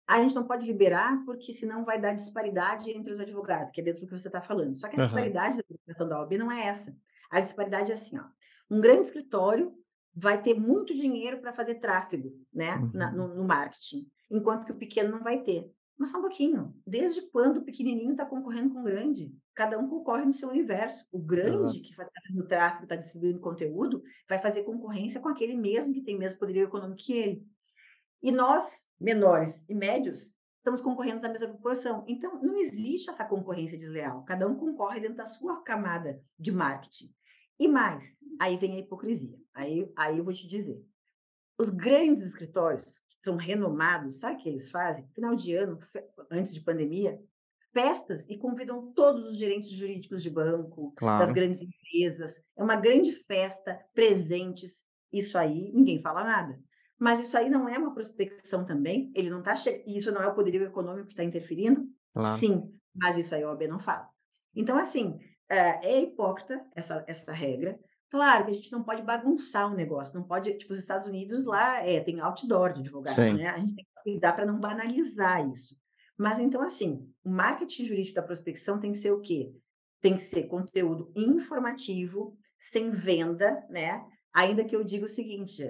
ah, 0.07 0.17
a 0.17 0.21
gente 0.21 0.35
não 0.35 0.45
pode 0.45 0.65
liberar 0.65 1.23
porque 1.25 1.51
senão 1.51 1.85
vai 1.85 1.99
dar 1.99 2.13
disparidade 2.13 2.91
entre 2.91 3.11
os 3.11 3.19
advogados, 3.19 3.71
que 3.71 3.81
é 3.81 3.83
dentro 3.83 4.01
do 4.01 4.07
que 4.07 4.17
você 4.17 4.27
está 4.27 4.41
falando. 4.41 4.75
Só 4.75 4.87
que 4.87 4.95
a 4.95 4.99
uhum. 4.99 5.05
disparidade 5.05 5.57
da 5.57 5.63
publicação 5.63 6.07
da 6.07 6.19
OAB 6.19 6.33
não 6.33 6.51
é 6.51 6.65
essa. 6.65 6.95
A 7.29 7.39
disparidade 7.39 7.91
é 7.91 7.95
assim, 7.95 8.19
ó, 8.19 8.25
um 8.69 8.79
grande 8.81 9.03
escritório 9.03 9.73
vai 10.15 10.41
ter 10.41 10.53
muito 10.53 10.93
dinheiro 10.93 11.39
para 11.39 11.53
fazer 11.53 11.75
tráfego, 11.75 12.31
né, 12.53 12.75
uhum. 12.75 12.91
Na, 12.93 13.11
no, 13.11 13.35
no 13.35 13.43
marketing, 13.43 14.07
enquanto 14.29 14.65
que 14.65 14.71
o 14.71 14.77
pequeno 14.77 15.09
não 15.09 15.23
vai 15.23 15.41
ter. 15.41 15.71
Mas 15.97 16.09
só 16.09 16.17
um 16.17 16.21
pouquinho. 16.21 16.75
Desde 16.85 17.21
quando 17.29 17.57
o 17.57 17.63
pequenininho 17.63 18.11
está 18.11 18.25
concorrendo 18.25 18.73
com 18.73 18.81
o 18.81 18.83
grande? 18.83 19.35
Cada 19.55 19.77
um 19.77 19.87
concorre 19.87 20.25
no 20.25 20.33
seu 20.33 20.49
universo. 20.49 21.05
O 21.11 21.19
grande, 21.19 21.63
Exato. 21.63 21.81
que 21.81 21.91
está 21.91 22.07
fazendo 22.27 22.47
tráfego, 22.47 22.83
está 22.83 22.95
distribuindo 22.95 23.39
conteúdo, 23.39 24.03
vai 24.27 24.39
fazer 24.39 24.63
concorrência 24.63 25.21
com 25.21 25.29
aquele 25.29 25.55
mesmo 25.55 25.93
que 25.93 26.01
tem 26.01 26.17
mesmo 26.17 26.39
poderio 26.39 26.63
econômico 26.63 27.01
que 27.01 27.13
ele. 27.13 27.47
E 28.21 28.31
nós, 28.31 28.87
menores 28.99 29.63
e 29.69 29.75
médios, 29.75 30.33
estamos 30.57 30.81
concorrendo 30.81 31.21
na 31.21 31.29
mesma 31.29 31.49
proporção. 31.49 32.05
Então, 32.07 32.41
não 32.41 32.57
existe 32.57 33.09
essa 33.09 33.25
concorrência 33.25 33.77
desleal. 33.77 34.23
Cada 34.23 34.47
um 34.47 34.55
concorre 34.55 35.01
dentro 35.01 35.17
da 35.17 35.25
sua 35.25 35.61
camada 35.61 36.21
de 36.39 36.51
marketing. 36.51 37.13
E 37.59 37.67
mais, 37.67 38.15
aí 38.39 38.57
vem 38.57 38.75
a 38.75 38.79
hipocrisia. 38.79 39.37
Aí, 39.53 39.91
aí 39.95 40.17
eu 40.17 40.23
vou 40.23 40.33
te 40.33 40.47
dizer. 40.47 40.83
Os 41.59 41.69
grandes 41.69 42.25
escritórios 42.25 43.02
são 43.23 43.37
renomados, 43.37 44.19
sabe 44.19 44.35
o 44.35 44.37
que 44.39 44.49
eles 44.49 44.69
fazem? 44.69 45.07
Final 45.15 45.35
de 45.35 45.55
ano, 45.55 45.79
antes 46.29 46.53
de 46.53 46.61
pandemia, 46.61 47.19
festas 47.71 48.25
e 48.27 48.37
convidam 48.37 48.91
todos 48.93 49.31
os 49.31 49.37
gerentes 49.37 49.69
jurídicos 49.69 50.21
de 50.21 50.29
banco, 50.29 50.93
claro. 50.97 51.25
das 51.25 51.33
grandes 51.33 51.61
empresas. 51.61 52.41
É 52.57 52.63
uma 52.63 52.75
grande 52.75 53.11
festa, 53.11 53.79
presentes. 53.93 54.83
Isso 55.11 55.37
aí, 55.37 55.71
ninguém 55.73 56.01
fala 56.01 56.23
nada. 56.23 56.59
Mas 56.99 57.21
isso 57.21 57.37
aí 57.37 57.49
não 57.49 57.67
é 57.67 57.77
uma 57.77 57.93
prospecção 57.93 58.65
também? 58.65 59.11
Ele 59.15 59.29
não 59.29 59.39
está 59.39 59.55
che... 59.55 59.83
Isso 59.87 60.11
não 60.11 60.21
é 60.21 60.27
o 60.27 60.35
poderio 60.35 60.63
econômico 60.63 61.07
que 61.07 61.13
está 61.13 61.23
interferindo? 61.23 61.87
Claro. 62.13 62.39
Sim, 62.39 62.73
mas 62.93 63.17
isso 63.17 63.33
aí 63.33 63.43
a 63.43 63.49
OAB 63.49 63.67
não 63.67 63.79
fala. 63.79 64.07
Então, 64.55 64.77
assim, 64.77 65.19
é, 65.49 65.85
é 65.85 66.01
hipócrita 66.01 66.65
essa, 66.75 67.03
essa 67.07 67.31
regra. 67.31 67.79
Claro 68.13 68.45
que 68.45 68.51
a 68.51 68.53
gente 68.53 68.71
não 68.71 68.83
pode 68.83 69.01
bagunçar 69.01 69.73
o 69.73 69.75
negócio, 69.75 70.13
não 70.13 70.23
pode, 70.23 70.53
tipo, 70.53 70.71
os 70.71 70.77
Estados 70.77 71.07
Unidos 71.07 71.45
lá 71.45 71.83
é, 71.83 71.99
tem 71.99 72.19
outdoor 72.19 72.71
de 72.71 72.81
advogado, 72.81 73.15
Sim. 73.15 73.33
né? 73.33 73.47
A 73.47 73.57
gente 73.57 73.73
tem 73.73 73.83
que 73.83 74.03
cuidar 74.03 74.33
para 74.33 74.45
não 74.45 74.59
banalizar 74.59 75.49
isso. 75.49 75.75
Mas 76.15 76.39
então, 76.39 76.61
assim, 76.61 77.11
o 77.23 77.29
marketing 77.31 77.85
jurídico 77.85 78.13
da 78.13 78.21
prospecção 78.21 78.79
tem 78.79 78.91
que 78.91 78.99
ser 78.99 79.09
o 79.09 79.19
quê? 79.19 79.51
Tem 79.99 80.15
que 80.15 80.21
ser 80.21 80.43
conteúdo 80.43 81.11
informativo, 81.15 82.37
sem 82.55 82.91
venda, 82.91 83.65
né? 83.67 84.05
Ainda 84.31 84.63
que 84.63 84.75
eu 84.75 84.83
diga 84.83 85.07
o 85.07 85.09
seguinte: 85.09 85.63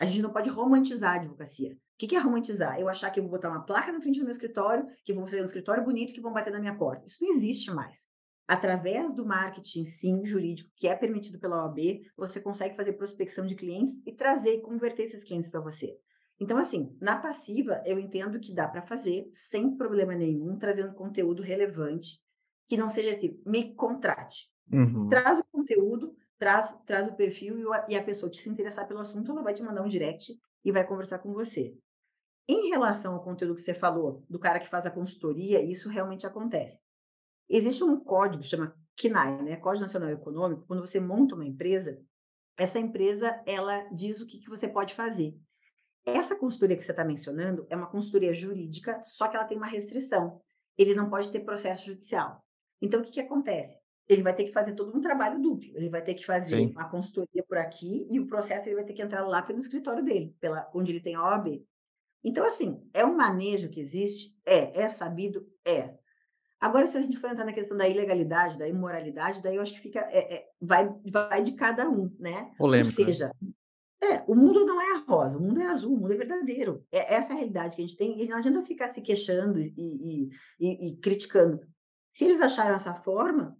a 0.00 0.06
gente 0.06 0.22
não 0.22 0.32
pode 0.32 0.48
romantizar 0.48 1.12
a 1.12 1.16
advocacia. 1.16 1.74
O 1.74 1.76
que 1.98 2.16
é 2.16 2.18
romantizar? 2.18 2.80
Eu 2.80 2.88
achar 2.88 3.10
que 3.10 3.20
eu 3.20 3.24
vou 3.24 3.32
botar 3.32 3.50
uma 3.50 3.66
placa 3.66 3.92
na 3.92 4.00
frente 4.00 4.20
do 4.20 4.24
meu 4.24 4.32
escritório, 4.32 4.86
que 5.04 5.12
vou 5.12 5.26
fazer 5.26 5.42
um 5.42 5.44
escritório 5.44 5.84
bonito, 5.84 6.14
que 6.14 6.20
vão 6.22 6.32
bater 6.32 6.50
na 6.50 6.60
minha 6.60 6.78
porta. 6.78 7.04
Isso 7.04 7.22
não 7.22 7.34
existe 7.34 7.70
mais 7.70 8.10
através 8.46 9.14
do 9.14 9.24
marketing, 9.24 9.84
sim, 9.84 10.24
jurídico, 10.24 10.70
que 10.76 10.88
é 10.88 10.94
permitido 10.94 11.38
pela 11.38 11.64
OAB, 11.64 12.02
você 12.16 12.40
consegue 12.40 12.76
fazer 12.76 12.94
prospecção 12.94 13.46
de 13.46 13.54
clientes 13.54 13.94
e 14.06 14.12
trazer 14.12 14.54
e 14.54 14.60
converter 14.60 15.04
esses 15.04 15.24
clientes 15.24 15.50
para 15.50 15.60
você. 15.60 15.96
Então, 16.40 16.58
assim, 16.58 16.96
na 17.00 17.16
passiva, 17.16 17.82
eu 17.86 17.98
entendo 17.98 18.40
que 18.40 18.54
dá 18.54 18.66
para 18.66 18.82
fazer 18.82 19.30
sem 19.32 19.76
problema 19.76 20.14
nenhum, 20.14 20.58
trazendo 20.58 20.92
conteúdo 20.92 21.42
relevante, 21.42 22.20
que 22.66 22.76
não 22.76 22.88
seja 22.88 23.12
assim, 23.12 23.40
me 23.46 23.74
contrate. 23.74 24.50
Uhum. 24.72 25.08
Traz 25.08 25.38
o 25.38 25.44
conteúdo, 25.52 26.16
traz, 26.38 26.76
traz 26.84 27.08
o 27.08 27.14
perfil 27.14 27.58
e, 27.58 27.64
o, 27.64 27.70
e 27.88 27.96
a 27.96 28.02
pessoa 28.02 28.32
se 28.32 28.48
interessar 28.48 28.88
pelo 28.88 29.00
assunto, 29.00 29.30
ela 29.30 29.42
vai 29.42 29.54
te 29.54 29.62
mandar 29.62 29.82
um 29.82 29.88
direct 29.88 30.32
e 30.64 30.72
vai 30.72 30.86
conversar 30.86 31.20
com 31.20 31.32
você. 31.32 31.76
Em 32.48 32.70
relação 32.70 33.14
ao 33.14 33.22
conteúdo 33.22 33.54
que 33.54 33.62
você 33.62 33.74
falou, 33.74 34.24
do 34.28 34.38
cara 34.38 34.58
que 34.58 34.68
faz 34.68 34.84
a 34.84 34.90
consultoria, 34.90 35.62
isso 35.62 35.88
realmente 35.88 36.26
acontece. 36.26 36.82
Existe 37.54 37.84
um 37.84 38.00
código, 38.00 38.42
chama 38.42 38.74
CNAE, 38.98 39.42
né? 39.42 39.56
Código 39.56 39.82
Nacional 39.82 40.08
Econômico, 40.08 40.64
quando 40.66 40.80
você 40.80 40.98
monta 40.98 41.34
uma 41.34 41.44
empresa, 41.44 42.00
essa 42.56 42.78
empresa, 42.78 43.42
ela 43.44 43.82
diz 43.92 44.22
o 44.22 44.26
que, 44.26 44.38
que 44.38 44.48
você 44.48 44.66
pode 44.66 44.94
fazer. 44.94 45.36
Essa 46.06 46.34
consultoria 46.34 46.78
que 46.78 46.82
você 46.82 46.92
está 46.92 47.04
mencionando 47.04 47.66
é 47.68 47.76
uma 47.76 47.90
consultoria 47.90 48.32
jurídica, 48.32 49.02
só 49.04 49.28
que 49.28 49.36
ela 49.36 49.44
tem 49.44 49.58
uma 49.58 49.66
restrição. 49.66 50.40
Ele 50.78 50.94
não 50.94 51.10
pode 51.10 51.30
ter 51.30 51.40
processo 51.40 51.84
judicial. 51.84 52.42
Então, 52.80 53.00
o 53.00 53.02
que, 53.04 53.12
que 53.12 53.20
acontece? 53.20 53.78
Ele 54.08 54.22
vai 54.22 54.34
ter 54.34 54.44
que 54.44 54.52
fazer 54.52 54.72
todo 54.72 54.96
um 54.96 55.00
trabalho 55.00 55.40
duplo. 55.40 55.76
Ele 55.76 55.90
vai 55.90 56.02
ter 56.02 56.14
que 56.14 56.24
fazer 56.24 56.56
Sim. 56.56 56.72
a 56.76 56.86
consultoria 56.86 57.44
por 57.46 57.58
aqui 57.58 58.06
e 58.10 58.18
o 58.18 58.26
processo 58.26 58.66
ele 58.66 58.76
vai 58.76 58.84
ter 58.84 58.94
que 58.94 59.02
entrar 59.02 59.26
lá 59.26 59.42
pelo 59.42 59.58
escritório 59.58 60.02
dele, 60.02 60.34
pela, 60.40 60.70
onde 60.74 60.90
ele 60.90 61.00
tem 61.00 61.14
a 61.14 61.22
OAB. 61.22 61.62
Então, 62.24 62.46
assim, 62.46 62.82
é 62.94 63.04
um 63.04 63.14
manejo 63.14 63.68
que 63.68 63.80
existe? 63.80 64.34
É. 64.46 64.84
É 64.84 64.88
sabido? 64.88 65.46
É. 65.64 65.98
Agora, 66.62 66.86
se 66.86 66.96
a 66.96 67.00
gente 67.00 67.16
for 67.16 67.28
entrar 67.28 67.44
na 67.44 67.52
questão 67.52 67.76
da 67.76 67.88
ilegalidade, 67.88 68.56
da 68.56 68.68
imoralidade, 68.68 69.42
daí 69.42 69.56
eu 69.56 69.62
acho 69.62 69.72
que 69.72 69.80
fica, 69.80 69.98
é, 70.12 70.34
é, 70.34 70.48
vai, 70.60 70.88
vai 71.10 71.42
de 71.42 71.54
cada 71.54 71.90
um, 71.90 72.08
né? 72.20 72.52
Polêmica. 72.56 72.94
Ou 73.00 73.04
né? 73.04 73.12
seja, 73.12 73.32
é, 74.00 74.22
o 74.28 74.36
mundo 74.36 74.64
não 74.64 74.80
é 74.80 75.04
rosa, 75.04 75.38
o 75.38 75.42
mundo 75.42 75.60
é 75.60 75.66
azul, 75.66 75.92
o 75.92 76.00
mundo 76.00 76.12
é 76.12 76.16
verdadeiro. 76.16 76.86
É 76.92 77.16
essa 77.16 77.30
é 77.30 77.32
a 77.32 77.36
realidade 77.38 77.74
que 77.74 77.82
a 77.82 77.84
gente 77.84 77.96
tem, 77.96 78.22
e 78.22 78.28
não 78.28 78.36
adianta 78.36 78.64
ficar 78.64 78.90
se 78.90 79.00
queixando 79.00 79.58
e, 79.58 79.74
e, 79.76 80.28
e, 80.60 80.88
e 80.88 80.96
criticando. 80.98 81.66
Se 82.12 82.26
eles 82.26 82.40
acharam 82.40 82.76
essa 82.76 82.94
forma, 82.94 83.58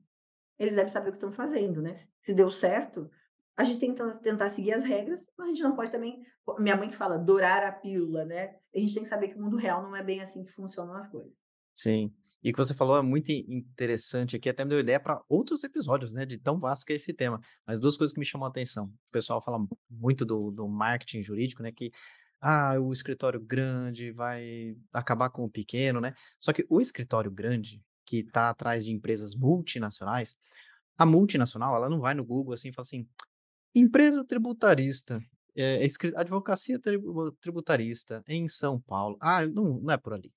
eles 0.57 0.77
devem 0.77 0.93
saber 0.93 1.09
o 1.09 1.13
que 1.13 1.17
estão 1.17 1.33
fazendo, 1.33 1.83
né? 1.83 1.97
Se 2.23 2.33
deu 2.33 2.53
certo, 2.53 3.11
a 3.57 3.65
gente 3.65 3.81
tem 3.81 3.95
que 3.97 4.19
tentar 4.19 4.51
seguir 4.51 4.75
as 4.75 4.85
regras, 4.85 5.29
mas 5.37 5.47
a 5.47 5.51
gente 5.51 5.63
não 5.65 5.75
pode 5.75 5.91
também. 5.91 6.25
Minha 6.57 6.77
mãe 6.77 6.89
que 6.89 6.97
fala, 6.97 7.19
dourar 7.19 7.65
a 7.65 7.73
pílula, 7.73 8.25
né? 8.25 8.55
A 8.73 8.79
gente 8.79 8.95
tem 8.95 9.03
que 9.03 9.09
saber 9.09 9.27
que 9.27 9.37
o 9.37 9.43
mundo 9.43 9.57
real 9.57 9.83
não 9.83 9.97
é 9.97 10.05
bem 10.05 10.23
assim 10.23 10.45
que 10.45 10.53
funcionam 10.53 10.95
as 10.95 11.09
coisas. 11.09 11.42
Sim. 11.75 12.13
E 12.43 12.51
o 12.51 12.53
que 12.53 12.59
você 12.59 12.75
falou 12.75 12.97
é 12.97 13.03
muito 13.03 13.31
interessante 13.31 14.37
aqui, 14.37 14.49
até 14.49 14.65
me 14.65 14.71
deu 14.71 14.81
ideia 14.81 14.99
para 14.99 15.23
outros 15.29 15.63
episódios, 15.63 16.13
né, 16.13 16.27
de 16.27 16.39
tão 16.39 16.59
vasto 16.59 16.85
que 16.85 16.93
é 16.93 16.97
esse 16.97 17.13
tema. 17.15 17.41
Mas 17.67 17.79
duas 17.79 17.97
coisas 17.97 18.13
que 18.13 18.19
me 18.19 18.27
chamam 18.27 18.47
a 18.47 18.51
atenção. 18.51 18.87
O 18.87 19.13
pessoal 19.13 19.41
fala 19.41 19.65
muito 19.89 20.25
do, 20.25 20.51
do 20.51 20.69
marketing 20.69 21.23
jurídico, 21.23 21.63
né, 21.63 21.71
que 21.71 21.93
ah, 22.41 22.79
o 22.81 22.93
escritório 22.93 23.41
grande 23.41 24.11
vai 24.11 24.77
acabar 24.93 25.31
com 25.31 25.45
o 25.45 25.51
pequeno, 25.51 26.01
né? 26.01 26.13
Só 26.41 26.53
que 26.53 26.67
o 26.69 26.81
escritório 26.81 27.31
grande, 27.31 27.81
que 28.05 28.17
está 28.19 28.51
atrás 28.51 28.85
de 28.85 28.91
empresas 28.93 29.37
multinacionais, 29.37 30.37
a 30.99 31.07
multinacional, 31.07 31.77
ela 31.77 31.89
não 31.89 32.01
vai 32.01 32.15
no 32.15 32.25
Google 32.25 32.53
assim 32.53 32.71
e 32.71 32.73
fala 32.73 32.83
assim, 32.83 33.07
empresa 33.73 34.25
tributarista, 34.25 35.21
é, 35.57 35.87
advocacia 36.17 36.81
tributarista 37.41 38.25
em 38.27 38.49
São 38.49 38.81
Paulo. 38.81 39.17
Ah, 39.21 39.47
não, 39.47 39.79
não 39.81 39.93
é 39.93 39.97
por 39.97 40.15
ali. 40.15 40.33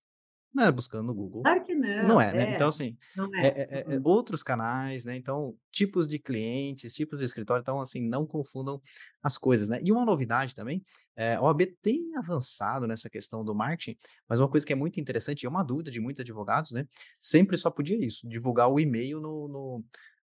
Não 0.56 0.63
é 0.63 0.72
buscando 0.72 1.08
no 1.08 1.13
Google. 1.13 1.41
Claro 1.41 1.65
que 1.65 1.76
não. 1.76 2.08
Não 2.08 2.22
é, 2.22 2.32
né? 2.32 2.52
É. 2.52 2.56
Então, 2.56 2.70
assim, 2.70 2.98
é. 3.36 3.48
É, 3.48 3.62
é, 3.62 3.96
é. 3.96 4.02
outros 4.06 4.41
canais, 4.41 5.04
né? 5.04 5.18
Então, 5.18 5.54
tipos 5.70 6.08
de 6.08 6.18
clientes, 6.18 6.94
tipos 6.94 7.20
de 7.20 7.26
escritório. 7.26 7.62
Então, 7.62 7.82
assim, 7.82 8.08
não 8.08 8.26
confundam 8.26 8.82
as 9.22 9.38
coisas, 9.38 9.68
né? 9.68 9.82
E 9.84 9.91
uma 9.91 10.06
novidade 10.06 10.56
também, 10.56 10.82
a 11.18 11.41
OAB 11.41 11.63
tem 11.82 12.15
avançado 12.15 12.88
nessa 12.88 13.10
questão 13.10 13.44
do 13.44 13.54
marketing, 13.54 13.98
mas 14.30 14.39
uma 14.39 14.50
coisa 14.50 14.65
que 14.65 14.72
é 14.72 14.78
muito 14.78 14.98
interessante, 14.98 15.44
e 15.44 15.46
é 15.46 15.50
uma 15.50 15.62
dúvida 15.62 15.91
de 15.91 16.00
muitos 16.00 16.22
advogados, 16.22 16.72
né? 16.72 16.88
Sempre 17.20 17.58
só 17.58 17.70
podia 17.70 17.98
isso, 17.98 18.26
divulgar 18.26 18.72
o 18.72 18.80
e-mail 18.80 19.20
no, 19.20 19.50
no 19.50 19.84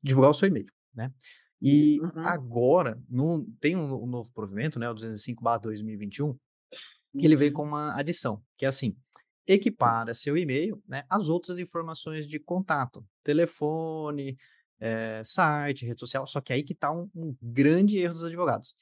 divulgar 0.03 0.31
o 0.31 0.35
seu 0.35 0.49
e-mail, 0.49 0.67
né? 0.95 1.13
E 1.61 2.01
uhum. 2.01 2.27
agora, 2.27 2.99
no, 3.07 3.47
tem 3.61 3.77
um, 3.77 4.03
um, 4.03 4.07
novo 4.07 4.33
provimento, 4.33 4.79
né? 4.79 4.89
O 4.89 4.95
205-2021, 4.95 6.35
que 7.19 7.27
ele 7.27 7.37
veio 7.37 7.51
uhum. 7.51 7.57
com 7.57 7.65
uma 7.65 7.99
adição, 7.99 8.43
que 8.57 8.65
é 8.65 8.69
assim, 8.69 8.97
equipara 9.47 10.15
seu 10.15 10.37
e-mail 10.37 10.83
né, 10.89 11.05
às 11.09 11.29
outras 11.29 11.59
informações 11.59 12.27
de 12.27 12.39
contato, 12.39 13.07
telefone, 13.23 14.37
é, 14.81 15.23
site, 15.25 15.87
rede 15.87 16.01
social, 16.01 16.27
só 16.27 16.41
que 16.41 16.53
aí 16.53 16.63
que 16.63 16.73
está 16.73 16.91
um, 16.91 17.09
um, 17.15 17.35
grande 17.41 17.99
erro 17.99 18.15
dos 18.15 18.25
advogados. 18.25 18.77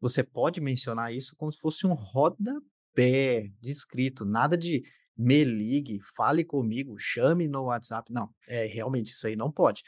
Você 0.00 0.22
pode 0.22 0.60
mencionar 0.60 1.12
isso 1.14 1.34
como 1.36 1.52
se 1.52 1.58
fosse 1.58 1.86
um 1.86 1.94
rodapé 1.94 3.50
de 3.60 3.70
escrito, 3.70 4.24
nada 4.24 4.56
de 4.56 4.82
me 5.16 5.42
ligue, 5.42 5.98
fale 6.16 6.44
comigo, 6.44 6.96
chame 6.98 7.48
no 7.48 7.64
WhatsApp. 7.64 8.12
Não, 8.12 8.30
é 8.46 8.66
realmente 8.66 9.10
isso 9.10 9.26
aí 9.26 9.34
não 9.34 9.50
pode. 9.50 9.82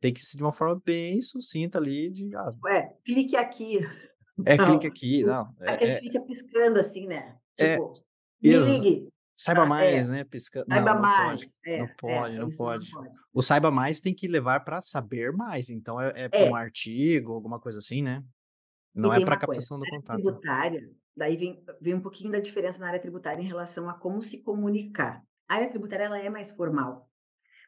Tem 0.00 0.12
que 0.12 0.20
ser 0.20 0.38
de 0.38 0.42
uma 0.42 0.52
forma 0.52 0.80
bem 0.84 1.20
sucinta 1.20 1.78
ali 1.78 2.10
de 2.10 2.34
ah, 2.34 2.52
Ué, 2.64 2.96
clique 3.04 3.36
aqui. 3.36 3.78
é 4.44 4.56
Não, 4.56 4.64
clique 4.64 4.86
aqui, 4.86 5.22
não, 5.22 5.54
é 5.60 5.88
é 5.88 6.00
fica 6.00 6.20
piscando 6.20 6.80
assim, 6.80 7.06
né, 7.06 7.36
é 7.58 7.74
tipo: 7.74 7.92
"Me 8.42 8.50
exa 8.50 8.72
ligue". 8.72 9.08
Saiba 9.36 9.64
Ah, 9.64 9.72
é, 9.78 9.96
mais, 9.96 10.08
né, 10.08 10.24
pisca 10.24 10.64
saiba 10.70 10.94
não, 10.94 10.96
não 10.96 11.08
mais. 11.08 11.10
pode, 11.10 11.52
não 11.74 11.88
É, 12.06 12.18
pode, 12.18 12.38
é, 12.38 12.38
não 12.38 12.50
isso 12.50 12.66
não 12.68 12.78
pode. 12.78 12.90
pode. 12.90 13.18
O 13.32 13.42
saiba 13.42 13.70
mais 13.70 14.00
tem 14.00 14.14
que 14.14 14.28
levar 14.28 14.60
para 14.64 14.82
saber 14.82 15.32
mais, 15.32 15.70
então 15.70 16.00
é 16.00 16.12
é 16.24 16.28
para 16.28 16.46
um 16.46 16.54
É. 16.54 16.56
artigo, 16.56 17.32
alguma 17.32 17.60
coisa 17.60 17.78
assim, 17.78 18.02
né, 18.02 18.24
não 18.94 19.12
é 19.12 19.20
para 19.20 19.36
uma 19.36 19.40
coisa, 19.40 19.66
captação 19.66 19.78
do 19.80 19.86
contato. 19.86 20.24
tributária, 20.24 20.90
daí 21.16 21.36
vem 21.36 21.64
vem 21.80 21.94
um 21.94 22.00
pouquinho 22.00 22.32
da 22.32 22.38
diferença 22.40 22.78
na 22.78 22.88
área 22.88 23.00
tributária 23.00 23.42
em 23.42 23.46
relação 23.46 23.88
a 23.88 23.94
como 23.94 24.22
se 24.22 24.42
comunicar. 24.42 25.22
A 25.48 25.54
área 25.56 25.70
tributária 25.70 26.04
ela 26.04 26.18
é 26.18 26.28
mais 26.30 26.50
formal. 26.52 27.10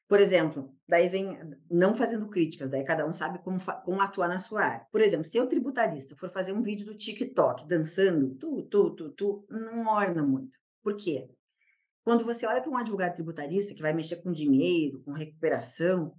Por 0.08 0.20
exemplo, 0.20 0.74
daí 0.88 1.08
vem 1.08 1.38
não 1.70 1.96
fazendo 1.96 2.28
críticas, 2.30 2.70
daí 2.70 2.84
cada 2.84 3.06
um 3.06 3.12
sabe 3.12 3.40
como 3.40 3.58
como 3.84 4.00
atuar 4.02 4.28
na 4.28 4.38
sua 4.40 4.62
área. 4.64 4.86
Por 4.92 5.00
exemplo, 5.02 5.24
se 5.26 5.38
eu 5.38 5.48
tributarista 5.48 6.16
for 6.16 6.30
fazer 6.30 6.52
um 6.52 6.62
vídeo 6.62 6.86
do 6.86 6.96
TikTok 6.98 7.66
dançando 7.68 8.34
tu, 8.36 8.62
tu, 8.64 8.90
tu, 8.96 9.10
tu, 9.12 9.46
não 9.50 9.86
orna 9.88 10.22
muito. 10.24 10.58
Por 10.82 10.96
quê? 10.96 11.30
Quando 12.08 12.24
você 12.24 12.46
olha 12.46 12.62
para 12.62 12.70
um 12.70 12.76
advogado 12.78 13.16
tributarista 13.16 13.74
que 13.74 13.82
vai 13.82 13.92
mexer 13.92 14.22
com 14.22 14.32
dinheiro, 14.32 15.02
com 15.02 15.12
recuperação, 15.12 16.14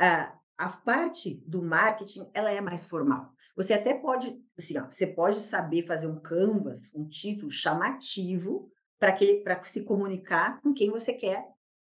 a 0.00 0.34
a 0.56 0.68
parte 0.68 1.42
do 1.46 1.62
marketing, 1.62 2.30
ela 2.32 2.50
é 2.50 2.60
mais 2.60 2.84
formal. 2.84 3.30
Você 3.54 3.74
até 3.74 3.92
pode, 3.92 4.42
assim, 4.58 4.78
ó, 4.78 4.86
você 4.86 5.06
pode 5.06 5.40
saber 5.40 5.86
fazer 5.86 6.06
um 6.06 6.18
canvas, 6.20 6.94
um 6.94 7.06
título 7.06 7.50
chamativo 7.50 8.70
para 8.98 9.12
que 9.12 9.42
para 9.42 9.62
se 9.64 9.82
comunicar 9.82 10.58
com 10.62 10.72
quem 10.72 10.90
você 10.90 11.12
quer 11.12 11.46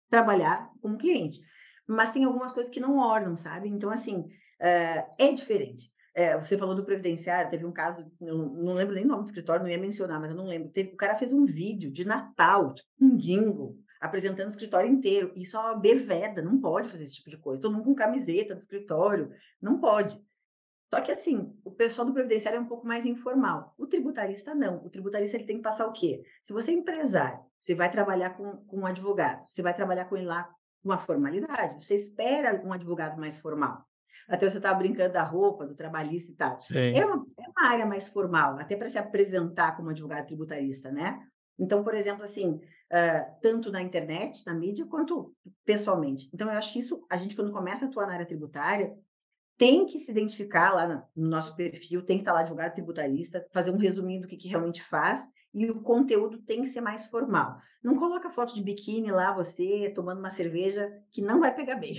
trabalhar 0.10 0.72
como 0.82 0.98
cliente. 0.98 1.42
Mas 1.86 2.14
tem 2.14 2.24
algumas 2.24 2.54
coisas 2.54 2.72
que 2.72 2.80
não 2.80 2.98
ornam, 2.98 3.36
sabe? 3.36 3.68
Então, 3.68 3.90
assim, 3.90 4.30
eh, 4.58 5.06
é 5.20 5.34
diferente. 5.34 5.92
Eh, 6.18 6.36
você 6.36 6.58
falou 6.58 6.74
do 6.74 6.84
previdenciário, 6.84 7.52
teve 7.52 7.64
um 7.64 7.72
caso, 7.72 8.12
não 8.20 8.74
lembro 8.74 8.96
nem 8.96 9.06
o 9.06 9.08
nome 9.08 9.22
do 9.22 9.28
escritório, 9.28 9.62
não 9.62 9.70
ia 9.70 9.78
mencionar, 9.78 10.20
mas 10.20 10.32
eu 10.32 10.36
não 10.36 10.48
lembro. 10.48 10.72
Teve, 10.72 10.90
o 10.90 10.98
cara 10.98 11.16
fez 11.16 11.32
um 11.32 11.46
vídeo 11.46 11.92
de 11.92 12.04
Natal, 12.06 12.74
tipo, 12.74 12.90
um 13.00 13.16
jingle, 13.16 13.78
apresentando 14.02 14.48
o 14.48 14.50
escritório 14.50 14.90
inteiro. 14.90 15.32
Isso 15.36 15.56
a 15.56 15.74
OAB 15.74 15.86
veda, 15.94 16.42
não 16.42 16.60
pode 16.60 16.90
fazer 16.90 17.04
esse 17.04 17.14
tipo 17.14 17.30
de 17.30 17.38
coisa. 17.38 17.62
Todo 17.62 17.72
mundo 17.72 17.84
com 17.86 17.94
camiseta 17.94 18.56
do 18.56 18.60
escritório, 18.60 19.32
não 19.62 19.80
pode. 19.80 20.20
Só 20.92 21.02
que 21.02 21.12
assim, 21.12 21.56
o 21.64 21.70
pessoal 21.70 22.08
do 22.08 22.14
previdenciário 22.14 22.58
é 22.58 22.62
um 22.62 22.68
pouco 22.68 22.88
mais 22.88 23.06
informal. 23.06 23.76
O 23.78 23.86
tributarista 23.86 24.56
não. 24.56 24.84
O 24.84 24.90
tributarista 24.90 25.38
ele 25.38 25.46
tem 25.46 25.58
que 25.58 25.64
passar 25.64 25.86
o 25.86 25.94
quê? 25.94 26.24
Se 26.42 26.52
você 26.52 26.72
é 26.72 26.74
empresário, 26.74 27.42
você 27.60 27.76
vai 27.76 27.92
trabalhar 27.92 28.32
com, 28.32 28.58
com 28.66 28.80
um 28.80 28.88
advogado, 28.88 29.48
você 29.48 29.62
vai 29.62 29.76
trabalhar 29.76 30.06
com 30.06 30.18
ele 30.18 30.26
lá 30.26 30.50
uma 30.84 30.98
formalidade. 30.98 31.86
Você 31.86 31.94
espera 31.94 32.60
um 32.66 32.74
advogado 32.74 33.20
mais 33.20 33.38
formal. 33.38 33.86
Até 34.28 34.50
você 34.50 34.58
estava 34.58 34.80
brincando 34.80 35.14
da 35.14 35.24
roupa, 35.24 35.66
do 35.66 35.76
trabalhista 35.76 36.32
e 36.32 36.36
tal. 36.36 36.56
É 36.98 37.06
uma, 37.06 37.26
é 37.40 37.50
uma 37.50 37.70
área 37.70 37.86
mais 37.86 38.08
formal, 38.08 38.58
até 38.60 38.76
para 38.76 38.90
se 38.90 38.98
apresentar 38.98 39.76
como 39.76 39.90
advogado 39.90 40.28
tributarista, 40.28 40.92
né? 40.92 41.20
Então, 41.60 41.84
por 41.84 41.96
exemplo, 41.96 42.24
assim, 42.24 42.60
ah, 42.92 43.26
tanto 43.42 43.72
na 43.72 43.82
internet, 43.82 44.46
na 44.46 44.54
mídia, 44.54 44.86
quanto 44.86 45.34
pessoalmente. 45.66 46.30
Então, 46.34 46.50
eu 46.50 46.58
acho 46.58 46.72
que 46.72 46.80
isso, 46.80 47.06
a 47.10 47.18
gente, 47.18 47.36
quando 47.36 47.52
começa 47.52 47.86
a 47.86 47.88
atuar 47.88 48.08
na 48.08 48.14
área 48.14 48.26
tributária, 48.26 48.96
tem 49.58 49.88
que 49.88 49.98
se 49.98 50.12
identificar 50.12 50.74
lá 50.74 51.10
no 51.16 51.30
nosso 51.30 51.56
perfil, 51.56 52.06
tem 52.06 52.18
que 52.18 52.22
estar 52.22 52.34
lá 52.34 52.42
advogado 52.42 52.74
tributarista, 52.74 53.46
fazer 53.52 53.72
um 53.72 53.78
resuminho 53.78 54.22
do 54.22 54.28
que 54.28 54.38
que 54.38 54.48
realmente 54.48 54.84
faz, 54.84 55.28
e 55.58 55.70
o 55.72 55.82
conteúdo 55.82 56.42
tem 56.44 56.62
que 56.62 56.68
ser 56.68 56.82
mais 56.82 57.08
formal. 57.08 57.58
Não 57.84 57.98
coloca 57.98 58.30
foto 58.32 58.54
de 58.56 58.62
biquíni 58.64 59.12
lá, 59.12 59.34
você 59.34 59.92
tomando 59.96 60.20
uma 60.20 60.30
cerveja, 60.30 60.90
que 61.12 61.22
não 61.22 61.40
vai 61.40 61.56
pegar 61.56 61.76
bem. 61.78 61.96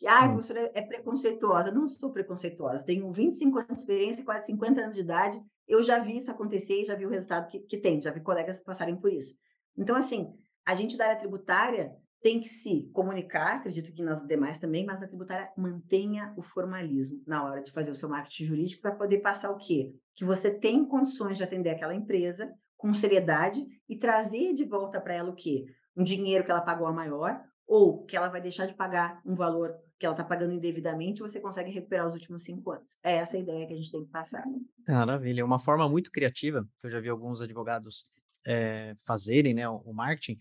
E, 0.00 0.06
"Ai, 0.06 0.28
Sim. 0.28 0.32
professora 0.32 0.70
é 0.74 0.82
preconceituosa", 0.82 1.70
não 1.70 1.88
sou 1.88 2.12
preconceituosa, 2.12 2.84
tenho 2.84 3.12
25 3.12 3.58
anos 3.58 3.74
de 3.74 3.78
experiência 3.80 4.24
quase 4.24 4.46
50 4.46 4.80
anos 4.82 4.96
de 4.96 5.02
idade, 5.02 5.40
eu 5.66 5.82
já 5.82 5.98
vi 6.00 6.16
isso 6.16 6.30
acontecer 6.30 6.80
e 6.80 6.84
já 6.84 6.94
vi 6.94 7.06
o 7.06 7.10
resultado 7.10 7.48
que 7.48 7.60
que 7.60 7.78
tem, 7.78 8.02
já 8.02 8.10
vi 8.10 8.20
colegas 8.22 8.60
passarem 8.60 8.96
por 9.00 9.12
isso. 9.12 9.36
Então, 9.76 9.96
assim, 9.96 10.34
a 10.66 10.74
gente 10.74 10.96
da 10.96 11.06
área 11.06 11.18
tributária 11.18 11.92
tem 12.20 12.40
que 12.40 12.48
se 12.48 12.88
comunicar, 12.92 13.56
acredito 13.56 13.92
que 13.92 14.02
nas 14.02 14.24
demais 14.26 14.58
também, 14.58 14.84
mas 14.86 15.00
na 15.00 15.08
tributária 15.08 15.50
mantenha 15.56 16.32
o 16.36 16.42
formalismo 16.42 17.20
na 17.26 17.44
hora 17.44 17.62
de 17.62 17.72
fazer 17.72 17.90
o 17.90 17.96
seu 17.96 18.08
marketing 18.08 18.44
jurídico 18.44 18.82
para 18.82 18.94
poder 18.94 19.20
passar 19.20 19.50
o 19.50 19.56
quê? 19.58 19.92
Que 20.14 20.24
você 20.24 20.50
tem 20.50 20.84
condições 20.86 21.36
de 21.36 21.42
atender 21.44 21.70
aquela 21.70 21.94
empresa 21.94 22.52
com 22.82 22.92
seriedade 22.92 23.64
e 23.88 23.96
trazer 23.96 24.52
de 24.54 24.64
volta 24.64 25.00
para 25.00 25.14
ela 25.14 25.30
o 25.30 25.36
quê? 25.36 25.66
Um 25.96 26.02
dinheiro 26.02 26.44
que 26.44 26.50
ela 26.50 26.60
pagou 26.60 26.88
a 26.88 26.92
maior 26.92 27.40
ou 27.64 28.04
que 28.04 28.16
ela 28.16 28.28
vai 28.28 28.40
deixar 28.40 28.66
de 28.66 28.74
pagar 28.74 29.22
um 29.24 29.36
valor 29.36 29.72
que 30.00 30.04
ela 30.04 30.14
está 30.14 30.24
pagando 30.24 30.52
indevidamente 30.52 31.20
você 31.20 31.38
consegue 31.38 31.70
recuperar 31.70 32.08
os 32.08 32.14
últimos 32.14 32.42
5 32.42 32.72
anos. 32.72 32.98
É 33.04 33.12
essa 33.12 33.36
a 33.36 33.40
ideia 33.40 33.68
que 33.68 33.72
a 33.72 33.76
gente 33.76 33.92
tem 33.92 34.04
que 34.04 34.10
passar. 34.10 34.42
Maravilha, 34.88 35.44
uma 35.44 35.60
forma 35.60 35.88
muito 35.88 36.10
criativa, 36.10 36.66
que 36.80 36.88
eu 36.88 36.90
já 36.90 36.98
vi 36.98 37.08
alguns 37.08 37.40
advogados, 37.40 38.06
eh, 38.44 38.96
fazerem, 39.06 39.54
né, 39.54 39.68
o 39.68 39.92
marketing, 39.92 40.36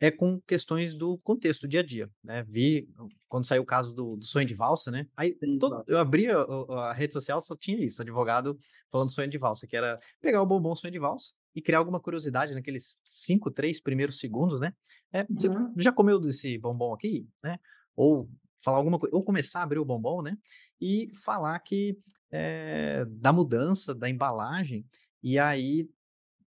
é 0.00 0.10
com 0.10 0.40
questões 0.40 0.96
do 0.96 1.16
contexto, 1.18 1.60
do 1.60 1.68
dia 1.68 1.78
a 1.78 1.86
dia, 1.86 2.10
né. 2.24 2.44
Vi 2.48 2.88
quando 3.28 3.46
saiu 3.46 3.62
o 3.62 3.66
caso 3.66 3.94
do 3.94 4.16
do 4.16 4.24
sonho 4.24 4.46
de 4.46 4.54
valsa, 4.54 4.90
né, 4.90 5.06
aí 5.16 5.38
todo 5.60 5.84
eu 5.86 5.98
abria 5.98 6.36
o 6.44 6.72
a 6.72 6.92
rede 6.92 7.12
social, 7.12 7.40
só 7.40 7.54
tinha 7.54 7.78
isso, 7.84 8.02
advogado 8.02 8.58
falando 8.90 9.12
sonho 9.12 9.30
de 9.30 9.38
valsa, 9.38 9.64
que 9.68 9.76
era 9.76 10.00
pegar 10.20 10.42
o 10.42 10.46
bombom 10.46 10.74
sonho 10.74 10.92
de 10.92 10.98
valsa 10.98 11.32
e 11.54 11.62
criar 11.62 11.78
alguma 11.78 12.00
curiosidade 12.00 12.54
naqueles 12.54 13.00
5, 13.04 13.50
3 13.50 13.80
primeiros 13.80 14.18
segundos, 14.20 14.60
né. 14.60 14.74
Eh, 15.12 15.26
"Você 15.38 15.48
Uhum. 15.48 15.78
já 15.78 15.92
comeu 15.92 16.18
desse 16.20 16.58
bombom 16.58 16.92
aqui?", 16.94 17.28
né, 17.42 17.58
ou 17.96 18.30
falar 18.58 18.78
alguma 18.78 18.98
coi 18.98 19.10
ou 19.12 19.22
começar 19.24 19.60
a 19.60 19.62
abrir 19.64 19.78
o 19.80 19.84
bombom, 19.84 20.22
né, 20.22 20.36
e 20.80 21.10
falar 21.24 21.58
que, 21.60 21.98
eh, 22.32 23.04
da 23.08 23.32
mudança 23.32 23.94
da 23.94 24.08
embalagem, 24.10 24.86
e 25.22 25.38
aí 25.38 25.88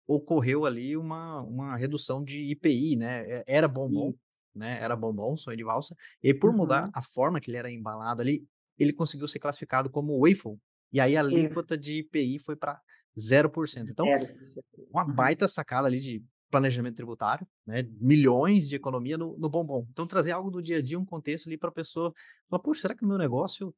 ocorreu 0.07 0.65
ali 0.65 0.97
uma 0.97 1.41
uma 1.43 1.77
redução 1.77 2.23
de 2.23 2.41
IPI, 2.51 2.95
né, 2.97 3.43
era 3.47 3.67
bombom, 3.67 4.13
Isso. 4.13 4.19
né, 4.55 4.79
era 4.81 4.95
bombom, 4.95 5.37
sonho 5.37 5.57
de 5.57 5.63
valsa, 5.65 5.95
e 6.23 6.33
por 6.33 6.53
mudar 6.53 6.89
Uhum. 6.89 6.95
a 6.95 7.01
forma 7.03 7.39
que 7.41 7.49
ele 7.51 7.57
era 7.57 7.71
embalado 7.71 8.21
ali, 8.21 8.45
ele 8.79 8.93
conseguiu 8.93 9.27
ser 9.27 9.39
classificado 9.39 9.89
como 9.89 10.19
waffle, 10.19 10.57
e 10.93 10.99
aí 11.01 11.17
a 11.17 11.21
alíquota 11.21 11.77
de 11.77 11.99
IPI 11.99 12.39
foi 12.39 12.55
para 12.57 12.81
0%. 13.19 13.91
Então, 13.91 14.13
0%. 14.13 14.87
uma 14.91 15.05
Uhum. 15.07 15.13
baita 15.13 15.47
sacada 15.47 15.87
ali 15.87 15.99
de 15.99 16.23
planejamento 16.51 16.95
tributário, 16.95 17.47
né, 17.65 17.83
milhões 17.99 18.69
de 18.69 18.75
economia 18.75 19.17
no 19.17 19.37
no 19.37 19.49
bombom. 19.49 19.85
Então 19.91 20.07
trazer 20.07 20.31
algo 20.31 20.49
do 20.51 20.61
dia 20.61 20.77
a 20.77 20.81
dia, 20.81 20.99
um 20.99 21.05
contexto 21.05 21.47
ali 21.47 21.57
para 21.57 21.71
pessoa 21.71 22.13
falar: 22.49 22.61
"Poxa, 22.63 22.81
será 22.81 22.95
que 22.95 23.03
o 23.03 23.07
meu 23.07 23.17
negócio 23.17 23.75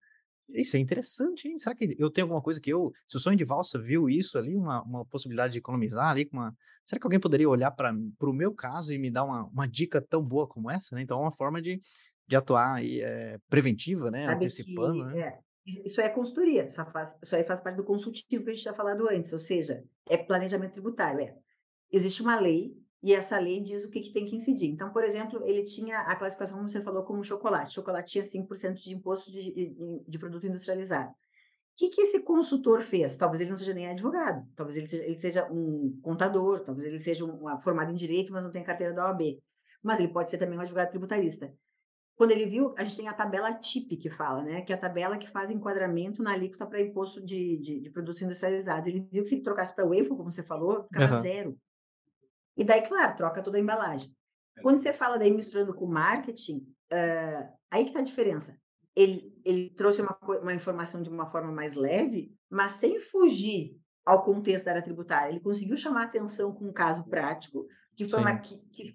isso 0.50 0.78
é 0.78 0.80
interessante, 0.80 1.48
hein, 1.48 1.58
será 1.60 1.76
que 1.76 1.96
eu 2.00 2.10
tenho 2.10 2.26
alguma 2.26 2.42
coisa 2.42 2.62
que 2.62 2.72
eu 2.72 2.92
se 3.08 3.18
o 3.18 3.20
sonho 3.20 3.38
de 3.38 3.44
valsa 3.46 3.80
viu 3.82 4.10
isso 4.10 4.38
ali, 4.38 4.56
uma 4.56 4.82
uma 4.84 5.06
possibilidade 5.06 5.54
de 5.54 5.60
economizar 5.60 6.10
ali 6.12 6.26
com 6.26 6.38
uma 6.38 6.56
será 6.86 7.00
que 7.00 7.06
alguém 7.08 7.20
poderia 7.20 7.50
olhar 7.50 7.72
para 7.72 7.94
para 8.18 8.30
o 8.30 8.34
meu 8.34 8.54
caso 8.56 8.94
e 8.94 8.98
me 9.00 9.12
dar 9.12 9.26
uma 9.26 9.46
uma 9.48 9.68
dica 9.68 10.02
tão 10.02 10.24
boa 10.24 10.48
como 10.48 10.72
essa, 10.72 10.96
né?". 10.96 11.02
Então 11.02 11.20
é 11.20 11.22
uma 11.24 11.32
forma 11.32 11.62
de 11.62 11.80
de 12.28 12.36
atuar 12.36 12.76
aí, 12.76 13.02
eh, 13.02 13.40
preventiva, 13.50 14.12
né, 14.12 14.26
Sabe 14.26 14.52
antecipando, 14.68 15.06
que 15.06 15.06
né. 15.06 15.18
é, 15.18 15.40
isso 15.68 15.82
isso 15.86 16.02
é 16.02 16.10
consultoria, 16.10 16.64
essa 16.64 16.86
faz 16.86 17.16
isso 17.22 17.36
aí 17.36 17.44
faz 17.44 17.60
parte 17.60 17.76
do 17.76 17.84
consultivo 17.84 18.44
que 18.44 18.50
a 18.50 18.54
gente 18.54 18.64
tinha 18.64 18.74
falado 18.74 19.08
antes, 19.10 19.34
ou 19.34 19.40
seja, 19.40 19.84
é 20.10 20.18
planejamento 20.18 20.74
tributário, 20.74 21.22
é. 21.22 21.36
Existe 21.92 22.22
uma 22.22 22.40
lei, 22.40 22.76
e 23.04 23.14
essa 23.14 23.40
lei 23.40 23.62
diz 23.62 23.86
o 23.86 23.90
que 23.90 24.02
que 24.02 24.14
tem 24.14 24.26
que 24.26 24.36
incidir. 24.36 24.70
Então, 24.70 24.92
por 24.92 25.04
exemplo, 25.04 25.42
ele 25.46 25.64
tinha 25.64 26.00
a 26.00 26.16
classificação, 26.16 26.58
como 26.58 26.68
você 26.68 26.82
falou, 26.82 27.04
como 27.04 27.24
chocolate. 27.24 27.76
Chocolate 27.76 28.12
tinha 28.12 28.24
5% 28.24 28.74
de 28.74 28.94
imposto 28.94 29.32
de 29.32 29.52
de 29.54 29.76
de 30.08 30.20
produto 30.20 30.48
industrializado. 30.48 31.14
Que 31.78 31.90
que 31.90 32.02
esse 32.02 32.22
consultor 32.24 32.82
fez? 32.82 33.16
Talvez 33.18 33.40
ele 33.42 33.52
não 33.52 33.58
seja 33.58 33.74
nem 33.74 33.88
advogado, 33.88 34.48
talvez 34.56 34.78
ele 34.78 34.88
seja 34.88 35.04
ele 35.06 35.20
seja 35.20 35.52
um 35.52 36.00
contador, 36.02 36.62
talvez 36.64 36.88
ele 36.88 37.00
seja 37.00 37.26
formado 37.64 37.92
em 37.92 37.96
direito, 37.96 38.34
mas 38.34 38.44
não 38.44 38.52
tenha 38.52 38.66
carteira 38.66 38.94
da 38.94 39.06
OAB, 39.06 39.22
mas 39.84 40.00
ele 40.00 40.08
pode 40.10 40.32
ser 40.32 40.40
também 40.40 40.58
um 40.58 40.62
advogado 40.62 40.90
tributarista. 40.90 41.54
Quando 42.18 42.32
ele 42.32 42.48
viu 42.48 42.74
a 42.78 42.84
gente 42.84 42.98
tem 42.98 43.08
a 43.08 43.14
tabela 43.14 43.54
TIP 43.54 43.96
que 43.96 44.10
fala, 44.10 44.42
né, 44.42 44.62
que 44.64 44.74
é 44.74 44.76
a 44.76 44.80
tabela 44.80 45.18
que 45.20 45.30
faz 45.30 45.52
enquadramento 45.52 46.24
na 46.24 46.34
alíquota 46.34 46.66
para 46.66 46.82
imposto 46.82 47.24
de 47.24 47.58
de 47.58 47.80
de 47.80 47.90
produtos 47.92 48.22
industrializados. 48.22 48.88
Ele 48.88 49.08
viu 49.12 49.22
que 49.24 49.30
se 49.30 49.36
ele 49.36 49.44
trocasse 49.44 49.76
para 49.76 49.86
waffle, 49.86 50.10
como 50.18 50.32
você 50.32 50.44
falou, 50.44 50.84
ficava 50.84 51.14
Aham. 51.14 51.22
0. 51.22 51.58
E 52.58 52.64
daí, 52.64 52.82
claro, 52.88 53.16
troca 53.16 53.44
toda 53.44 53.58
a 53.58 53.62
embalagem. 53.62 54.12
Quando 54.64 54.82
você 54.82 54.92
fala 54.92 55.20
daí 55.20 55.32
misturando 55.32 55.76
com 55.76 55.86
marketing, 55.86 56.66
hã, 56.92 57.50
aí 57.72 57.84
que 57.84 57.90
está 57.90 58.00
a 58.00 58.04
diferença. 58.04 58.58
Ele 58.96 59.32
ele 59.46 59.70
trouxe 59.76 60.02
uma 60.02 60.18
uma 60.42 60.54
informação 60.56 61.04
de 61.04 61.10
uma 61.10 61.28
forma 61.28 61.52
mais 61.52 61.76
leve, 61.76 62.32
mas 62.50 62.74
sem 62.74 63.00
fugir 63.00 63.78
ao 64.04 64.24
contexto 64.24 64.66
da 64.66 64.72
área 64.72 64.84
tributária. 64.84 65.30
Ele 65.32 65.40
conseguiu 65.40 65.78
chamar 65.78 66.06
atenção 66.06 66.52
com 66.52 66.66
um 66.66 66.74
caso 66.74 67.08
prático, 67.08 67.68
que 67.96 68.10
foi 68.10 68.20
uma 68.20 68.40
que 68.40 68.58
que 68.72 68.94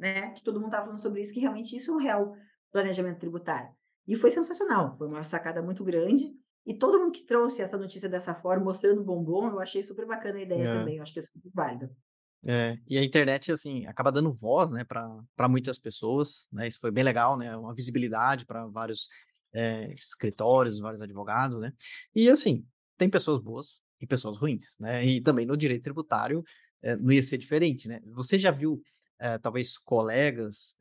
né, 0.00 0.32
que 0.32 0.42
todo 0.42 0.56
mundo 0.60 0.66
estava 0.66 0.84
falando 0.84 1.00
sobre 1.00 1.22
isso, 1.22 1.32
que 1.32 1.40
realmente 1.40 1.74
isso 1.76 1.90
é 1.92 1.94
um 1.94 1.98
real 1.98 2.34
planejamento 2.72 3.18
tributário. 3.20 3.74
E 4.06 4.16
foi 4.16 4.30
sensacional, 4.30 4.96
foi 4.98 5.08
uma 5.08 5.24
sacada 5.24 5.62
muito 5.62 5.84
grande, 5.84 6.32
e 6.66 6.74
todo 6.78 6.98
mundo 7.00 7.12
que 7.12 7.24
trouxe 7.26 7.62
essa 7.62 7.78
notícia 7.78 8.08
dessa 8.08 8.34
forma, 8.34 8.64
mostrando 8.64 9.04
bombom, 9.04 9.48
eu 9.50 9.60
achei 9.60 9.82
super 9.82 10.06
bacana 10.06 10.38
a 10.38 10.42
ideia 10.42 10.66
É. 10.66 10.68
também, 10.70 10.96
eu 10.98 11.02
acho 11.02 11.12
que 11.12 11.20
é 11.20 11.22
super 11.22 11.50
válido. 11.54 11.90
É, 12.46 12.76
e 12.88 12.96
a 12.96 13.02
internet, 13.04 13.50
assim, 13.50 13.84
acaba 13.86 14.12
dando 14.12 14.32
voz, 14.32 14.70
né, 14.72 14.84
pra 14.84 15.48
muitas 15.48 15.76
pessoas, 15.78 16.46
né, 16.52 16.68
isso 16.68 16.78
foi 16.80 16.90
bem 16.92 17.02
legal, 17.02 17.36
né, 17.36 17.56
uma 17.56 17.74
visibilidade 17.74 18.46
pra 18.46 18.64
vários, 18.68 19.08
eh, 19.52 19.92
escritórios, 19.92 20.78
vários 20.78 21.02
advogados, 21.02 21.60
né. 21.60 21.72
E 22.14 22.30
assim, 22.30 22.64
tem 22.96 23.10
pessoas 23.10 23.40
boas 23.42 23.80
e 24.00 24.06
pessoas 24.06 24.38
ruins, 24.38 24.76
né, 24.78 25.04
e 25.04 25.20
também 25.20 25.44
no 25.46 25.56
direito 25.56 25.82
tributário, 25.82 26.44
eh, 26.80 26.96
não 26.96 27.10
ia 27.10 27.22
ser 27.24 27.38
diferente, 27.38 27.88
né. 27.88 28.00
Você 28.14 28.38
já 28.38 28.52
viu, 28.52 28.80
eh, 29.18 29.38
talvez 29.38 29.76
colegas, 29.76 30.76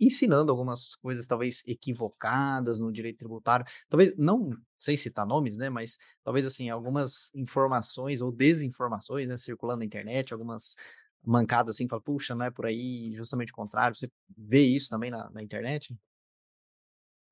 ensinando 0.00 0.50
algumas 0.52 0.94
coisas 0.96 1.26
talvez 1.26 1.62
equivocadas 1.66 2.78
no 2.78 2.92
direito 2.92 3.18
tributário, 3.18 3.66
talvez 3.88 4.16
não 4.16 4.50
sem 4.78 4.96
citar 4.96 5.26
nomes, 5.26 5.58
né, 5.58 5.68
mas 5.70 5.98
talvez, 6.24 6.46
assim, 6.46 6.70
algumas 6.70 7.30
informações 7.34 8.20
ou 8.22 8.32
desinformações, 8.32 9.28
né, 9.28 9.36
circulando 9.36 9.80
na 9.80 9.84
internet, 9.84 10.32
algumas 10.32 10.74
mancadas, 11.24 11.76
assim, 11.76 11.88
fala: 11.88 12.02
"Puxa, 12.02 12.34
não 12.34 12.46
é 12.46 12.50
por 12.50 12.66
aí", 12.66 13.12
justamente 13.14 13.52
o 13.52 13.54
contrário, 13.56 13.96
você 13.96 14.10
vê 14.36 14.62
isso 14.62 14.88
também 14.88 15.10
na 15.10 15.30
na 15.30 15.42
internet? 15.42 15.96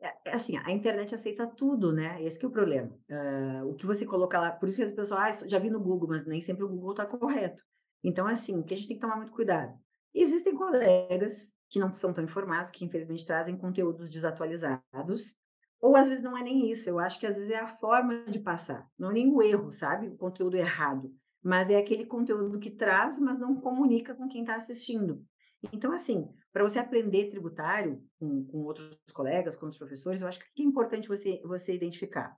É 0.01 0.31
é 0.31 0.35
assim, 0.35 0.57
a 0.57 0.71
internet 0.71 1.15
aceita 1.15 1.47
tudo, 1.47 1.93
né, 1.93 2.23
esse 2.23 2.43
é 2.45 2.47
o 2.49 2.51
problema. 2.51 2.97
Hã, 3.11 3.65
o 3.65 3.75
que 3.75 3.85
você 3.87 4.07
coloca 4.07 4.39
lá 4.41 4.53
por 4.53 4.69
isso 4.69 4.77
que 4.79 4.83
as 4.85 4.91
pessoas: 4.93 5.43
"Ah, 5.43 5.49
já 5.49 5.59
vi 5.59 5.71
no 5.71 5.81
Google", 5.81 6.09
mas 6.09 6.25
nem 6.27 6.41
sempre 6.41 6.65
o 6.65 6.69
Google 6.69 6.93
está 6.93 7.07
correto. 7.07 7.65
Então, 8.05 8.27
assim, 8.27 8.57
o 8.59 8.65
que 8.65 8.75
a 8.75 8.77
gente 8.77 8.87
tem 8.89 8.97
que 8.97 9.01
tomar 9.01 9.17
muito 9.17 9.33
cuidado. 9.33 9.77
Existem 10.15 10.55
colegas 10.57 11.55
que 11.69 11.79
não 11.79 11.93
são 11.93 12.13
tão 12.13 12.25
informados, 12.25 12.71
que 12.71 12.85
infelizmente 12.85 13.27
trazem 13.27 13.57
conteúdos 13.57 14.09
desatualizados, 14.09 15.37
ou 15.81 15.95
às 15.95 16.09
vezes 16.09 16.23
não 16.23 16.37
é 16.37 16.43
nem 16.43 16.71
isso, 16.71 16.89
eu 16.89 16.99
acho 16.99 17.21
que 17.21 17.27
às 17.27 17.37
vezes 17.37 17.51
é 17.51 17.59
a 17.59 17.69
forma 17.69 18.25
de 18.25 18.41
passar, 18.41 18.89
não 18.99 19.11
é 19.11 19.15
nem 19.15 19.33
o 19.33 19.43
erro, 19.43 19.73
sabe, 19.73 20.09
o 20.09 20.17
conteúdo 20.17 20.57
errado, 20.57 21.15
mas 21.43 21.71
é 21.71 21.77
aquele 21.77 22.05
conteúdo 22.05 22.59
que 22.59 22.71
traz, 22.71 23.19
mas 23.19 23.39
não 23.39 23.61
comunica 23.61 24.15
com 24.15 24.29
quem 24.29 24.41
está 24.41 24.57
assistindo. 24.57 25.25
Então, 25.73 25.93
assim, 25.93 26.29
para 26.53 26.63
você 26.63 26.79
aprender 26.79 27.31
tributário 27.31 28.03
com 28.19 28.45
com 28.47 28.59
outros 28.59 28.99
colegas, 29.13 29.57
com 29.57 29.67
os 29.67 29.77
professores, 29.77 30.23
eu 30.23 30.29
acho 30.29 30.39
que 30.39 30.63
é 30.63 30.65
importante 30.65 31.09
você 31.09 31.41
você 31.45 31.75
identificar. 31.75 32.37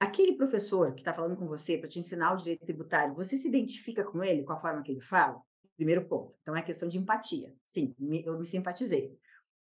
Aquele 0.00 0.36
professor 0.36 0.94
que 0.94 1.00
está 1.00 1.12
falando 1.12 1.36
com 1.36 1.46
você 1.46 1.76
para 1.76 1.88
te 1.88 1.98
ensinar 1.98 2.32
o 2.32 2.36
direito 2.36 2.64
tributário, 2.64 3.14
você 3.14 3.36
se 3.36 3.48
identifica 3.48 4.04
com 4.04 4.22
ele, 4.22 4.44
com 4.44 4.52
a 4.52 4.60
forma 4.60 4.82
que 4.82 4.92
ele 4.92 5.00
fala? 5.00 5.42
Primeiro 5.78 6.04
ponto. 6.06 6.34
Então 6.42 6.56
é 6.56 6.60
questão 6.60 6.88
de 6.88 6.98
empatia. 6.98 7.54
Sim, 7.62 7.94
me 8.00 8.24
eu 8.26 8.36
me 8.36 8.44
simpatizei. 8.44 9.16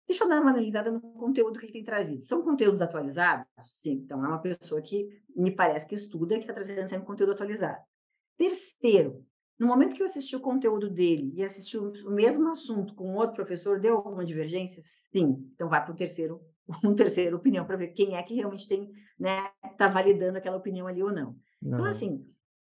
Deixa 0.09 0.25
eu 0.25 0.29
dar 0.29 0.41
uma 0.41 0.51
analisada 0.53 0.91
no 0.91 1.03
conteúdo 1.03 1.61
que 1.61 1.67
ele 1.67 1.73
tem 1.75 1.85
trazido. 1.85 2.25
São 2.25 2.43
conteúdos 2.43 2.81
atualizados? 2.81 3.47
Sim, 3.61 3.93
então 4.05 4.25
é 4.25 4.29
uma 4.29 4.41
pessoa 4.41 4.81
que 4.81 5.07
me 5.37 5.51
parece 5.51 5.87
que 5.87 5.95
estuda 5.95 6.35
e 6.35 6.39
que 6.39 6.45
está 6.45 6.55
trazendo 6.55 6.89
sempre 6.89 7.07
conteúdo 7.07 7.33
atualizado. 7.33 7.85
Terceiro, 8.39 9.23
no 9.59 9.67
momento 9.67 9.95
que 9.95 10.01
eu 10.01 10.07
assisti 10.07 10.35
o 10.35 10.41
conteúdo 10.41 10.89
dele 10.89 11.31
e 11.35 11.45
assisti 11.45 11.77
o 11.77 12.11
mesmo 12.11 12.49
assunto 12.49 12.95
com 12.95 13.15
outro 13.15 13.35
professor, 13.35 13.79
deu 13.79 13.97
alguma 13.97 14.25
divergência? 14.25 14.83
Sim, 15.13 15.51
então 15.55 15.69
vai 15.69 15.85
para 15.85 15.93
o 15.93 15.97
terceiro 15.97 16.41
um 16.83 16.95
terceira 16.95 17.37
opinião 17.37 17.67
para 17.67 17.77
ver 17.77 17.89
quem 17.89 18.17
é 18.17 18.23
que 18.23 18.35
realmente 18.35 18.67
tem, 18.67 18.91
né, 19.21 19.51
tá 19.77 19.89
validando 19.89 20.39
aquela 20.39 20.57
opinião 20.57 20.87
ali 20.87 21.03
ou 21.03 21.13
não. 21.13 21.37
Então 21.63 21.81
Aham. 21.81 21.91
assim, 21.91 22.27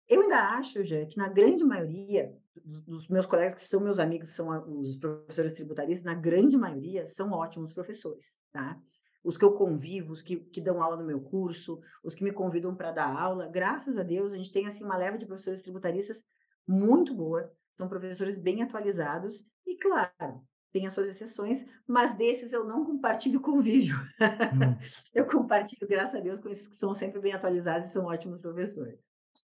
eu 0.08 0.22
ainda 0.22 0.38
acho, 0.52 0.86
Jean, 0.86 1.06
que 1.06 1.18
na 1.18 1.28
grande 1.28 1.66
maioria 1.66 2.34
dos 2.64 2.82
dos 2.82 3.08
meus 3.08 3.26
colegas 3.26 3.56
que 3.56 3.62
são 3.62 3.80
meus 3.80 4.00
amigos, 4.00 4.30
são 4.30 4.50
os 4.80 4.98
professores 4.98 5.54
tributaristas, 5.54 6.04
na 6.04 6.14
grande 6.14 6.58
maioria 6.58 7.06
são 7.08 7.32
ótimos 7.32 7.74
professores, 7.74 8.40
tá. 8.52 8.80
Os 9.24 9.38
que 9.38 9.44
eu 9.44 9.54
convivo, 9.54 10.14
os 10.14 10.22
que 10.22 10.38
que 10.38 10.62
dão 10.62 10.82
aula 10.82 10.98
no 10.98 11.06
meu 11.06 11.20
curso, 11.20 11.80
os 12.04 12.14
que 12.14 12.24
me 12.24 12.32
convidam 12.32 12.76
para 12.76 12.92
dar 12.92 13.08
aula, 13.08 13.48
graças 13.48 13.98
a 13.98 14.04
Deus 14.04 14.34
a 14.34 14.38
gente 14.38 14.52
tem, 14.52 14.68
assim, 14.68 14.84
uma 14.84 14.98
leva 14.98 15.18
de 15.18 15.26
professores 15.26 15.62
tributaristas 15.62 16.24
muito 16.68 17.14
boa, 17.14 17.52
são 17.72 17.90
professores 17.90 18.38
bem 18.38 18.62
atualizados 18.62 19.46
e 19.66 19.78
claro, 19.78 20.42
tem 20.76 20.86
as 20.86 20.94
suas 20.94 21.08
exceções, 21.08 21.66
mas 21.88 22.16
desses 22.18 22.52
eu 22.52 22.66
não 22.66 22.84
compartilho 22.84 23.40
convívio. 23.42 23.96
Hum. 24.20 24.78
Eu 25.14 25.26
compartilho, 25.26 25.88
graças 25.88 26.16
a 26.16 26.20
Deus, 26.20 26.42
com 26.42 26.50
esses 26.50 26.68
que 26.68 26.76
são 26.76 26.94
sempre 26.94 27.22
bem 27.22 27.32
atualizados 27.32 27.90
e 27.90 27.94
são 27.94 28.06
ótimos 28.06 28.42
professores. 28.42 29.00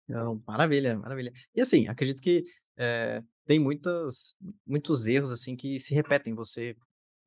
Não, 0.07 0.41
maravilha, 0.47 0.97
maravilha. 0.97 1.31
E 1.53 1.61
assim, 1.61 1.87
acredito 1.87 2.19
que, 2.19 2.45
eh, 2.79 3.23
tem 3.47 3.59
muitas 3.59 4.35
muitos 4.67 5.07
erros, 5.07 5.31
assim, 5.31 5.55
que 5.57 5.79
se 5.79 5.95
repetem, 5.95 6.35
você 6.35 6.75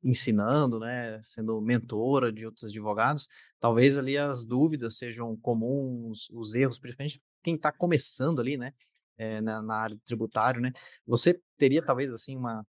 ensinando, 0.03 0.79
né, 0.79 1.19
sendo 1.23 1.61
mentora 1.61 2.31
de 2.33 2.45
outros 2.45 2.65
advogados, 2.65 3.27
talvez 3.59 3.97
ali 3.97 4.17
as 4.17 4.43
dúvidas 4.45 4.97
sejam 4.97 5.35
comuns, 5.37 6.29
os 6.31 6.55
erros, 6.55 6.79
principalmente 6.79 7.21
quem 7.43 7.55
está 7.55 7.71
começando 7.71 8.41
ali, 8.41 8.57
né, 8.57 8.73
eh, 9.17 9.41
na 9.41 9.61
na 9.61 9.75
área 9.75 9.95
do 9.95 10.01
tributário, 10.03 10.61
né. 10.61 10.71
Você 11.07 11.41
teria 11.57 11.83
talvez, 11.85 12.11
assim, 12.11 12.37
uma 12.37 12.65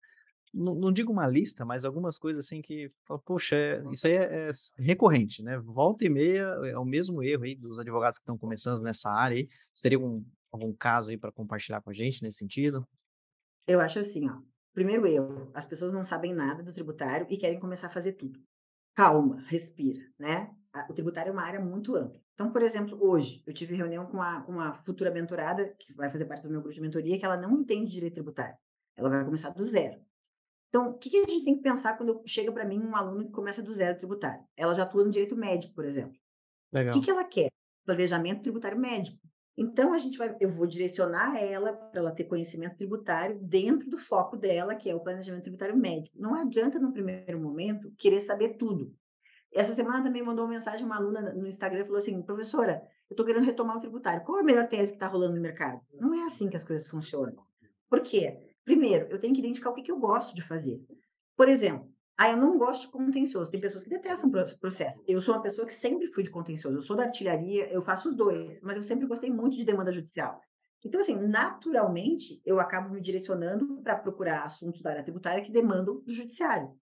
não 0.54 0.74
não 0.76 0.92
digo 0.92 1.12
uma 1.12 1.26
lista, 1.28 1.64
mas 1.64 1.84
algumas 1.84 2.18
coisas, 2.18 2.44
assim, 2.46 2.62
que 2.62 2.90
"Poxa, 3.26 3.56
eh, 3.56 3.84
isso 3.92 4.06
aí 4.06 4.14
é 4.14 4.48
é 4.50 4.52
recorrente, 4.78 5.42
né, 5.42 5.58
volta 5.60 6.04
e 6.06 6.08
meia 6.10 6.44
é 6.66 6.78
o 6.78 6.84
mesmo 6.84 7.22
erro 7.22 7.44
aí 7.44 7.54
dos 7.56 7.78
advogados 7.80 8.18
que 8.18 8.22
estão 8.24 8.38
começando 8.38 8.82
nessa 8.82 9.10
área 9.10 9.36
aí". 9.38 9.48
Você 9.74 9.82
teria 9.84 9.98
algum 10.56 10.72
caso 10.72 11.10
aí 11.10 11.18
para 11.18 11.32
compartilhar 11.32 11.80
com 11.82 11.90
a 11.90 11.94
gente 11.94 12.22
nesse 12.22 12.38
sentido? 12.38 12.86
Eu 13.66 13.80
acho 13.80 13.98
assim, 13.98 14.28
ó, 14.28 14.40
primeiro 14.72 15.06
erro, 15.06 15.50
as 15.54 15.66
pessoas 15.66 15.92
não 15.92 16.04
sabem 16.04 16.34
nada 16.34 16.62
do 16.62 16.72
tributário 16.72 17.26
e 17.30 17.36
querem 17.36 17.58
começar 17.58 17.86
a 17.86 17.90
fazer 17.90 18.12
tudo. 18.12 18.40
Calma, 18.94 19.42
respira, 19.48 20.00
né. 20.18 20.54
O 20.88 20.92
tributário 20.92 21.30
é 21.30 21.32
uma 21.32 21.42
área 21.42 21.60
muito 21.60 21.94
ampla. 21.94 22.20
Então, 22.34 22.50
por 22.50 22.62
exemplo, 22.62 22.98
hoje 23.00 23.42
eu 23.46 23.54
tive 23.54 23.76
reunião 23.76 24.06
com 24.06 24.16
uma 24.16 24.42
com 24.42 24.52
uma 24.52 24.74
futura 24.82 25.10
mentorada, 25.10 25.72
que 25.78 25.94
vai 25.94 26.10
fazer 26.10 26.24
parte 26.26 26.42
do 26.42 26.50
meu 26.50 26.60
grupo 26.60 26.74
de 26.74 26.80
mentoria, 26.80 27.18
que 27.18 27.24
ela 27.24 27.36
não 27.36 27.60
entende 27.60 27.92
direito 27.92 28.14
tributário. 28.14 28.56
Ela 28.96 29.08
vai 29.08 29.24
começar 29.24 29.50
do 29.50 29.62
zero. 29.62 30.00
Então, 30.68 30.90
o 30.90 30.98
que 30.98 31.08
que 31.10 31.18
a 31.18 31.26
gente 31.28 31.44
tem 31.44 31.56
que 31.56 31.62
pensar 31.62 31.96
quando 31.96 32.20
chega 32.26 32.50
para 32.50 32.64
mim 32.64 32.80
um 32.80 32.96
aluno 32.96 33.26
que 33.26 33.30
começa 33.30 33.62
do 33.62 33.72
zero 33.72 33.96
tributário? 33.96 34.44
Ela 34.56 34.74
já 34.74 34.82
atua 34.82 35.04
no 35.04 35.10
direito 35.10 35.36
médico, 35.36 35.72
por 35.74 35.84
exemplo. 35.84 36.16
O 36.16 36.76
que 36.76 36.78
Legal. 36.78 37.00
que 37.00 37.10
ela 37.10 37.24
quer? 37.24 37.50
Planejamento 37.84 38.42
tributário 38.42 38.78
médico. 38.78 39.18
Então 39.56 39.92
a 39.92 39.98
gente 39.98 40.18
vai 40.18 40.36
eu 40.40 40.50
vou 40.50 40.66
direcionar 40.66 41.36
ela 41.36 41.72
para 41.72 42.00
ela 42.00 42.14
ter 42.14 42.24
conhecimento 42.24 42.76
tributário 42.76 43.38
dentro 43.40 43.88
do 43.88 43.96
foco 43.96 44.36
dela, 44.36 44.74
que 44.74 44.90
é 44.90 44.94
o 44.94 45.00
planejamento 45.00 45.44
tributário 45.44 45.76
médico. 45.76 46.16
Não 46.18 46.34
adianta 46.34 46.78
no 46.78 46.92
primeiro 46.92 47.40
momento 47.40 47.92
querer 47.96 48.20
saber 48.20 48.56
tudo. 48.56 48.92
Essa 49.52 49.72
semana 49.74 50.02
também 50.02 50.22
mandou 50.22 50.44
uma 50.44 50.52
mensagem 50.54 50.84
uma 50.84 50.96
aluna 50.96 51.32
no 51.32 51.46
Instagram 51.46 51.84
falou 51.84 51.98
assim: 51.98 52.20
"Professora, 52.22 52.82
eu 53.08 53.14
estou 53.14 53.24
querendo 53.24 53.44
retomar 53.44 53.76
o 53.76 53.80
tributário, 53.80 54.24
qual 54.24 54.38
a 54.40 54.42
melhor 54.42 54.68
tese 54.68 54.92
que 54.92 54.96
está 54.96 55.06
rolando 55.06 55.36
no 55.36 55.40
mercado?". 55.42 55.80
Não 55.94 56.12
é 56.12 56.24
assim 56.24 56.50
que 56.50 56.56
as 56.56 56.64
coisas 56.64 56.88
funcionam. 56.88 57.36
Por 57.88 58.00
quê? 58.00 58.36
Primeiro, 58.64 59.06
eu 59.08 59.20
tenho 59.20 59.34
que 59.34 59.40
identificar 59.40 59.70
o 59.70 59.74
que 59.74 59.82
que 59.82 59.92
eu 59.92 60.00
gosto 60.00 60.34
de 60.34 60.42
fazer. 60.42 60.80
Por 61.36 61.48
exemplo, 61.48 61.93
ah, 62.16 62.30
eu 62.30 62.36
não 62.36 62.58
gosto 62.58 62.82
de 62.82 62.92
contencioso, 62.92 63.50
tem 63.50 63.60
pessoas 63.60 63.82
que 63.82 63.90
detestam 63.90 64.30
pro 64.30 64.58
processo. 64.58 65.02
Eu 65.06 65.20
sou 65.20 65.34
uma 65.34 65.42
pessoa 65.42 65.66
que 65.66 65.74
sempre 65.74 66.06
fui 66.08 66.22
de 66.22 66.30
contencioso, 66.30 66.76
eu 66.76 66.82
sou 66.82 66.96
da 66.96 67.04
artilharia, 67.04 67.68
eu 67.72 67.82
faço 67.82 68.08
os 68.08 68.16
2, 68.16 68.60
mas 68.62 68.76
eu 68.76 68.84
sempre 68.84 69.06
gostei 69.06 69.30
muito 69.30 69.56
de 69.56 69.64
demanda 69.64 69.90
judicial. 69.90 70.40
Então, 70.84 71.00
assim, 71.00 71.16
naturalmente, 71.16 72.40
eu 72.44 72.60
acabo 72.60 72.90
me 72.90 73.00
direcionando 73.00 73.82
para 73.82 73.96
procurar 73.96 74.42
assuntos 74.44 74.82
da 74.82 74.90
área 74.90 75.02
tributária 75.02 75.42
que 75.42 75.50
demandam 75.50 76.00
do 76.02 76.12
judiciário. 76.12 76.76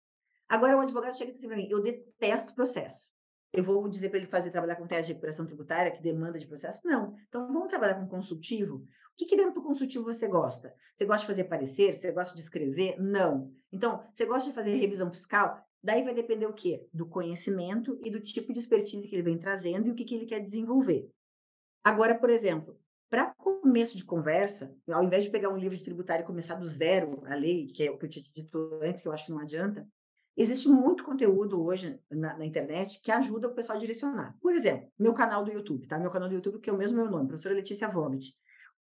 Agora 0.48 0.76
o 0.76 0.80
advogado 0.80 1.16
chega 1.16 1.30
e 1.30 1.34
diz 1.34 1.42
assim 1.42 1.48
para 1.48 1.56
mim: 1.56 1.68
"Eu 1.70 1.82
detesto 1.82 2.54
processo". 2.54 3.10
Eu 3.52 3.64
vou 3.64 3.88
dizer 3.88 4.08
para 4.10 4.18
ele 4.18 4.26
fazer 4.26 4.50
trabalhar 4.50 4.76
com 4.76 4.86
tese 4.86 5.08
de 5.08 5.12
recuperação 5.12 5.46
tributária, 5.46 5.90
que 5.90 6.02
demanda 6.02 6.38
de 6.38 6.46
processo? 6.46 6.80
Não. 6.84 7.14
Então 7.28 7.46
vamos 7.52 7.68
trabalhar 7.68 7.94
com 7.94 8.06
consultivo? 8.06 8.84
Que 9.18 9.26
que 9.26 9.36
dentro 9.36 9.54
do 9.54 9.62
consultivo 9.62 10.04
você 10.04 10.28
gosta? 10.28 10.72
Você 10.94 11.04
gosta 11.04 11.22
de 11.22 11.26
fazer 11.26 11.44
parecer? 11.44 11.92
Você 11.92 12.12
gosta 12.12 12.36
de 12.36 12.40
escrever? 12.40 13.00
Não. 13.00 13.52
Então, 13.72 14.00
você 14.12 14.24
gosta 14.24 14.48
de 14.48 14.54
fazer 14.54 14.76
revisão 14.76 15.10
fiscal? 15.10 15.60
Daí 15.82 16.04
vai 16.04 16.14
depender 16.14 16.46
o 16.46 16.52
quê? 16.52 16.86
Do 16.92 17.04
conhecimento 17.04 17.98
e 18.04 18.10
do 18.10 18.20
tipo 18.20 18.52
de 18.52 18.60
expertise 18.60 19.08
que 19.08 19.16
ele 19.16 19.24
vem 19.24 19.36
trazendo 19.36 19.88
e 19.88 19.90
o 19.90 19.94
que 19.96 20.04
que 20.04 20.14
ele 20.14 20.24
quer 20.24 20.38
desenvolver. 20.38 21.10
Agora, 21.82 22.14
por 22.14 22.30
exemplo, 22.30 22.78
para 23.10 23.34
começo 23.34 23.96
de 23.96 24.04
conversa, 24.04 24.72
ao 24.88 25.02
invés 25.02 25.24
de 25.24 25.30
pegar 25.30 25.48
um 25.48 25.56
livro 25.56 25.76
de 25.76 25.82
tributário 25.82 26.22
e 26.22 26.26
começar 26.26 26.54
do 26.54 26.66
zero 26.66 27.20
a 27.26 27.34
lei, 27.34 27.66
que 27.66 27.82
é 27.84 27.90
o 27.90 27.98
que 27.98 28.04
eu 28.04 28.10
tinha 28.10 28.24
dito 28.32 28.78
antes, 28.80 29.02
que 29.02 29.08
eu 29.08 29.12
acho 29.12 29.26
que 29.26 29.32
não 29.32 29.40
adianta, 29.40 29.84
existe 30.36 30.68
muito 30.68 31.02
conteúdo 31.02 31.60
hoje 31.60 31.98
na 32.08 32.36
na 32.36 32.46
internet 32.46 33.00
que 33.00 33.10
ajuda 33.10 33.48
o 33.48 33.54
pessoal 33.54 33.76
a 33.76 33.80
direcionar. 33.80 34.36
Por 34.40 34.52
exemplo, 34.52 34.92
meu 34.96 35.12
canal 35.12 35.44
do 35.44 35.50
YouTube, 35.50 35.88
tá? 35.88 35.98
Meu 35.98 36.10
canal 36.10 36.28
do 36.28 36.34
YouTube, 36.36 36.60
que 36.60 36.70
é 36.70 36.72
o 36.72 36.78
mesmo 36.78 36.96
meu 36.96 37.10
nome, 37.10 37.26
professora 37.26 37.56
Letícia 37.56 37.88
Vogt. 37.88 38.32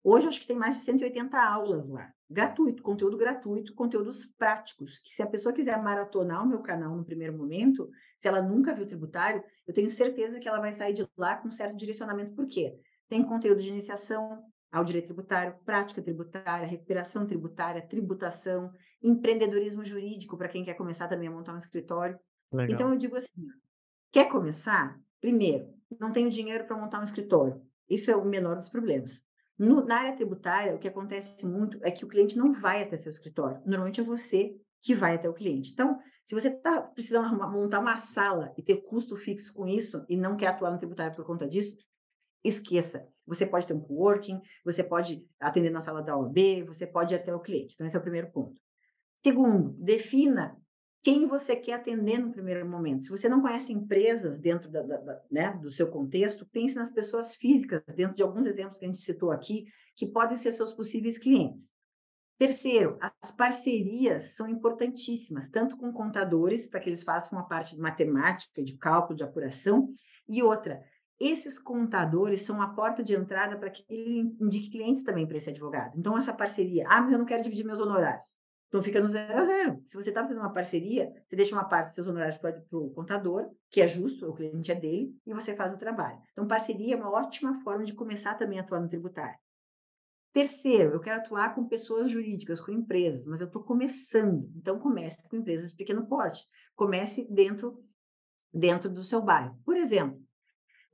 Hoje 0.03 0.27
acho 0.27 0.39
que 0.41 0.47
tem 0.47 0.57
mais 0.57 0.77
de 0.77 0.83
180 0.83 1.37
aulas 1.37 1.87
lá, 1.87 2.11
gratuito, 2.27 2.81
conteúdo 2.81 3.17
gratuito, 3.17 3.75
conteúdos 3.75 4.25
práticos, 4.25 4.97
que 4.97 5.11
se 5.11 5.21
a 5.21 5.27
pessoa 5.27 5.53
quiser 5.53 5.81
maratonar 5.81 6.43
o 6.43 6.47
meu 6.47 6.61
canal 6.61 6.95
no 6.95 7.05
primeiro 7.05 7.37
momento, 7.37 7.87
se 8.17 8.27
ela 8.27 8.41
nunca 8.41 8.73
viu 8.73 8.87
tributário, 8.87 9.43
eu 9.67 9.73
tenho 9.73 9.89
certeza 9.91 10.39
que 10.39 10.47
ela 10.47 10.59
vai 10.59 10.73
sair 10.73 10.93
de 10.93 11.07
lá 11.15 11.37
com 11.37 11.49
um 11.49 11.51
certo 11.51 11.77
direcionamento. 11.77 12.33
Por 12.33 12.47
quê? 12.47 12.79
Tem 13.07 13.23
conteúdo 13.23 13.61
de 13.61 13.69
iniciação 13.69 14.43
ao 14.71 14.83
direito 14.83 15.05
tributário, 15.05 15.55
prática 15.65 16.01
tributária, 16.01 16.67
recuperação 16.67 17.27
tributária, 17.27 17.85
tributação, 17.87 18.71
empreendedorismo 19.03 19.83
jurídico 19.83 20.37
para 20.37 20.47
quem 20.47 20.63
quer 20.63 20.75
começar 20.75 21.07
também 21.07 21.27
a 21.27 21.31
montar 21.31 21.53
um 21.53 21.57
escritório. 21.57 22.17
Então 22.53 22.59
Legal. 22.59 22.93
eu 22.93 22.97
digo 22.97 23.17
assim, 23.17 23.45
quer 24.11 24.29
começar? 24.29 24.99
Primeiro, 25.19 25.73
não 25.99 26.11
tenho 26.11 26.29
dinheiro 26.29 26.65
para 26.65 26.77
montar 26.77 26.99
um 26.99 27.03
escritório. 27.03 27.61
Isso 27.89 28.09
é 28.09 28.15
o 28.15 28.25
menor 28.25 28.55
dos 28.55 28.69
problemas. 28.69 29.21
No, 29.61 29.85
na 29.85 29.99
área 29.99 30.15
tributária, 30.15 30.73
o 30.73 30.79
que 30.79 30.87
acontece 30.87 31.45
muito 31.45 31.77
é 31.83 31.91
que 31.91 32.03
o 32.03 32.07
cliente 32.07 32.35
não 32.35 32.51
vai 32.51 32.81
até 32.81 32.97
seu 32.97 33.11
escritório. 33.11 33.61
Normalmente 33.63 34.01
é 34.01 34.03
você 34.03 34.59
que 34.81 34.95
vai 34.95 35.13
até 35.13 35.29
o 35.29 35.35
cliente. 35.35 35.71
Então, 35.71 35.99
se 36.25 36.33
você 36.33 36.47
está 36.47 36.81
precisando 36.81 37.37
montar 37.37 37.79
uma 37.79 37.95
sala 37.97 38.51
e 38.57 38.63
ter 38.63 38.77
custo 38.77 39.15
fixo 39.15 39.53
com 39.53 39.67
isso 39.67 40.03
e 40.09 40.17
não 40.17 40.35
quer 40.35 40.47
atuar 40.47 40.71
no 40.71 40.79
tributário 40.79 41.15
por 41.15 41.23
conta 41.23 41.47
disso, 41.47 41.77
esqueça. 42.43 43.07
Você 43.27 43.45
pode 43.45 43.67
ter 43.67 43.75
um 43.75 43.79
coworking, 43.79 44.41
você 44.65 44.83
pode 44.83 45.23
atender 45.39 45.69
na 45.69 45.79
sala 45.79 46.01
da 46.01 46.17
OAB, 46.17 46.63
você 46.65 46.87
pode 46.87 47.13
ir 47.13 47.17
até 47.17 47.31
o 47.31 47.39
cliente. 47.39 47.75
Então, 47.75 47.85
esse 47.85 47.95
é 47.95 47.99
o 47.99 48.01
primeiro 48.01 48.31
ponto. 48.31 48.59
Segundo, 49.23 49.75
defina 49.77 50.57
quem 51.01 51.27
você 51.27 51.55
quer 51.55 51.73
atender 51.73 52.19
no 52.19 52.31
primeiro 52.31 52.67
momento. 52.67 53.03
Se 53.03 53.09
você 53.09 53.27
não 53.27 53.41
conhece 53.41 53.73
empresas 53.73 54.37
dentro 54.37 54.69
da, 54.69 54.81
da, 54.83 54.97
da, 54.97 55.21
né, 55.31 55.51
do 55.61 55.71
seu 55.71 55.89
contexto, 55.89 56.45
pense 56.45 56.75
nas 56.75 56.91
pessoas 56.91 57.35
físicas, 57.35 57.81
dentro 57.95 58.15
de 58.15 58.21
alguns 58.21 58.45
exemplos 58.45 58.77
que 58.77 58.85
a 58.85 58.87
gente 58.87 58.99
citou 58.99 59.31
aqui, 59.31 59.65
que 59.95 60.05
podem 60.05 60.37
ser 60.37 60.51
seus 60.51 60.73
possíveis 60.73 61.17
clientes. 61.17 61.73
Terceiro, 62.37 62.97
as 63.21 63.31
parcerias 63.31 64.35
são 64.35 64.47
importantíssimas, 64.47 65.47
tanto 65.49 65.77
com 65.77 65.91
contadores, 65.91 66.67
para 66.67 66.79
que 66.79 66.89
eles 66.89 67.03
façam 67.03 67.37
uma 67.37 67.47
parte 67.47 67.75
de 67.75 67.81
matemática, 67.81 68.63
de 68.63 68.77
cálculo, 68.77 69.15
de 69.15 69.23
apuração, 69.23 69.89
e 70.27 70.41
outra, 70.41 70.81
esses 71.19 71.59
contadores 71.59 72.41
são 72.41 72.59
a 72.59 72.69
porta 72.69 73.03
de 73.03 73.13
entrada 73.15 73.57
para 73.57 73.69
que 73.69 73.85
ele 73.87 74.35
indique 74.39 74.71
clientes 74.71 75.03
também 75.03 75.27
para 75.27 75.37
esse 75.37 75.51
advogado. 75.51 75.97
Então, 75.97 76.17
essa 76.17 76.33
parceria, 76.33 76.83
ah, 76.87 77.01
mas 77.01 77.11
eu 77.11 77.19
não 77.19 77.25
quero 77.25 77.43
dividir 77.43 77.63
meus 77.63 77.79
honorários. 77.79 78.35
Então 78.71 78.81
fica 78.81 79.01
no 79.01 79.09
zero 79.09 79.37
a 79.37 79.43
zero. 79.43 79.81
Se 79.85 79.97
você 79.97 80.09
está 80.09 80.21
fazendo 80.21 80.39
uma 80.39 80.53
parceria, 80.53 81.11
você 81.27 81.35
deixa 81.35 81.53
uma 81.53 81.65
parte 81.65 81.87
dos 81.87 81.95
seus 81.95 82.07
honorários 82.07 82.37
para 82.37 82.63
o 82.71 82.89
contador, 82.91 83.51
que 83.69 83.81
é 83.81 83.87
justo, 83.87 84.25
o 84.29 84.33
cliente 84.33 84.71
é 84.71 84.75
dele, 84.75 85.13
e 85.27 85.33
você 85.33 85.53
faz 85.53 85.73
o 85.73 85.77
trabalho. 85.77 86.17
Então, 86.31 86.47
parceria 86.47 86.95
é 86.95 86.97
uma 86.97 87.11
ótima 87.11 87.61
forma 87.65 87.83
de 87.83 87.93
começar 87.93 88.35
também 88.35 88.57
a 88.57 88.61
atuar 88.61 88.79
no 88.79 88.87
tributário. 88.87 89.37
Terceiro, 90.31 90.93
eu 90.93 91.01
quero 91.01 91.19
atuar 91.19 91.53
com 91.53 91.67
pessoas 91.67 92.09
jurídicas, 92.09 92.61
com 92.61 92.71
empresas, 92.71 93.25
mas 93.25 93.41
eu 93.41 93.47
estou 93.47 93.61
começando. 93.61 94.49
Então, 94.55 94.79
comece 94.79 95.27
com 95.27 95.35
empresas 95.35 95.71
de 95.71 95.75
pequeno 95.75 96.07
porte. 96.07 96.47
Comece 96.73 97.27
dentro, 97.29 97.83
dentro 98.53 98.89
do 98.89 99.03
seu 99.03 99.21
bairro. 99.21 99.59
Por 99.65 99.75
exemplo, 99.75 100.17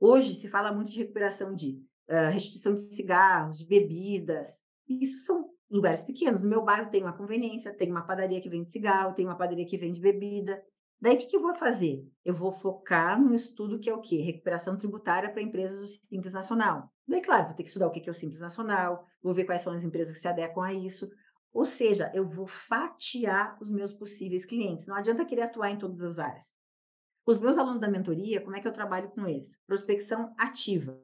hoje 0.00 0.34
se 0.34 0.48
fala 0.48 0.72
muito 0.72 0.90
de 0.90 0.98
recuperação 0.98 1.54
de 1.54 1.80
uh, 2.10 2.32
restituição 2.32 2.74
de 2.74 2.80
cigarros, 2.80 3.58
de 3.58 3.66
bebidas. 3.66 4.64
Isso 4.88 5.24
são 5.24 5.48
lugares 5.70 6.02
pequenos. 6.02 6.42
No 6.42 6.48
meu 6.48 6.64
bairro 6.64 6.90
tem 6.90 7.02
uma 7.02 7.12
conveniência, 7.12 7.74
tem 7.74 7.90
uma 7.90 8.06
padaria 8.06 8.40
que 8.40 8.48
vende 8.48 8.70
cigarro, 8.70 9.14
tem 9.14 9.24
uma 9.24 9.36
padaria 9.36 9.66
que 9.66 9.76
vende 9.76 10.00
bebida. 10.00 10.62
Daí, 11.00 11.14
o 11.14 11.18
que, 11.18 11.26
que 11.26 11.36
eu 11.36 11.40
vou 11.40 11.54
fazer? 11.54 12.04
Eu 12.24 12.34
vou 12.34 12.50
focar 12.50 13.20
no 13.20 13.32
estudo 13.32 13.78
que 13.78 13.88
é 13.88 13.94
o 13.94 14.00
quê? 14.00 14.20
Recuperação 14.20 14.76
tributária 14.76 15.30
para 15.30 15.42
empresas 15.42 15.80
do 15.80 15.86
Simples 16.08 16.34
Nacional. 16.34 16.92
Daí, 17.06 17.20
claro, 17.20 17.46
vou 17.46 17.54
ter 17.54 17.62
que 17.62 17.68
estudar 17.68 17.86
o 17.86 17.90
que 17.90 18.08
é 18.08 18.10
o 18.10 18.14
Simples 18.14 18.40
Nacional, 18.40 19.06
vou 19.22 19.32
ver 19.32 19.44
quais 19.44 19.62
são 19.62 19.72
as 19.72 19.84
empresas 19.84 20.14
que 20.14 20.20
se 20.20 20.28
adequam 20.28 20.64
a 20.64 20.74
isso. 20.74 21.08
Ou 21.52 21.64
seja, 21.64 22.10
eu 22.14 22.28
vou 22.28 22.46
fatiar 22.46 23.56
os 23.60 23.70
meus 23.70 23.94
possíveis 23.94 24.44
clientes. 24.44 24.86
Não 24.86 24.96
adianta 24.96 25.24
querer 25.24 25.42
atuar 25.42 25.70
em 25.70 25.78
todas 25.78 26.02
as 26.02 26.18
áreas. 26.18 26.56
Os 27.24 27.38
meus 27.38 27.58
alunos 27.58 27.80
da 27.80 27.88
mentoria, 27.88 28.40
como 28.40 28.56
é 28.56 28.60
que 28.60 28.66
eu 28.66 28.72
trabalho 28.72 29.10
com 29.10 29.26
eles? 29.26 29.56
Prospecção 29.66 30.34
ativa. 30.36 31.00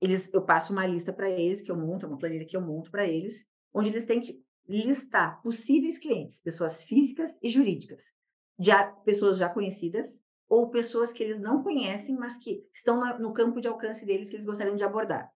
Eles, 0.00 0.28
eu 0.32 0.42
passo 0.42 0.72
uma 0.72 0.86
lista 0.86 1.12
para 1.12 1.30
eles, 1.30 1.60
que 1.60 1.70
eu 1.70 1.76
monto, 1.76 2.06
uma 2.06 2.18
planilha 2.18 2.44
que 2.44 2.56
eu 2.56 2.60
monto 2.60 2.90
para 2.90 3.06
eles, 3.06 3.46
onde 3.74 3.88
eles 3.88 4.04
têm 4.04 4.20
que 4.20 4.40
listar 4.66 5.42
possíveis 5.42 5.98
clientes, 5.98 6.40
pessoas 6.40 6.82
físicas 6.82 7.30
e 7.42 7.50
jurídicas, 7.50 8.12
de 8.58 8.70
pessoas 9.04 9.38
já 9.38 9.48
conhecidas 9.48 10.22
ou 10.48 10.70
pessoas 10.70 11.12
que 11.12 11.22
eles 11.22 11.40
não 11.40 11.62
conhecem, 11.62 12.16
mas 12.16 12.36
que 12.36 12.64
estão 12.72 13.18
no 13.18 13.32
campo 13.32 13.60
de 13.60 13.68
alcance 13.68 14.06
deles 14.06 14.30
que 14.30 14.36
eles 14.36 14.46
gostariam 14.46 14.76
de 14.76 14.84
abordar. 14.84 15.28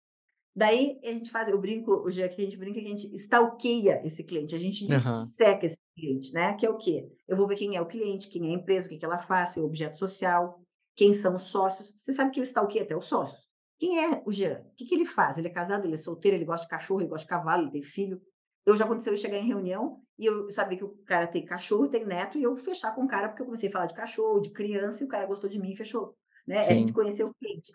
Daí 0.55 0.99
a 1.03 1.07
gente 1.11 1.31
faz, 1.31 1.47
eu 1.47 1.59
brinco, 1.59 1.93
o 1.93 2.09
dia 2.09 2.27
que 2.27 2.41
a 2.41 2.43
gente 2.43 2.57
brinca 2.57 2.79
que 2.79 2.85
a 2.85 2.89
gente 2.89 3.15
stalkeia 3.15 4.01
esse 4.05 4.23
cliente, 4.23 4.55
a 4.55 4.59
gente 4.59 4.85
uhum. 4.85 5.25
seca 5.25 5.65
esse 5.65 5.77
cliente, 5.95 6.33
né? 6.33 6.53
Que 6.53 6.65
é 6.65 6.69
o 6.69 6.77
quê? 6.77 7.07
Eu 7.27 7.37
vou 7.37 7.47
ver 7.47 7.55
quem 7.55 7.75
é 7.75 7.81
o 7.81 7.85
cliente, 7.85 8.27
quem 8.27 8.47
é 8.47 8.49
a 8.49 8.57
empresa, 8.57 8.87
o 8.87 8.89
que, 8.89 8.97
que 8.97 9.05
ela 9.05 9.19
faz, 9.19 9.49
seu 9.49 9.63
objeto 9.63 9.97
social, 9.97 10.61
quem 10.95 11.13
são 11.13 11.35
os 11.35 11.43
sócios. 11.43 11.93
Você 12.01 12.13
sabe 12.13 12.31
que 12.31 12.39
eu 12.39 12.43
stalkeio 12.43 12.83
até 12.83 12.95
os 12.95 13.05
sócios. 13.05 13.49
Quem 13.77 14.03
é 14.03 14.21
o 14.25 14.31
Jean? 14.31 14.59
O 14.59 14.75
que, 14.75 14.85
que 14.85 14.95
ele 14.95 15.05
faz? 15.05 15.37
Ele 15.37 15.47
é 15.47 15.51
casado, 15.51 15.85
ele 15.85 15.93
é 15.93 15.97
solteiro, 15.97 16.35
ele 16.35 16.45
gosta 16.45 16.65
de 16.65 16.71
cachorro, 16.71 16.99
ele 16.99 17.09
gosta 17.09 17.25
de 17.25 17.29
cavalo, 17.29 17.63
ele 17.63 17.71
tem 17.71 17.81
filho. 17.81 18.21
Eu 18.65 18.75
já 18.75 18.85
aconteceu 18.85 19.13
eu 19.13 19.17
chegar 19.17 19.37
em 19.37 19.47
reunião 19.47 20.01
e 20.17 20.25
eu 20.25 20.51
sabia 20.51 20.77
que 20.77 20.83
o 20.83 20.97
cara 21.05 21.27
tem 21.27 21.45
cachorro, 21.45 21.87
tem 21.87 22.05
neto, 22.05 22.37
e 22.37 22.43
eu 22.43 22.55
fechar 22.57 22.93
com 22.93 23.03
o 23.03 23.07
cara, 23.07 23.29
porque 23.29 23.41
eu 23.41 23.45
comecei 23.45 23.69
a 23.69 23.71
falar 23.71 23.85
de 23.85 23.93
cachorro, 23.93 24.41
de 24.41 24.49
criança, 24.51 25.01
e 25.01 25.05
o 25.05 25.09
cara 25.09 25.25
gostou 25.25 25.49
de 25.49 25.57
mim 25.57 25.71
e 25.71 25.77
fechou. 25.77 26.15
Né? 26.45 26.59
A 26.59 26.73
gente 26.73 26.91
conheceu 26.91 27.27
o 27.27 27.33
cliente. 27.33 27.71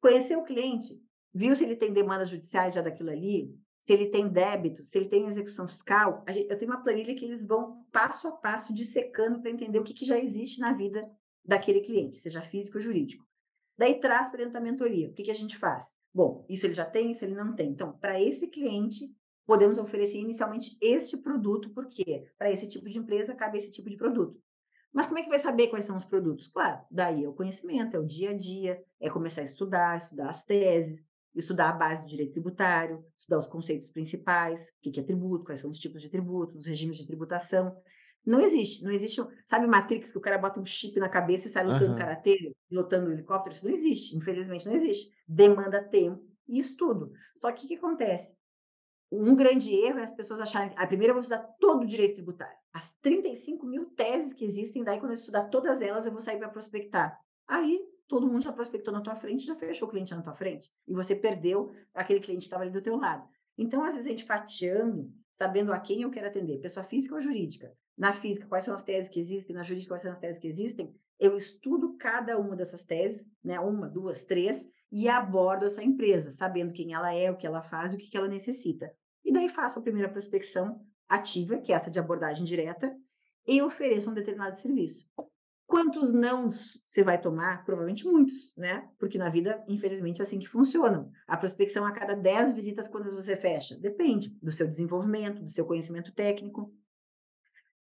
Conheceu 0.00 0.40
o 0.40 0.44
cliente, 0.44 1.00
viu 1.32 1.56
se 1.56 1.64
ele 1.64 1.76
tem 1.76 1.92
demandas 1.92 2.28
judiciais 2.28 2.74
já 2.74 2.82
daquilo 2.82 3.10
ali, 3.10 3.56
se 3.82 3.92
ele 3.92 4.06
tem 4.06 4.28
débito, 4.28 4.84
se 4.84 4.96
ele 4.98 5.08
tem 5.08 5.26
execução 5.26 5.66
fiscal. 5.66 6.24
Gente, 6.28 6.50
eu 6.50 6.58
tenho 6.58 6.70
uma 6.70 6.82
planilha 6.82 7.14
que 7.14 7.24
eles 7.24 7.44
vão 7.44 7.84
passo 7.90 8.28
a 8.28 8.32
passo 8.32 8.74
dissecando 8.74 9.40
para 9.40 9.50
entender 9.50 9.78
o 9.78 9.84
que, 9.84 9.94
que 9.94 10.04
já 10.04 10.18
existe 10.18 10.60
na 10.60 10.72
vida 10.72 11.08
daquele 11.44 11.80
cliente, 11.80 12.16
seja 12.16 12.42
físico 12.42 12.78
ou 12.78 12.82
jurídico. 12.82 13.24
Daí 13.76 13.98
traz 13.98 14.28
para 14.28 14.38
dentro 14.38 14.52
da 14.52 14.60
mentoria. 14.60 15.08
O 15.08 15.12
que, 15.12 15.24
que 15.24 15.30
a 15.30 15.34
gente 15.34 15.56
faz? 15.56 15.96
Bom, 16.14 16.44
isso 16.48 16.66
ele 16.66 16.74
já 16.74 16.84
tem, 16.84 17.10
isso 17.10 17.24
ele 17.24 17.34
não 17.34 17.54
tem. 17.54 17.70
Então, 17.70 17.96
para 17.98 18.20
esse 18.20 18.46
cliente, 18.46 19.10
podemos 19.46 19.78
oferecer 19.78 20.18
inicialmente 20.18 20.76
este 20.80 21.16
produto, 21.16 21.70
porque 21.70 22.26
para 22.38 22.50
esse 22.50 22.68
tipo 22.68 22.88
de 22.88 22.98
empresa 22.98 23.34
cabe 23.34 23.58
esse 23.58 23.70
tipo 23.70 23.90
de 23.90 23.96
produto. 23.96 24.40
Mas 24.92 25.06
como 25.06 25.18
é 25.18 25.22
que 25.22 25.28
vai 25.28 25.38
saber 25.38 25.68
quais 25.68 25.86
são 25.86 25.96
os 25.96 26.04
produtos? 26.04 26.48
Claro, 26.48 26.80
daí 26.90 27.24
é 27.24 27.28
o 27.28 27.32
conhecimento, 27.32 27.96
é 27.96 27.98
o 27.98 28.06
dia 28.06 28.30
a 28.30 28.36
dia, 28.36 28.82
é 29.00 29.08
começar 29.08 29.40
a 29.40 29.44
estudar, 29.44 29.96
estudar 29.96 30.28
as 30.28 30.44
teses, 30.44 31.02
estudar 31.34 31.70
a 31.70 31.72
base 31.72 32.04
do 32.04 32.10
direito 32.10 32.32
tributário, 32.32 33.02
estudar 33.16 33.38
os 33.38 33.46
conceitos 33.46 33.88
principais, 33.88 34.68
o 34.68 34.90
que 34.90 35.00
é 35.00 35.02
tributo, 35.02 35.44
quais 35.44 35.60
são 35.60 35.70
os 35.70 35.78
tipos 35.78 36.02
de 36.02 36.10
tributo, 36.10 36.58
os 36.58 36.66
regimes 36.66 36.98
de 36.98 37.06
tributação. 37.06 37.74
Não 38.24 38.40
existe, 38.40 38.84
não 38.84 38.92
existe, 38.92 39.20
sabe 39.46 39.66
Matrix 39.66 40.12
que 40.12 40.18
o 40.18 40.20
cara 40.20 40.38
bota 40.38 40.60
um 40.60 40.64
chip 40.64 41.00
na 41.00 41.08
cabeça 41.08 41.48
e 41.48 41.50
sai 41.50 41.64
lutando 41.64 41.92
uhum. 41.92 41.98
karatê, 41.98 42.54
lutando 42.70 43.10
helicóptero? 43.10 43.56
Isso 43.56 43.64
não 43.64 43.72
existe, 43.72 44.16
infelizmente 44.16 44.66
não 44.66 44.74
existe. 44.74 45.10
Demanda 45.26 45.82
tempo 45.82 46.22
e 46.46 46.58
estudo. 46.58 47.12
Só 47.36 47.50
que 47.50 47.64
o 47.64 47.68
que 47.68 47.76
acontece? 47.76 48.36
Um 49.14 49.36
grande 49.36 49.74
erro 49.74 49.98
é 49.98 50.04
as 50.04 50.14
pessoas 50.14 50.40
acharem. 50.40 50.72
A 50.76 50.86
primeira 50.86 51.10
eu 51.10 51.14
vou 51.14 51.20
estudar 51.20 51.42
todo 51.60 51.82
o 51.82 51.86
direito 51.86 52.14
tributário. 52.14 52.56
As 52.72 52.94
35 53.02 53.66
mil 53.66 53.90
teses 53.90 54.32
que 54.32 54.44
existem, 54.44 54.82
daí 54.82 54.98
quando 54.98 55.10
eu 55.12 55.16
estudar 55.16 55.50
todas 55.50 55.82
elas, 55.82 56.06
eu 56.06 56.12
vou 56.12 56.20
sair 56.20 56.38
para 56.38 56.48
prospectar. 56.48 57.20
Aí 57.46 57.84
todo 58.08 58.26
mundo 58.26 58.42
já 58.42 58.52
prospectou 58.52 58.92
na 58.92 59.02
tua 59.02 59.14
frente, 59.14 59.44
já 59.44 59.54
fechou 59.54 59.86
o 59.86 59.90
cliente 59.90 60.14
na 60.14 60.22
tua 60.22 60.34
frente. 60.34 60.70
E 60.88 60.94
você 60.94 61.14
perdeu 61.14 61.72
aquele 61.92 62.20
cliente 62.20 62.40
que 62.40 62.44
estava 62.44 62.62
ali 62.62 62.72
do 62.72 62.80
teu 62.80 62.96
lado. 62.96 63.28
Então, 63.58 63.84
às 63.84 63.94
vezes, 63.94 64.06
a 64.06 64.10
gente 64.10 64.24
fatiando, 64.24 65.12
sabendo 65.34 65.72
a 65.72 65.78
quem 65.78 66.02
eu 66.02 66.10
quero 66.10 66.26
atender, 66.26 66.60
pessoa 66.60 66.84
física 66.84 67.14
ou 67.14 67.20
jurídica. 67.20 67.70
Na 67.96 68.14
física, 68.14 68.46
quais 68.46 68.64
são 68.64 68.74
as 68.74 68.82
teses 68.82 69.10
que 69.10 69.20
existem, 69.20 69.54
na 69.54 69.62
jurídica, 69.62 69.92
quais 69.92 70.02
são 70.02 70.12
as 70.12 70.18
teses 70.18 70.40
que 70.40 70.48
existem. 70.48 70.94
Eu 71.20 71.36
estudo 71.36 71.96
cada 71.98 72.38
uma 72.38 72.56
dessas 72.56 72.82
teses, 72.84 73.28
né? 73.44 73.60
uma, 73.60 73.88
duas, 73.88 74.22
três, 74.22 74.66
e 74.90 75.08
abordo 75.08 75.66
essa 75.66 75.82
empresa, 75.82 76.32
sabendo 76.32 76.72
quem 76.72 76.94
ela 76.94 77.14
é, 77.14 77.30
o 77.30 77.36
que 77.36 77.46
ela 77.46 77.62
faz, 77.62 77.92
o 77.92 77.96
que, 77.96 78.08
que 78.08 78.16
ela 78.16 78.28
necessita. 78.28 78.90
E 79.24 79.32
daí 79.32 79.48
faço 79.48 79.78
a 79.78 79.82
primeira 79.82 80.08
prospecção 80.08 80.84
ativa, 81.08 81.58
que 81.58 81.72
é 81.72 81.76
essa 81.76 81.90
de 81.90 81.98
abordagem 81.98 82.44
direta, 82.44 82.96
e 83.46 83.60
ofereço 83.60 84.10
um 84.10 84.14
determinado 84.14 84.58
serviço. 84.58 85.06
Quantos 85.66 86.12
não 86.12 86.50
você 86.50 87.02
vai 87.02 87.18
tomar? 87.18 87.64
Provavelmente 87.64 88.06
muitos, 88.06 88.54
né? 88.56 88.88
Porque 88.98 89.16
na 89.16 89.30
vida, 89.30 89.64
infelizmente, 89.66 90.20
é 90.20 90.24
assim 90.24 90.38
que 90.38 90.48
funciona. 90.48 91.08
A 91.26 91.36
prospecção 91.36 91.86
a 91.86 91.92
cada 91.92 92.14
10 92.14 92.52
visitas, 92.52 92.88
quando 92.88 93.10
você 93.10 93.36
fecha? 93.36 93.74
Depende 93.78 94.36
do 94.42 94.50
seu 94.50 94.68
desenvolvimento, 94.68 95.42
do 95.42 95.48
seu 95.48 95.64
conhecimento 95.64 96.12
técnico. 96.12 96.74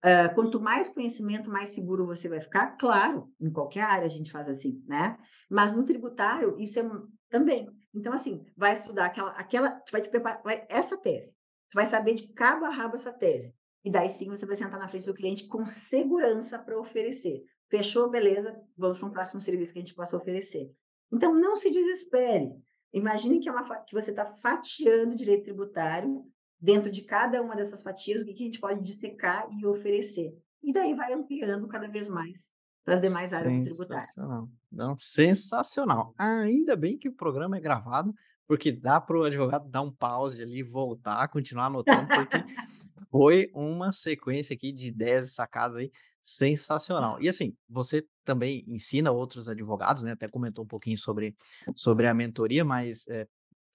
Uh, 0.04 0.32
quanto 0.34 0.60
mais 0.60 0.88
conhecimento, 0.88 1.50
mais 1.50 1.70
seguro 1.70 2.06
você 2.06 2.28
vai 2.28 2.40
ficar. 2.40 2.76
Claro, 2.76 3.28
em 3.40 3.50
qualquer 3.50 3.82
área 3.82 4.06
a 4.06 4.10
gente 4.10 4.30
faz 4.30 4.48
assim, 4.48 4.82
né? 4.86 5.18
Mas 5.50 5.74
no 5.74 5.84
tributário, 5.84 6.58
isso 6.60 6.78
é 6.78 6.88
também. 7.28 7.68
Então, 7.94 8.12
assim, 8.12 8.46
vai 8.56 8.72
estudar 8.72 9.06
aquela, 9.06 9.30
aquela, 9.32 9.82
vai 9.90 10.00
te 10.00 10.08
preparar, 10.08 10.42
vai, 10.42 10.64
essa 10.68 10.96
tese. 10.96 11.34
Você 11.66 11.74
vai 11.74 11.86
saber 11.86 12.14
de 12.14 12.28
cabo 12.28 12.64
a 12.64 12.70
rabo 12.70 12.96
essa 12.96 13.12
tese. 13.12 13.54
E 13.84 13.90
daí 13.90 14.10
sim 14.10 14.28
você 14.28 14.44
vai 14.44 14.56
sentar 14.56 14.78
na 14.78 14.88
frente 14.88 15.06
do 15.06 15.14
cliente 15.14 15.46
com 15.46 15.64
segurança 15.66 16.58
para 16.58 16.78
oferecer. 16.78 17.42
Fechou, 17.68 18.10
beleza? 18.10 18.60
Vamos 18.76 18.98
para 18.98 19.08
um 19.08 19.12
próximo 19.12 19.40
serviço 19.40 19.72
que 19.72 19.78
a 19.78 19.82
gente 19.82 19.94
possa 19.94 20.16
oferecer. 20.16 20.70
Então, 21.12 21.34
não 21.34 21.56
se 21.56 21.70
desespere. 21.70 22.52
Imagine 22.92 23.40
que, 23.40 23.48
é 23.48 23.52
uma, 23.52 23.76
que 23.82 23.94
você 23.94 24.10
está 24.10 24.26
fatiando 24.26 25.16
direito 25.16 25.44
tributário. 25.44 26.24
Dentro 26.62 26.90
de 26.90 27.02
cada 27.04 27.40
uma 27.40 27.56
dessas 27.56 27.82
fatias, 27.82 28.20
o 28.20 28.24
que, 28.24 28.34
que 28.34 28.42
a 28.42 28.46
gente 28.46 28.60
pode 28.60 28.82
dissecar 28.82 29.48
e 29.50 29.64
oferecer. 29.64 30.36
E 30.62 30.72
daí 30.74 30.94
vai 30.94 31.12
ampliando 31.14 31.66
cada 31.66 31.88
vez 31.88 32.06
mais 32.06 32.54
para 32.84 32.94
as 32.94 33.02
demais 33.02 33.32
áreas 33.32 33.54
do 33.54 33.62
tributário. 33.62 34.50
Não, 34.70 34.94
sensacional. 34.96 36.14
Ainda 36.18 36.76
bem 36.76 36.96
que 36.98 37.08
o 37.08 37.14
programa 37.14 37.56
é 37.56 37.60
gravado, 37.60 38.14
porque 38.46 38.72
dá 38.72 39.00
para 39.00 39.18
o 39.18 39.24
advogado 39.24 39.68
dar 39.68 39.82
um 39.82 39.92
pause 39.92 40.42
ali, 40.42 40.62
voltar, 40.62 41.28
continuar 41.28 41.66
anotando, 41.66 42.08
porque 42.08 42.36
foi 43.10 43.50
uma 43.54 43.92
sequência 43.92 44.54
aqui 44.54 44.72
de 44.72 44.90
10 44.92 45.34
sacadas 45.34 45.76
aí 45.76 45.90
sensacional. 46.22 47.20
E 47.20 47.28
assim, 47.28 47.56
você 47.68 48.06
também 48.24 48.64
ensina 48.66 49.10
outros 49.10 49.48
advogados, 49.48 50.02
né? 50.02 50.12
Até 50.12 50.28
comentou 50.28 50.64
um 50.64 50.68
pouquinho 50.68 50.98
sobre, 50.98 51.34
sobre 51.74 52.06
a 52.06 52.14
mentoria, 52.14 52.64
mas 52.64 53.06
é, 53.08 53.26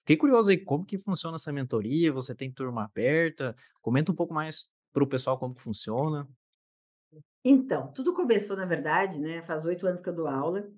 Fiquei 0.06 0.16
curioso 0.16 0.52
aí, 0.52 0.56
como 0.56 0.86
que 0.86 0.96
funciona 0.96 1.34
essa 1.34 1.52
mentoria? 1.52 2.12
Você 2.12 2.32
tem 2.32 2.48
turma 2.48 2.84
aberta? 2.84 3.56
Comenta 3.82 4.12
um 4.12 4.14
pouco 4.14 4.32
mais 4.32 4.68
para 4.92 5.02
o 5.02 5.06
pessoal 5.06 5.36
como 5.36 5.52
que 5.52 5.60
funciona. 5.60 6.28
Então, 7.48 7.92
tudo 7.92 8.12
começou, 8.12 8.56
na 8.56 8.64
verdade, 8.66 9.20
né, 9.20 9.40
faz 9.42 9.64
8 9.64 9.86
anos 9.86 10.00
que 10.02 10.08
eu 10.08 10.12
dou 10.14 10.26
aula, 10.26 10.68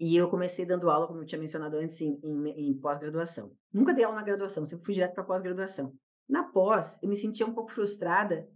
e 0.00 0.16
eu 0.16 0.30
comecei 0.30 0.66
dando 0.66 0.90
aula, 0.90 1.06
como 1.08 1.20
eu 1.20 1.26
tinha 1.26 1.40
mencionado 1.40 1.76
antes, 1.78 2.00
em 2.00 2.20
em 2.24 2.70
em 2.70 2.80
pós-graduação. 2.80 3.52
Nunca 3.72 3.94
dei 3.94 4.04
aula 4.04 4.16
na 4.18 4.24
graduação, 4.24 4.66
sempre 4.66 4.84
fui 4.86 4.94
direto 4.94 5.14
pra 5.14 5.24
pós-graduação. 5.24 5.94
Na 6.28 6.44
pós, 6.44 6.98
eu 7.02 7.08
me 7.10 7.16
sentia 7.16 7.46
um 7.46 7.54
pouco 7.54 7.72
frustrada, 7.72 8.48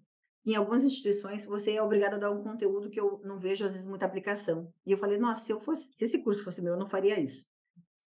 em 0.46 0.56
algumas 0.56 0.84
instituições 0.84 1.46
você 1.46 1.72
é 1.74 1.82
obrigada 1.82 2.16
a 2.16 2.20
dar 2.20 2.32
um 2.32 2.42
conteúdo 2.42 2.90
que 2.90 3.00
eu 3.00 3.20
não 3.24 3.38
vejo, 3.38 3.64
às 3.66 3.72
vezes, 3.72 3.86
muita 3.86 4.06
aplicação. 4.06 4.72
E 4.86 4.92
eu 4.92 4.98
falei: 4.98 5.18
"Nossa, 5.18 5.42
se 5.44 5.52
eu 5.52 5.60
fosse 5.60 5.92
se 5.98 6.04
esse 6.06 6.22
curso 6.24 6.44
fosse 6.44 6.62
meu, 6.62 6.74
eu 6.74 6.80
não 6.80 6.88
faria 6.88 7.20
isso". 7.20 7.46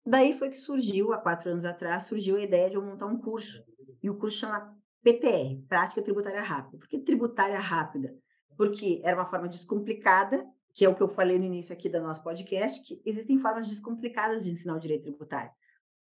Daí 0.07 0.39
foi 0.39 0.51
que 0.51 0.59
surgiu, 0.59 1.13
há 1.15 1.19
4 1.19 1.51
anos 1.51 1.65
atrás, 1.67 2.05
surgiu 2.05 2.37
a 2.37 2.43
ideia 2.43 2.71
de 2.71 2.77
eu 2.77 2.83
montar 2.83 3.07
um 3.07 3.19
curso, 3.21 3.65
e 4.03 4.11
o 4.11 4.19
curso 4.19 4.39
chama 4.39 4.77
PTR, 5.05 5.67
Prática 5.69 6.03
Tributária 6.03 6.43
Rápida. 6.43 6.79
Por 6.79 6.89
que 6.89 7.01
tributária 7.01 7.61
rápida? 7.61 8.22
Porque 8.57 9.01
era 9.05 9.17
uma 9.17 9.27
forma 9.27 9.49
descomplicada, 9.49 10.47
que 10.75 10.85
é 10.85 10.89
o 10.89 10.95
que 10.95 11.03
eu 11.03 11.09
falei 11.09 11.39
no 11.39 11.45
início 11.45 11.73
aqui 11.73 11.89
do 11.89 12.01
nosso 12.01 12.23
podcast, 12.23 12.83
que 12.83 13.01
existem 13.05 13.39
formas 13.39 13.69
descomplicadas 13.69 14.45
de 14.45 14.53
ensinar 14.53 14.77
o 14.77 14.81
direito 14.81 15.05
tributário. 15.05 15.51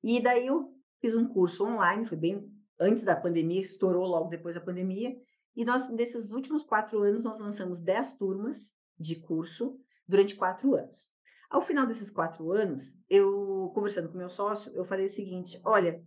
E 0.04 0.20
daí 0.22 0.48
eu 0.48 0.74
fiz 1.00 1.16
um 1.16 1.28
curso 1.28 1.66
online, 1.66 2.06
foi 2.06 2.18
bem 2.18 2.52
antes 2.80 3.04
da 3.04 3.16
pandemia, 3.16 3.62
estourou 3.62 4.06
logo 4.06 4.30
depois 4.30 4.56
da 4.56 4.62
pandemia, 4.62 5.16
e 5.56 5.64
nós, 5.64 5.90
nesses 5.90 6.32
últimos 6.32 6.64
4 6.64 7.02
anos, 7.02 7.24
nós 7.24 7.40
lançamos 7.40 7.80
10 7.80 8.14
turmas 8.18 8.76
de 9.00 9.16
curso 9.16 9.80
durante 10.08 10.36
4 10.36 10.76
anos. 10.76 11.12
Ao 11.50 11.62
final 11.62 11.86
desses 11.86 12.12
4 12.12 12.52
anos, 12.52 12.98
eu 13.10 13.72
conversando 13.74 14.10
com 14.10 14.18
meu 14.18 14.30
sócio, 14.30 14.72
eu 14.74 14.84
falei 14.84 15.06
o 15.06 15.10
seguinte: 15.10 15.60
"Olha, 15.64 16.04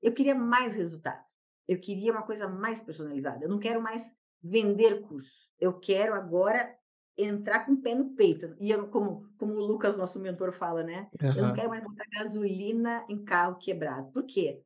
eu 0.00 0.12
queria 0.12 0.34
mais 0.34 0.76
resultado, 0.76 1.24
eu 1.66 1.80
queria 1.80 2.12
uma 2.12 2.22
coisa 2.22 2.46
mais 2.46 2.80
personalizada, 2.80 3.44
eu 3.44 3.48
não 3.48 3.58
quero 3.58 3.82
mais 3.82 4.14
vender 4.42 5.00
curso, 5.02 5.50
eu 5.60 5.78
quero 5.78 6.14
agora 6.14 6.74
entrar 7.16 7.66
com 7.66 7.72
o 7.72 7.80
pé 7.82 7.94
no 7.94 8.14
peito". 8.14 8.56
E 8.60 8.70
eu 8.70 8.88
como 8.88 9.28
como 9.38 9.54
o 9.54 9.64
Lucas, 9.66 9.96
nosso 9.96 10.20
mentor, 10.20 10.52
fala, 10.52 10.82
né, 10.82 11.08
eu 11.34 11.42
não 11.42 11.52
quero 11.52 11.68
mais 11.68 11.82
botar 11.82 12.04
gasolina 12.12 13.04
em 13.08 13.24
carro 13.24 13.58
quebrado. 13.58 14.10
Por 14.12 14.24
quê? 14.24 14.62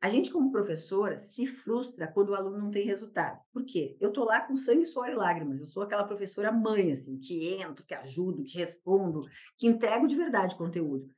A 0.00 0.08
gente 0.10 0.30
como 0.30 0.52
professora 0.52 1.18
se 1.18 1.46
frustra 1.46 2.06
quando 2.12 2.30
o 2.30 2.34
aluno 2.34 2.58
não 2.58 2.70
tem 2.70 2.86
resultado. 2.86 3.40
Por 3.52 3.64
quê? 3.64 3.96
Eu 4.00 4.08
estou 4.10 4.24
lá 4.24 4.40
com 4.42 4.56
sangue, 4.56 4.84
suor 4.84 5.08
e 5.08 5.14
lágrimas, 5.14 5.60
eu 5.60 5.66
sou 5.66 5.82
aquela 5.82 6.04
professora 6.04 6.52
mãe, 6.52 6.92
assim, 6.92 7.18
que 7.18 7.54
entro, 7.54 7.84
que 7.84 7.94
ajudo, 7.94 8.44
que 8.44 8.58
respondo, 8.58 9.22
que 9.56 9.66
entrego 9.66 10.06
de 10.06 10.14
verdade 10.16 10.56
conteúdo. 10.56 11.08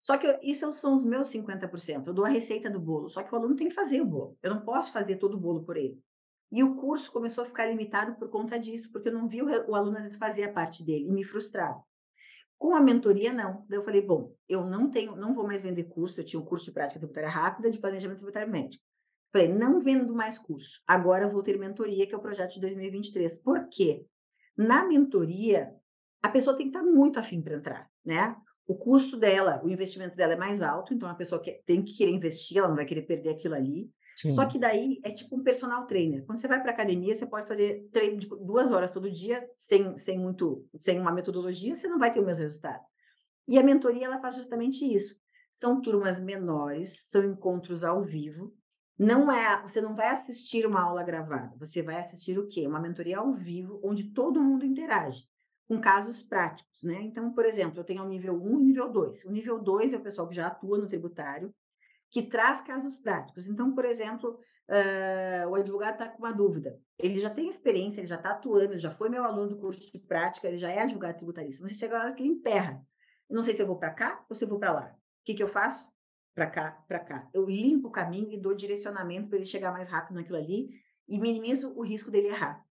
Só 0.00 0.18
que 0.18 0.26
eu 0.26 0.38
isso 0.42 0.70
são 0.72 0.94
os 0.94 1.04
meus 1.04 1.28
50%, 1.28 2.08
eu 2.08 2.14
dou 2.14 2.24
a 2.24 2.28
receita 2.28 2.68
do 2.70 2.80
bolo, 2.80 3.08
só 3.08 3.22
que 3.22 3.32
o 3.34 3.38
aluno 3.38 3.56
tem 3.56 3.68
que 3.68 3.74
fazer 3.74 4.00
o 4.02 4.06
bolo, 4.06 4.38
eu 4.42 4.50
não 4.54 4.64
posso 4.64 4.92
fazer 4.92 5.16
todo 5.16 5.34
o 5.34 5.40
bolo 5.40 5.64
por 5.64 5.76
ele. 5.76 6.02
E 6.52 6.62
o 6.62 6.76
curso 6.76 7.10
começou 7.12 7.42
a 7.42 7.46
ficar 7.46 7.66
limitado 7.66 8.16
por 8.16 8.30
conta 8.30 8.58
disso, 8.58 8.90
porque 8.92 9.08
eu 9.08 9.12
não 9.12 9.28
via 9.28 9.44
o 9.44 9.70
o 9.70 9.74
aluno 9.74 9.96
às 9.98 10.04
vezes 10.04 10.18
fazer 10.18 10.44
a 10.44 10.52
parte 10.52 10.84
dele, 10.84 11.06
e 11.08 11.12
me 11.12 11.24
frustrava. 11.24 11.82
Com 12.58 12.74
a 12.74 12.80
mentoria 12.82 13.32
não, 13.32 13.66
daí 13.68 13.78
eu 13.78 13.84
falei: 13.84 14.02
"Bom, 14.02 14.34
eu 14.48 14.64
não 14.66 14.90
tenho 14.90 15.16
não 15.16 15.34
vou 15.34 15.46
mais 15.46 15.60
vender 15.62 15.84
curso", 15.84 16.20
eu 16.20 16.24
tinha 16.24 16.40
um 16.40 16.44
curso 16.44 16.66
de 16.66 16.72
prática 16.72 16.98
tributária 17.00 17.28
rápida, 17.30 17.70
de 17.70 17.78
planejamento 17.80 18.18
tributário 18.18 18.50
médico. 18.52 18.84
Falei: 19.32 19.48
"Não 19.48 19.80
vendo 19.80 20.14
mais 20.14 20.38
curso, 20.38 20.80
agora 20.86 21.24
eu 21.26 21.32
vou 21.32 21.42
ter 21.42 21.58
mentoria", 21.58 22.06
que 22.06 22.14
é 22.14 22.18
o 22.18 22.22
projeto 22.22 22.54
de 22.54 22.60
2023. 22.60 23.38
Por 23.38 23.68
quê? 23.70 24.06
Na 24.56 24.86
mentoria, 24.86 25.74
a 26.22 26.28
pessoa 26.28 26.56
tem 26.56 26.70
que 26.70 26.76
estar 26.78 26.88
muito 26.90 27.18
afim 27.20 27.42
para 27.42 27.56
entrar, 27.56 27.90
né. 28.04 28.36
O 28.66 28.76
custo 28.76 29.16
dela, 29.18 29.60
o 29.64 29.68
investimento 29.70 30.16
dela 30.16 30.34
é 30.34 30.36
mais 30.36 30.62
alto, 30.62 30.94
então 30.94 31.08
a 31.08 31.14
pessoa 31.14 31.42
tem 31.66 31.82
que 31.84 31.96
querer 31.96 32.12
investir, 32.12 32.58
ela 32.58 32.68
não 32.68 32.76
vai 32.76 32.86
querer 32.86 33.02
perder 33.02 33.30
aquilo 33.30 33.54
ali. 33.54 33.90
Só 34.26 34.46
Sim. 34.46 34.48
que 34.48 34.58
daí 34.58 35.00
é 35.04 35.10
tipo 35.12 35.36
um 35.36 35.42
personal 35.42 35.86
trainer. 35.86 36.24
Quando 36.26 36.38
você 36.38 36.48
vai 36.48 36.62
para 36.62 36.72
academia, 36.72 37.14
você 37.14 37.26
pode 37.26 37.48
fazer 37.48 37.88
treino 37.92 38.18
de 38.18 38.28
2 38.28 38.72
horas 38.72 38.90
todo 38.90 39.10
dia, 39.10 39.46
sem 39.56 39.98
sem 39.98 40.18
muito 40.18 40.66
sem 40.78 41.00
uma 41.00 41.12
metodologia, 41.12 41.76
você 41.76 41.88
não 41.88 41.98
vai 41.98 42.12
ter 42.12 42.20
o 42.20 42.26
mesmo 42.26 42.42
resultado. 42.42 42.84
E 43.48 43.58
a 43.58 43.62
mentoria 43.64 44.06
ela 44.06 44.20
faz 44.20 44.36
justamente 44.36 44.84
isso. 44.84 45.16
São 45.54 45.80
turmas 45.82 46.20
menores, 46.20 47.04
são 47.08 47.24
encontros 47.24 47.84
ao 47.84 48.02
vivo, 48.02 48.54
não 48.98 49.30
é 49.32 49.62
você 49.62 49.80
não 49.80 49.94
vai 49.96 50.08
assistir 50.10 50.66
uma 50.66 50.82
aula 50.82 51.04
gravada, 51.04 51.56
você 51.58 51.82
vai 51.82 51.96
assistir 52.00 52.38
o 52.38 52.48
quê? 52.48 52.66
Uma 52.66 52.80
mentoria 52.80 53.18
ao 53.18 53.32
vivo, 53.34 53.80
onde 53.84 54.12
todo 54.12 54.42
mundo 54.42 54.64
interage, 54.66 55.24
com 55.68 55.80
casos 55.80 56.22
práticos, 56.22 56.82
né. 56.84 57.02
Então, 57.02 57.32
por 57.34 57.44
exemplo, 57.46 57.80
eu 57.80 57.84
tenho 57.84 58.04
o 58.04 58.08
nível 58.08 58.34
1 58.42 58.58
e 58.60 58.62
o 58.62 58.66
nível 58.66 58.90
2. 58.92 59.24
O 59.24 59.32
nível 59.32 59.60
2 59.62 59.92
é 59.94 59.96
o 59.98 60.02
pessoal 60.02 60.28
que 60.28 60.34
já 60.36 60.48
atua 60.48 60.78
no 60.78 60.88
tributário, 60.88 61.54
que 62.14 62.22
traz 62.22 62.62
casos 62.62 62.96
práticos. 63.00 63.48
Então, 63.48 63.74
por 63.74 63.84
exemplo, 63.84 64.38
hã, 64.70 65.48
o 65.48 65.56
advogado 65.56 65.94
está 65.94 66.08
com 66.08 66.18
uma 66.18 66.32
dúvida, 66.32 66.80
ele 66.96 67.18
já 67.18 67.28
tem 67.28 67.48
experiência, 67.48 68.00
ele 68.00 68.06
já 68.06 68.14
está 68.14 68.30
atuando, 68.30 68.74
ele 68.74 68.78
já 68.78 68.92
foi 68.92 69.08
meu 69.08 69.24
aluno 69.24 69.48
do 69.48 69.58
curso 69.58 69.90
de 69.90 69.98
prática, 69.98 70.46
ele 70.46 70.56
já 70.56 70.70
é 70.70 70.80
advogado 70.80 71.16
tributarista, 71.16 71.60
mas 71.60 71.72
chega 71.72 71.98
a 71.98 72.04
hora 72.04 72.14
que 72.14 72.22
ele 72.22 72.30
emperra. 72.30 72.86
Eu 73.28 73.34
não 73.34 73.42
sei 73.42 73.52
se 73.52 73.60
eu 73.62 73.66
vou 73.66 73.76
para 73.76 73.92
cá 73.92 74.24
ou 74.30 74.36
se 74.36 74.44
eu 74.44 74.48
vou 74.48 74.60
para 74.60 74.72
lá. 74.72 74.92
O 74.92 75.24
Que 75.24 75.34
que 75.34 75.42
eu 75.42 75.48
faço? 75.48 75.92
Para 76.36 76.48
cá, 76.48 76.84
para 76.86 77.00
cá. 77.00 77.28
Eu 77.34 77.46
limpo 77.46 77.88
o 77.88 77.90
caminho 77.90 78.32
e 78.32 78.40
dou 78.40 78.54
direcionamento 78.54 79.28
para 79.28 79.38
ele 79.38 79.46
chegar 79.46 79.72
mais 79.72 79.88
rápido 79.88 80.14
naquilo 80.14 80.38
ali 80.38 80.68
e 81.08 81.18
minimizo 81.18 81.72
o 81.76 81.82
risco 81.82 82.12
dele 82.12 82.28
errar. 82.28 82.64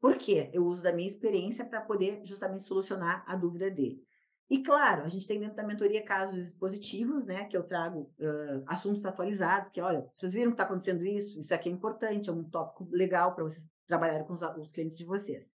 Por 0.00 0.16
quê? 0.16 0.50
Eu 0.54 0.64
uso 0.64 0.82
da 0.82 0.92
minha 0.92 1.06
experiência 1.06 1.66
para 1.66 1.82
poder 1.82 2.24
justamente 2.24 2.62
solucionar 2.62 3.24
a 3.26 3.36
dúvida 3.36 3.70
dele. 3.70 4.02
E 4.48 4.62
claro, 4.62 5.02
a 5.04 5.08
gente 5.08 5.26
tem 5.26 5.40
dentro 5.40 5.56
da 5.56 5.66
mentoria 5.66 6.04
casos 6.04 6.40
expositivos, 6.40 7.24
né, 7.26 7.46
que 7.46 7.56
eu 7.56 7.64
trago, 7.64 8.12
hã, 8.20 8.62
assuntos 8.66 9.04
atualizados, 9.04 9.70
que: 9.72 9.80
"Olha, 9.80 10.08
vocês 10.12 10.32
viram 10.32 10.50
que 10.52 10.54
está 10.54 10.64
acontecendo 10.64 11.04
isso? 11.04 11.38
Isso 11.40 11.52
aqui 11.52 11.68
é 11.68 11.72
importante, 11.72 12.30
é 12.30 12.32
um 12.32 12.44
tópico 12.48 12.88
legal 12.92 13.34
para 13.34 13.44
vocês 13.44 13.66
trabalharem 13.86 14.26
com 14.26 14.34
os 14.34 14.42
a 14.42 14.56
os 14.56 14.70
clientes 14.72 14.96
de 14.98 15.04
vocês". 15.04 15.48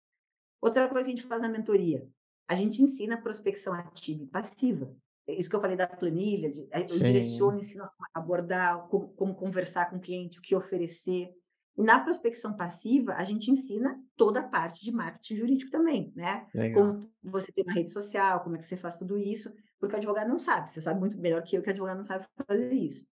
Outra 0.61 0.89
coisa 0.89 1.05
que 1.05 1.12
a 1.12 1.16
gente 1.16 1.26
faz 1.28 1.43
na 1.43 1.49
mentoria, 1.49 2.09
a 2.49 2.55
gente 2.55 2.82
ensina 2.82 3.20
prospecção 3.22 3.74
ativa 3.74 4.22
e 4.24 4.26
passiva. 4.28 4.97
É 5.26 5.34
isso 5.34 5.51
que 5.51 5.57
eu 5.57 5.61
falei 5.61 5.76
da 5.76 5.86
planilha, 5.89 6.51
de 6.51 6.68
aí 6.72 6.89
eu 6.91 6.99
Sim, 6.99 6.99
direciono, 7.01 7.59
ensino 7.59 7.84
a 7.84 7.93
abordar, 8.14 8.89
como 8.89 9.14
como 9.14 9.34
conversar 9.36 9.91
com 9.91 9.97
o 9.97 10.01
cliente, 10.01 10.39
o 10.39 10.43
que 10.43 10.57
oferecer. 10.57 11.30
E 11.79 11.83
na 11.85 12.01
prospecção 12.01 12.57
passiva, 12.57 13.14
a 13.14 13.24
gente 13.24 13.51
ensina 13.53 14.03
toda 14.16 14.41
a 14.41 14.49
parte 14.49 14.85
de 14.85 14.93
marketing 14.93 15.37
jurídico 15.37 15.70
também, 15.70 16.12
né. 16.16 16.47
legal. 16.55 16.85
Como 16.87 17.09
você 17.22 17.53
ter 17.53 17.62
uma 17.62 17.74
rede 17.74 17.93
social, 17.93 18.43
como 18.43 18.57
é 18.57 18.59
que 18.59 18.66
você 18.66 18.76
faz 18.76 18.99
tudo 18.99 19.16
isso, 19.18 19.55
porque 19.79 19.95
o 19.95 19.99
advogado 19.99 20.29
não 20.29 20.41
sabe, 20.41 20.70
você 20.70 20.81
sabe 20.81 21.01
muito 21.01 21.16
melhor 21.18 21.43
que 21.45 21.57
eu 21.57 21.62
que 21.62 21.68
o 21.68 21.72
advogado 21.72 21.99
não 21.99 22.05
sabe 22.05 22.26
fazer 22.49 22.72
isso. 22.72 23.07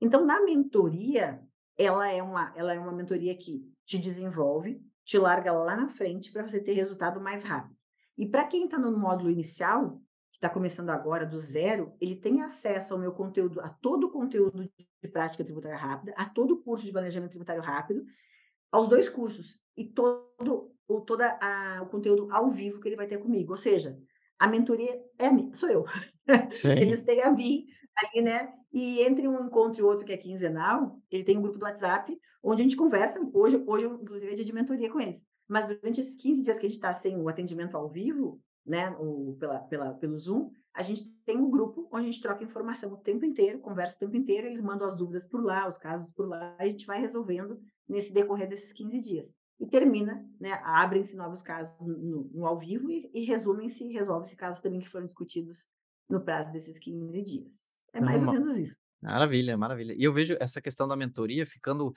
Então, 0.00 0.24
na 0.24 0.42
mentoria, 0.42 1.42
ela 1.78 2.08
é 2.08 2.22
uma 2.22 2.52
ela 2.56 2.74
é 2.74 2.78
uma 2.78 2.92
mentoria 2.92 3.36
que 3.36 3.62
te 3.86 3.98
desenvolve, 3.98 4.80
te 5.04 5.18
larga 5.18 5.52
lá 5.52 5.76
na 5.76 5.88
frente 5.88 6.32
para 6.32 6.46
você 6.46 6.62
ter 6.62 6.72
resultado 6.72 7.20
mais 7.20 7.42
rápido. 7.44 7.76
E 8.16 8.26
para 8.28 8.46
quem 8.46 8.64
está 8.64 8.78
no 8.78 8.96
módulo 8.96 9.30
inicial, 9.30 10.00
está 10.40 10.48
começando 10.48 10.88
agora 10.88 11.26
do 11.26 11.38
zero, 11.38 11.92
ele 12.00 12.16
tem 12.16 12.40
acesso 12.40 12.94
ao 12.94 12.98
meu 12.98 13.12
conteúdo, 13.12 13.60
a 13.60 13.68
todo 13.68 14.04
o 14.04 14.10
conteúdo 14.10 14.62
de 15.02 15.08
prática 15.08 15.44
tributária 15.44 15.76
rápida, 15.76 16.14
a 16.16 16.24
todo 16.24 16.54
o 16.54 16.62
curso 16.62 16.84
de 16.84 16.92
planejamento 16.92 17.32
tributário 17.32 17.62
rápido, 17.62 18.02
aos 18.72 18.88
2 18.88 19.10
cursos 19.10 19.60
e 19.76 19.84
todo 19.84 20.72
o 20.88 21.00
toda 21.02 21.38
a 21.40 21.82
o 21.82 21.86
conteúdo 21.86 22.28
ao 22.32 22.50
vivo 22.50 22.80
que 22.80 22.88
ele 22.88 22.96
vai 22.96 23.06
ter 23.06 23.18
comigo, 23.18 23.52
ou 23.52 23.56
seja, 23.56 23.98
a 24.38 24.48
mentoria 24.48 24.98
é 25.18 25.30
mi 25.30 25.54
sou 25.54 25.68
eu. 25.68 25.84
Eles 26.74 27.00
Sim, 27.00 27.04
têm 27.04 27.22
a 27.22 27.30
mim 27.30 27.66
ali, 27.96 28.22
né, 28.22 28.52
e 28.72 29.02
entre 29.02 29.28
um 29.28 29.44
encontro 29.44 29.80
e 29.80 29.84
outro 29.84 30.06
que 30.06 30.12
é 30.12 30.16
quinzenal, 30.16 30.98
ele 31.10 31.24
tem 31.24 31.36
um 31.36 31.42
grupo 31.42 31.58
do 31.58 31.64
WhatsApp, 31.64 32.18
onde 32.42 32.62
a 32.62 32.64
gente 32.64 32.76
conversa, 32.76 33.20
hoje 33.34 33.62
hoje 33.66 33.84
inclusive 33.84 34.32
é 34.32 34.34
dia 34.34 34.44
de 34.44 34.54
mentoria 34.54 34.90
com 34.90 35.00
eles. 35.00 35.20
Mas 35.46 35.66
durante 35.66 36.00
esses 36.00 36.16
15 36.16 36.42
dias 36.42 36.58
que 36.58 36.64
a 36.64 36.68
gente 36.68 36.78
está 36.78 36.94
sem 36.94 37.20
o 37.20 37.28
atendimento 37.28 37.76
ao 37.76 37.90
vivo, 37.90 38.40
né, 38.70 38.90
o 38.98 39.36
pela 39.38 39.58
pela 39.58 39.92
pelo 39.94 40.16
Zoom, 40.16 40.50
a 40.72 40.82
gente 40.82 41.04
tem 41.26 41.36
um 41.36 41.50
grupo 41.50 41.88
onde 41.92 42.04
a 42.04 42.06
gente 42.06 42.22
troca 42.22 42.44
informação 42.44 42.92
o 42.92 42.96
tempo 42.96 43.24
inteiro, 43.24 43.58
conversa 43.58 43.96
o 43.96 43.98
tempo 43.98 44.16
inteiro, 44.16 44.46
eles 44.46 44.60
mandam 44.60 44.86
as 44.86 44.96
dúvidas 44.96 45.26
por 45.26 45.42
lá, 45.42 45.66
os 45.66 45.76
casos 45.76 46.12
por 46.12 46.28
lá, 46.28 46.56
a 46.58 46.66
gente 46.66 46.86
vai 46.86 47.00
resolvendo 47.00 47.60
nesse 47.88 48.12
decorrer 48.12 48.48
desses 48.48 48.72
15 48.72 49.00
dias. 49.00 49.34
E 49.58 49.66
termina, 49.66 50.24
né, 50.40 50.52
abrem-se 50.62 51.16
novos 51.16 51.42
casos 51.42 51.86
no 51.86 52.30
no 52.32 52.46
ao 52.46 52.58
vivo 52.58 52.88
e 52.90 53.10
e 53.12 53.24
resumem-se 53.24 53.84
e 53.84 53.92
resolve-se 53.92 54.36
casos 54.36 54.62
também 54.62 54.80
que 54.80 54.88
foram 54.88 55.06
discutidos 55.06 55.68
no 56.08 56.20
prazo 56.20 56.52
desses 56.52 56.78
15 56.78 57.22
dias. 57.22 57.80
É 57.92 58.00
mais 58.00 58.22
ou 58.22 58.32
menos 58.32 58.56
isso. 58.56 58.78
maravilha, 59.02 59.58
maravilha. 59.58 59.94
E 59.98 60.04
eu 60.04 60.12
vejo 60.12 60.36
essa 60.40 60.60
questão 60.60 60.86
da 60.86 60.96
mentoria 60.96 61.44
ficando 61.44 61.92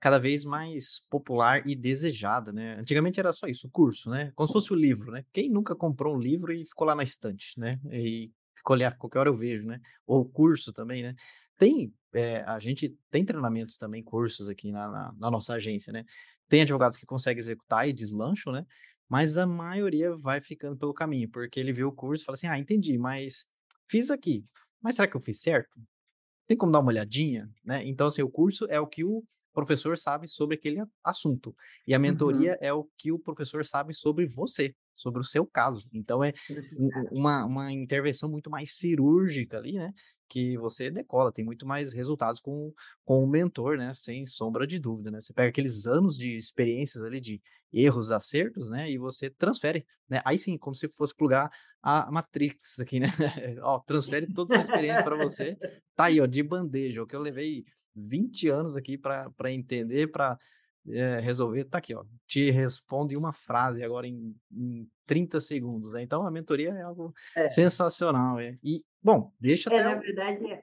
cada 0.00 0.18
vez 0.18 0.44
mais 0.44 1.00
popular 1.10 1.62
e 1.66 1.74
desejada, 1.76 2.52
né. 2.52 2.76
Antigamente 2.78 3.18
era 3.20 3.32
só 3.32 3.46
isso, 3.46 3.66
o 3.68 3.70
curso, 3.70 4.10
né, 4.10 4.32
como 4.34 4.46
se 4.46 4.52
fosse 4.52 4.72
o 4.72 4.76
livro, 4.76 5.10
né. 5.12 5.24
Quem 5.32 5.50
nunca 5.50 5.74
comprou 5.74 6.14
um 6.16 6.18
livro 6.20 6.52
e 6.52 6.64
ficou 6.66 6.86
lá 6.86 6.94
na 6.94 7.02
estante, 7.04 7.58
né, 7.58 7.80
e 7.92 8.30
ficou 8.56 8.74
ali: 8.74 8.84
"Ah, 8.84 8.92
qualquer 8.92 9.18
hora 9.20 9.28
eu 9.30 9.34
vejo", 9.36 9.66
né. 9.66 9.80
Ou 10.06 10.20
o 10.22 10.24
curso 10.28 10.72
também, 10.72 11.02
né. 11.02 11.14
Tem, 11.58 11.92
eh, 12.14 12.42
a 12.46 12.58
gente 12.58 12.96
tem 13.10 13.24
treinamentos 13.24 13.76
também, 13.78 14.02
cursos 14.02 14.48
aqui 14.48 14.70
na 14.72 14.88
na 14.90 15.12
na 15.18 15.30
nossa 15.30 15.54
agência, 15.54 15.92
né. 15.92 16.04
Tem 16.48 16.62
advogados 16.62 16.96
que 16.98 17.06
conseguem 17.06 17.38
executar 17.40 17.88
e 17.88 17.92
deslancham, 17.92 18.52
né, 18.52 18.64
mas 19.08 19.36
a 19.38 19.46
maioria 19.46 20.16
vai 20.16 20.40
ficando 20.40 20.76
pelo 20.76 20.94
caminho, 20.94 21.28
porque 21.30 21.58
ele 21.60 21.72
vê 21.72 21.84
o 21.84 21.92
curso 21.92 22.22
e 22.22 22.26
fala 22.26 22.34
assim: 22.36 22.46
"Ah, 22.48 22.58
entendi, 22.58 22.98
mas 22.98 23.46
fiz 23.90 24.10
aqui, 24.10 24.44
mas 24.82 24.94
será 24.96 25.08
que 25.08 25.16
eu 25.16 25.20
fiz 25.20 25.40
certo?" 25.40 25.80
tem 26.46 26.56
como 26.56 26.72
dar 26.72 26.80
uma 26.80 26.88
olhadinha, 26.90 27.50
né? 27.64 27.84
Então, 27.86 28.06
assim, 28.06 28.22
o 28.22 28.30
curso 28.30 28.66
é 28.70 28.78
o 28.80 28.86
que 28.86 29.04
o 29.04 29.24
professor 29.56 29.98
sabe 29.98 30.28
sobre 30.28 30.56
aquele 30.56 30.82
assunto. 31.04 31.54
E 31.86 31.94
a 31.94 31.98
mentoria 31.98 32.52
Uhum. 32.52 32.58
é 32.60 32.72
o 32.72 32.88
que 32.98 33.12
o 33.12 33.18
professor 33.18 33.64
sabe 33.66 33.94
sobre 33.94 34.26
você, 34.26 34.74
sobre 34.94 35.20
o 35.20 35.24
seu 35.24 35.46
caso. 35.46 35.88
Então, 35.92 36.22
é 36.24 36.32
um 36.76 36.90
um 36.96 37.08
uma 37.20 37.44
uma 37.46 37.72
intervenção 37.72 38.30
muito 38.30 38.50
mais 38.50 38.72
cirúrgica 38.76 39.58
ali, 39.58 39.74
né, 39.74 39.92
que 40.28 40.58
você 40.58 40.90
decola, 40.90 41.32
tem 41.32 41.44
muito 41.44 41.66
mais 41.66 41.92
resultados 41.94 42.40
com 42.40 42.72
com 43.04 43.22
o 43.24 43.26
mentor, 43.28 43.76
né, 43.78 43.92
sem 43.94 44.26
sombra 44.26 44.66
de 44.66 44.78
dúvida, 44.78 45.10
né. 45.10 45.20
Você 45.20 45.32
pega 45.32 45.48
aqueles 45.50 45.86
anos 45.86 46.16
de 46.18 46.36
experiências 46.36 47.04
ali, 47.04 47.20
de 47.20 47.40
erros, 47.72 48.10
acertos, 48.12 48.70
né, 48.70 48.90
e 48.90 48.98
você 48.98 49.30
transfere, 49.30 49.84
né, 50.08 50.20
aí 50.24 50.38
sim, 50.38 50.56
como 50.58 50.74
se 50.76 50.88
fosse 50.88 51.14
plugar 51.14 51.50
a 51.82 52.10
Matrix 52.10 52.78
aqui, 52.80 53.00
né. 53.00 53.08
Ó, 53.62 53.80
transfere 53.80 54.26
toda 54.32 54.52
essa 54.54 54.62
experiência 54.62 55.02
para 55.04 55.16
você, 55.16 55.56
tá 55.94 56.06
aí, 56.06 56.20
ó, 56.20 56.26
de 56.26 56.42
bandeja, 56.42 57.02
o 57.02 57.06
que 57.06 57.16
eu 57.16 57.20
levei 57.20 57.64
20 57.96 58.48
anos 58.48 58.76
aqui 58.76 58.98
para 58.98 59.32
entender, 59.52 60.08
para 60.08 60.38
resolver, 61.22 61.64
tá 61.64 61.78
aqui, 61.78 61.94
ó, 61.94 62.04
te 62.28 62.50
respondo 62.50 63.12
em 63.12 63.16
uma 63.16 63.32
frase 63.32 63.82
agora 63.84 64.06
em 64.08 64.36
em 64.52 64.88
30 65.06 65.40
segundos, 65.40 65.92
né. 65.94 66.02
Então 66.02 66.26
a 66.26 66.30
mentoria 66.30 66.70
é 66.70 66.82
algo 66.82 67.12
É. 67.34 67.46
sensacional, 67.48 68.40
é. 68.40 68.58
E, 68.64 68.84
bom, 69.02 69.32
deixa 69.40 69.68
É, 69.68 69.82
até 69.82 69.82
na 69.82 69.94
verdade, 69.94 70.44
é 70.52 70.62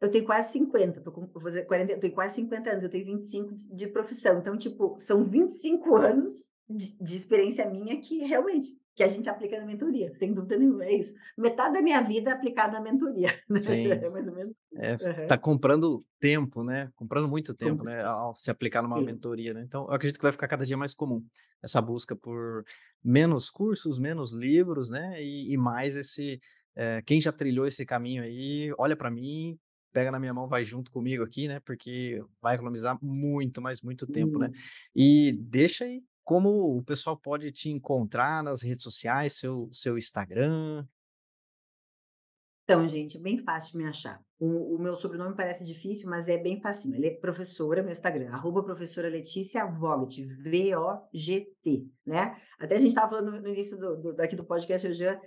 eu 0.00 0.10
tenho 0.10 0.26
quase 0.26 0.52
50, 0.52 1.00
tô 1.02 1.12
com 1.12 1.26
vou 1.28 1.42
fazer 1.42 1.64
40 1.66 1.92
eu 1.94 2.00
tenho 2.00 2.14
quase 2.14 2.36
50 2.36 2.70
anos, 2.70 2.84
eu 2.84 2.90
tenho 2.90 3.04
25 3.06 3.54
de 3.54 3.74
de 3.74 3.88
profissão, 3.88 4.38
então, 4.40 4.56
tipo, 4.58 4.98
são 5.00 5.24
25 5.28 5.96
anos 5.96 6.50
de 6.68 6.96
de 6.98 7.16
experiência 7.16 7.68
minha 7.70 8.00
que 8.00 8.18
realmente, 8.24 8.70
que 9.00 9.04
a 9.04 9.08
gente 9.08 9.28
aplica 9.30 9.58
na 9.58 9.66
mentoria, 9.66 10.12
sem 10.18 10.34
dúvida 10.34 10.56
nenhuma, 10.58 10.84
é 10.84 10.92
isso. 10.94 11.14
Metade 11.38 11.74
da 11.74 11.82
minha 11.82 12.00
vida 12.02 12.32
aplicada 12.32 12.74
na 12.78 12.80
mentoria, 12.84 13.30
né, 13.48 13.60
sim. 13.60 14.06
é 14.06 14.10
mais 14.10 14.28
ou 14.28 14.34
menos. 14.34 14.52
É, 14.76 14.96
tá 15.26 15.36
Aham. 15.36 15.38
comprando 15.38 16.06
tempo, 16.20 16.64
né, 16.64 16.90
comprando 16.96 17.28
muito 17.28 17.54
tempo, 17.54 17.82
Compre 17.82 17.84
né, 17.84 18.02
ao 18.04 18.34
se 18.36 18.50
aplicar 18.50 18.82
numa 18.82 19.00
sim. 19.00 19.02
mentoria, 19.02 19.54
né. 19.54 19.62
Então, 19.64 19.84
eu 19.88 19.92
acredito 19.94 20.18
que 20.18 20.24
vai 20.24 20.32
ficar 20.32 20.48
cada 20.48 20.66
dia 20.66 20.76
mais 20.76 20.94
comum, 20.94 21.24
essa 21.62 21.82
busca 21.82 22.16
por 22.16 22.64
menos 23.04 23.50
cursos, 23.50 23.98
menos 23.98 24.32
livros, 24.32 24.90
né, 24.90 25.22
e 25.22 25.52
e 25.54 25.58
mais 25.58 25.96
esse, 25.96 26.40
eh, 26.76 27.02
quem 27.06 27.20
já 27.20 27.32
trilhou 27.32 27.66
esse 27.66 27.86
caminho 27.86 28.22
aí, 28.24 28.72
olha 28.78 28.96
para 28.96 29.10
mim, 29.10 29.58
pega 29.92 30.10
na 30.12 30.20
minha 30.20 30.34
mão, 30.34 30.48
vai 30.48 30.64
junto 30.64 30.90
comigo 30.92 31.24
aqui, 31.24 31.48
né, 31.48 31.60
porque 31.60 32.22
vai 32.42 32.54
economizar 32.56 32.98
muito, 33.02 33.60
mas 33.62 33.82
muito 33.82 34.06
tempo, 34.08 34.38
né. 34.38 34.50
E 34.96 35.32
deixa 35.40 35.84
aí 35.84 36.02
como 36.30 36.76
o 36.78 36.80
pessoal 36.84 37.16
pode 37.16 37.50
te 37.50 37.70
encontrar 37.70 38.40
nas 38.40 38.62
redes 38.62 38.84
sociais, 38.84 39.34
seu 39.34 39.68
seu 39.72 39.98
Instagram. 39.98 40.86
Então, 42.62 42.86
gente, 42.86 43.16
é 43.16 43.20
bem 43.20 43.38
fácil 43.38 43.72
de 43.72 43.78
me 43.78 43.84
achar. 43.84 44.22
O 44.38 44.76
o 44.76 44.78
meu 44.78 44.94
sobrenome 44.96 45.34
parece 45.34 45.66
difícil, 45.66 46.08
mas 46.08 46.28
é 46.28 46.38
bem 46.38 46.60
facinho. 46.60 46.94
Ele 46.94 47.08
é 47.08 47.16
professora, 47.16 47.82
meu 47.82 47.90
Instagram, 47.90 48.30
arroba 48.30 48.62
professora 48.62 49.08
Letícia 49.08 49.66
Vogt, 49.66 50.24
V-O-G-T, 50.24 51.88
né. 52.06 52.40
Até 52.60 52.76
a 52.76 52.78
gente 52.78 52.90
estava 52.90 53.08
falando 53.10 53.32
no 53.32 53.40
no 53.40 53.48
início 53.48 53.76
do 53.76 53.96
do 54.00 54.14
daqui 54.14 54.36
do 54.36 54.44
podcast, 54.44 54.86
eu 54.86 54.94
já 54.94 55.20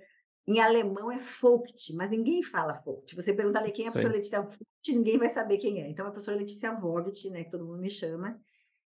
em 0.48 0.62
alemão 0.62 1.12
é 1.12 1.20
Vogt, 1.42 1.94
mas 1.94 2.10
ninguém 2.12 2.42
fala 2.44 2.82
Vogt. 2.86 3.14
Você 3.14 3.34
perguntar 3.34 3.60
ali: 3.60 3.74
"Quem 3.74 3.88
é 3.88 3.90
a 3.90 3.92
professora. 3.92 4.16
Letícia 4.16 4.42
Vogt?", 4.42 4.58
ninguém 4.88 5.18
vai 5.18 5.30
saber 5.30 5.58
quem 5.58 5.82
é. 5.82 5.90
Então, 5.90 6.06
é 6.06 6.08
a 6.08 6.12
professora 6.12 6.38
Letícia 6.38 6.74
Vogt, 6.80 7.30
né, 7.30 7.44
que 7.44 7.52
todo 7.52 7.66
mundo 7.66 7.82
me 7.82 7.90
chama. 7.90 8.40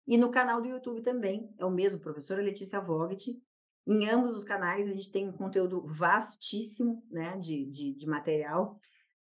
E 0.08 0.16
no 0.16 0.30
canal 0.30 0.62
do 0.62 0.66
YouTube 0.66 1.02
também, 1.02 1.54
é 1.58 1.66
o 1.66 1.70
mesmo, 1.70 2.00
professora 2.00 2.40
Letícia 2.40 2.80
Vogt. 2.80 3.38
Em 3.86 4.08
ambos 4.08 4.34
os 4.34 4.42
canais 4.42 4.88
a 4.88 4.92
gente 4.94 5.12
tem 5.12 5.28
um 5.28 5.32
conteúdo 5.32 5.82
vastíssimo, 5.84 7.06
né, 7.10 7.36
de 7.36 7.66
de 7.66 7.92
de 7.92 8.06
material. 8.06 8.78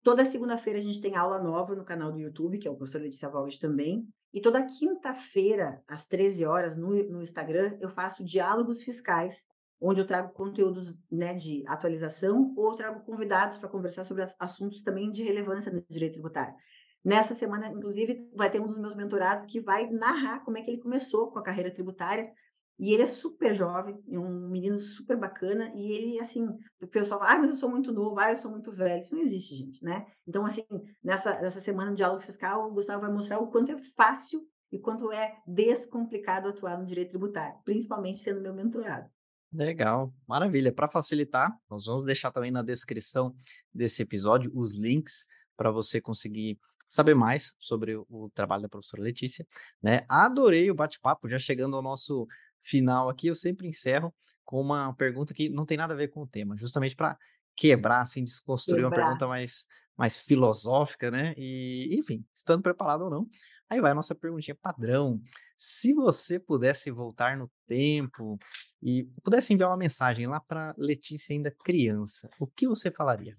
Toda 0.03 0.25
segunda-feira 0.25 0.79
a 0.79 0.81
gente 0.81 0.99
tem 0.99 1.15
aula 1.15 1.41
nova 1.41 1.73
no 1.73 1.85
canal 1.85 2.11
do 2.11 2.19
YouTube, 2.19 2.57
que 2.57 2.67
é 2.67 2.71
o 2.71 2.75
professor 2.75 3.01
Letícia 3.01 3.29
Vogt 3.29 3.61
também. 3.61 4.05
E 4.33 4.41
toda 4.41 4.65
quinta-feira, 4.65 5.81
às 5.87 6.05
13h, 6.05 6.75
no 6.75 6.89
no 7.11 7.21
Instagram, 7.23 7.77
eu 7.79 7.89
faço 7.89 8.21
diálogos 8.21 8.83
fiscais, 8.83 9.37
onde 9.79 10.01
eu 10.01 10.05
trago 10.05 10.33
conteúdos, 10.33 10.97
né, 11.09 11.33
de 11.33 11.63
atualização 11.65 12.53
ou 12.57 12.75
trago 12.75 13.05
convidados 13.05 13.57
para 13.57 13.69
conversar 13.69 14.03
sobre 14.03 14.23
as 14.23 14.35
assuntos 14.37 14.83
também 14.83 15.09
de 15.11 15.23
relevância 15.23 15.71
no 15.71 15.81
direito 15.89 16.13
tributário. 16.13 16.55
Nessa 17.03 17.35
semana, 17.35 17.67
inclusive, 17.67 18.29
vai 18.35 18.49
ter 18.49 18.61
um 18.61 18.67
dos 18.67 18.77
meus 18.77 18.95
mentorados 18.95 19.45
que 19.45 19.59
vai 19.61 19.87
narrar 19.89 20.43
como 20.45 20.57
é 20.57 20.61
que 20.61 20.71
ele 20.71 20.79
começou 20.81 21.31
com 21.31 21.39
a 21.39 21.43
carreira 21.43 21.73
tributária, 21.73 22.31
e 22.79 22.91
ele 22.93 23.03
é 23.03 23.05
super 23.05 23.53
jovem, 23.53 24.01
é 24.09 24.17
um 24.17 24.49
menino 24.49 24.77
super 24.79 25.15
bacana, 25.17 25.71
e 25.75 25.91
ele, 25.91 26.19
assim, 26.19 26.47
o 26.81 26.87
pessoal 26.87 27.19
fala: 27.19 27.31
"Ai, 27.33 27.39
mas 27.39 27.49
eu 27.49 27.55
sou 27.55 27.69
muito 27.69 27.91
novo. 27.91 28.19
Ai, 28.19 28.31
eu 28.33 28.37
sou 28.37 28.49
muito 28.51 28.71
velho". 28.71 29.01
Isso 29.01 29.15
não 29.15 29.21
existe, 29.21 29.55
gente, 29.55 29.83
né. 29.83 30.05
Então, 30.27 30.45
assim, 30.45 30.63
nessa 31.03 31.39
nessa 31.41 31.61
semana 31.61 31.91
de 31.91 31.97
diálogo 31.97 32.21
fiscal, 32.21 32.67
o 32.69 32.73
Gustavo 32.73 33.01
vai 33.01 33.11
mostrar 33.11 33.39
o 33.39 33.49
quanto 33.51 33.71
é 33.71 33.77
fácil 33.95 34.41
e 34.71 34.79
quanto 34.79 35.11
é 35.11 35.37
descomplicado 35.45 36.47
atuar 36.49 36.77
no 36.79 36.85
direito 36.85 37.09
tributário, 37.11 37.59
principalmente 37.63 38.19
sendo 38.19 38.41
meu 38.41 38.53
mentorado. 38.53 39.09
Legal, 39.51 40.11
maravilha. 40.27 40.73
Para 40.73 40.89
facilitar, 40.89 41.55
nós 41.69 41.85
vamos 41.85 42.05
deixar 42.05 42.31
também 42.31 42.49
na 42.51 42.63
descrição 42.63 43.35
desse 43.73 44.01
episódio 44.01 44.51
os 44.55 44.75
links 44.75 45.25
para 45.55 45.69
você 45.69 46.01
conseguir 46.01 46.57
saber 46.93 47.15
mais 47.15 47.53
sobre 47.59 47.95
o 47.95 48.29
trabalho 48.33 48.63
da 48.63 48.69
professora 48.69 49.01
Letícia, 49.03 49.45
né. 49.81 50.05
Adorei 50.07 50.69
o 50.69 50.75
bate-papo, 50.75 51.27
já 51.27 51.39
chegando 51.39 51.75
ao 51.75 51.81
nosso 51.81 52.27
final 52.61 53.09
aqui, 53.09 53.27
eu 53.27 53.35
sempre 53.35 53.67
encerro 53.67 54.13
com 54.45 54.61
uma 54.61 54.93
pergunta 54.95 55.33
que 55.33 55.49
não 55.49 55.65
tem 55.65 55.77
nada 55.77 55.93
a 55.93 55.97
ver 55.97 56.09
com 56.09 56.21
o 56.21 56.27
tema, 56.27 56.55
justamente 56.57 56.95
para 56.95 57.17
quebrar, 57.55 58.01
assim, 58.01 58.23
desconstruir 58.23 58.83
uma 58.83 58.89
Quebrar. 58.91 59.05
pergunta 59.05 59.27
mais 59.27 59.65
mais 59.95 60.17
filosófica, 60.17 61.11
né, 61.11 61.35
e, 61.37 61.95
enfim, 61.97 62.25
estando 62.31 62.63
preparado 62.63 63.03
ou 63.03 63.11
não, 63.11 63.27
aí 63.69 63.79
vai 63.79 63.91
a 63.91 63.95
nossa 63.95 64.15
perguntinha 64.15 64.55
padrão. 64.59 65.21
Se 65.55 65.93
você 65.93 66.39
pudesse 66.39 66.89
voltar 66.89 67.37
no 67.37 67.47
tempo 67.67 68.39
e 68.81 69.03
pudesse 69.23 69.53
enviar 69.53 69.69
uma 69.69 69.77
mensagem 69.77 70.25
lá 70.27 70.39
para 70.39 70.73
Letícia 70.77 71.33
ainda 71.35 71.51
criança, 71.63 72.27
o 72.39 72.47
que 72.47 72.67
você 72.67 72.89
falaria? 72.89 73.37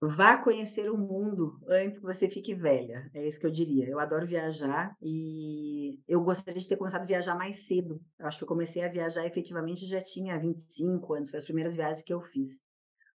Vá 0.00 0.38
conhecer 0.38 0.88
o 0.90 0.96
mundo 0.96 1.58
antes 1.66 1.98
que 1.98 2.04
você 2.04 2.28
fique 2.30 2.54
velha, 2.54 3.10
é 3.12 3.26
isso 3.26 3.38
que 3.40 3.46
eu 3.46 3.50
diria. 3.50 3.84
Eu 3.88 3.98
adoro 3.98 4.24
viajar 4.26 4.96
e 5.02 5.98
eu 6.06 6.22
gostaria 6.22 6.60
de 6.60 6.68
ter 6.68 6.76
começado 6.76 7.02
a 7.02 7.06
viajar 7.06 7.34
mais 7.36 7.66
cedo. 7.66 8.00
Eu 8.16 8.26
acho 8.28 8.38
que 8.38 8.44
eu 8.44 8.48
comecei 8.48 8.82
a 8.84 8.88
viajar 8.88 9.26
efetivamente 9.26 9.86
já 9.88 10.00
tinha 10.00 10.38
25 10.38 11.14
anos, 11.14 11.30
foi 11.30 11.38
as 11.40 11.44
primeiras 11.44 11.74
viagens 11.74 12.02
que 12.04 12.12
eu 12.12 12.20
fiz. 12.20 12.60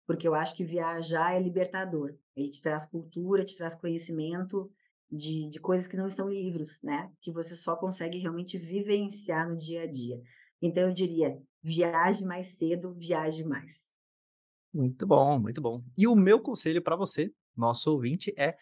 Porque 0.06 0.28
eu 0.28 0.34
acho 0.34 0.54
que 0.56 0.64
viajar 0.64 1.34
é 1.34 1.40
libertador. 1.40 2.16
Ele 2.36 2.50
te 2.50 2.62
traz 2.62 2.86
cultura, 2.86 3.44
te 3.44 3.56
traz 3.56 3.74
conhecimento 3.74 4.70
de 5.10 5.48
de 5.50 5.60
coisas 5.60 5.86
que 5.88 5.96
não 5.96 6.06
estão 6.08 6.30
em 6.30 6.42
livros, 6.42 6.80
né, 6.82 7.10
que 7.20 7.32
você 7.32 7.56
só 7.56 7.76
consegue 7.76 8.18
realmente 8.18 8.58
vivenciar 8.58 9.48
no 9.48 9.56
dia 9.58 9.82
a 9.82 9.86
dia. 9.90 10.20
Então 10.62 10.84
eu 10.88 10.94
diria: 10.94 11.36
viaje 11.62 12.24
mais 12.24 12.58
cedo, 12.58 12.94
viaje 12.94 13.44
mais. 13.44 13.87
Muito 14.72 15.06
bom, 15.06 15.38
muito 15.38 15.60
bom. 15.60 15.82
E 15.96 16.06
o 16.06 16.14
meu 16.14 16.40
conselho 16.40 16.82
para 16.82 16.96
você, 16.96 17.32
nosso 17.56 17.90
ouvinte, 17.90 18.32
é 18.36 18.56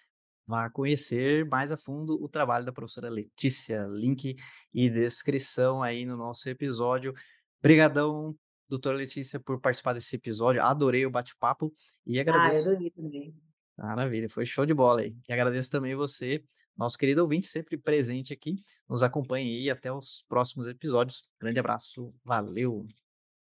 vá 0.46 0.70
conhecer 0.70 1.44
mais 1.46 1.72
a 1.72 1.76
fundo 1.76 2.22
o 2.22 2.28
trabalho 2.28 2.64
da 2.64 2.72
professora 2.72 3.11
Letícia, 3.11 3.84
link 3.90 4.36
e 4.72 4.90
descrição 4.90 5.82
aí 5.82 6.04
no 6.07 6.16
nosso 6.16 6.48
episódio. 6.48 7.12
Obrigadão, 7.61 8.34
doutora 8.68 8.96
Letícia, 8.96 9.40
por 9.40 9.61
participar 9.61 9.92
desse 9.94 10.14
episódio, 10.16 10.62
adorei 10.62 11.04
o 11.07 11.11
bate-papo 11.11 11.72
e 12.07 12.20
Ah, 12.28 12.52
eu 12.52 12.57
agradeço 12.57 12.68
adorei 12.68 12.90
também. 12.90 13.34
maravilha, 13.76 14.28
foi 14.30 14.46
show 14.46 14.66
de 14.66 14.74
bola 14.74 15.02
aí. 15.02 15.16
E 15.28 15.32
agradeço 15.32 15.70
também 15.70 15.94
você, 15.94 16.44
nosso 16.76 16.98
querido 16.98 17.22
ouvinte, 17.22 17.48
sempre 17.48 17.76
presente 17.76 18.32
aqui, 18.32 18.57
nos 18.88 19.02
acompanhe 19.02 19.50
aí 19.61 19.70
até 19.70 19.92
os 19.92 20.24
próximos 20.28 20.66
episódios. 20.68 21.22
Grande 21.40 21.59
abraço, 21.61 22.14
valeu! 22.24 22.86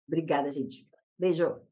Obrigada, 0.07 0.51
gente. 0.51 0.87
Beijo. 1.17 1.70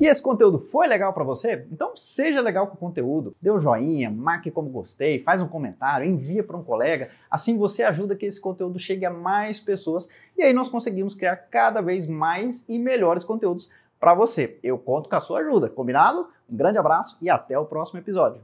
E 0.00 0.06
esse 0.06 0.22
conteúdo 0.22 0.58
foi 0.58 0.86
legal 0.86 1.12
para 1.12 1.24
você? 1.24 1.66
Então 1.72 1.96
seja 1.96 2.40
legal 2.40 2.68
com 2.68 2.74
o 2.74 2.78
conteúdo, 2.78 3.34
dê 3.42 3.50
um 3.50 3.58
joinha, 3.58 4.10
marque 4.10 4.50
como 4.50 4.70
gostei, 4.70 5.20
faz 5.20 5.42
um 5.42 5.48
comentário, 5.48 6.08
envia 6.08 6.42
para 6.42 6.56
um 6.56 6.62
colega, 6.62 7.10
assim 7.30 7.58
você 7.58 7.82
ajuda 7.82 8.16
que 8.16 8.24
esse 8.24 8.40
conteúdo 8.40 8.78
chegue 8.78 9.04
a 9.04 9.10
mais 9.10 9.60
pessoas 9.60 10.08
e 10.36 10.42
aí 10.42 10.52
nós 10.52 10.68
conseguimos 10.68 11.14
criar 11.14 11.36
cada 11.36 11.80
vez 11.80 12.08
mais 12.08 12.64
e 12.68 12.78
melhores 12.78 13.24
conteúdos 13.24 13.70
para 13.98 14.14
você. 14.14 14.58
Eu 14.62 14.78
conto 14.78 15.08
com 15.08 15.16
a 15.16 15.20
sua 15.20 15.40
ajuda, 15.40 15.68
combinado? 15.68 16.28
Um 16.48 16.56
grande 16.56 16.78
abraço 16.78 17.18
e 17.20 17.28
até 17.28 17.58
o 17.58 17.66
próximo 17.66 17.98
episódio. 17.98 18.40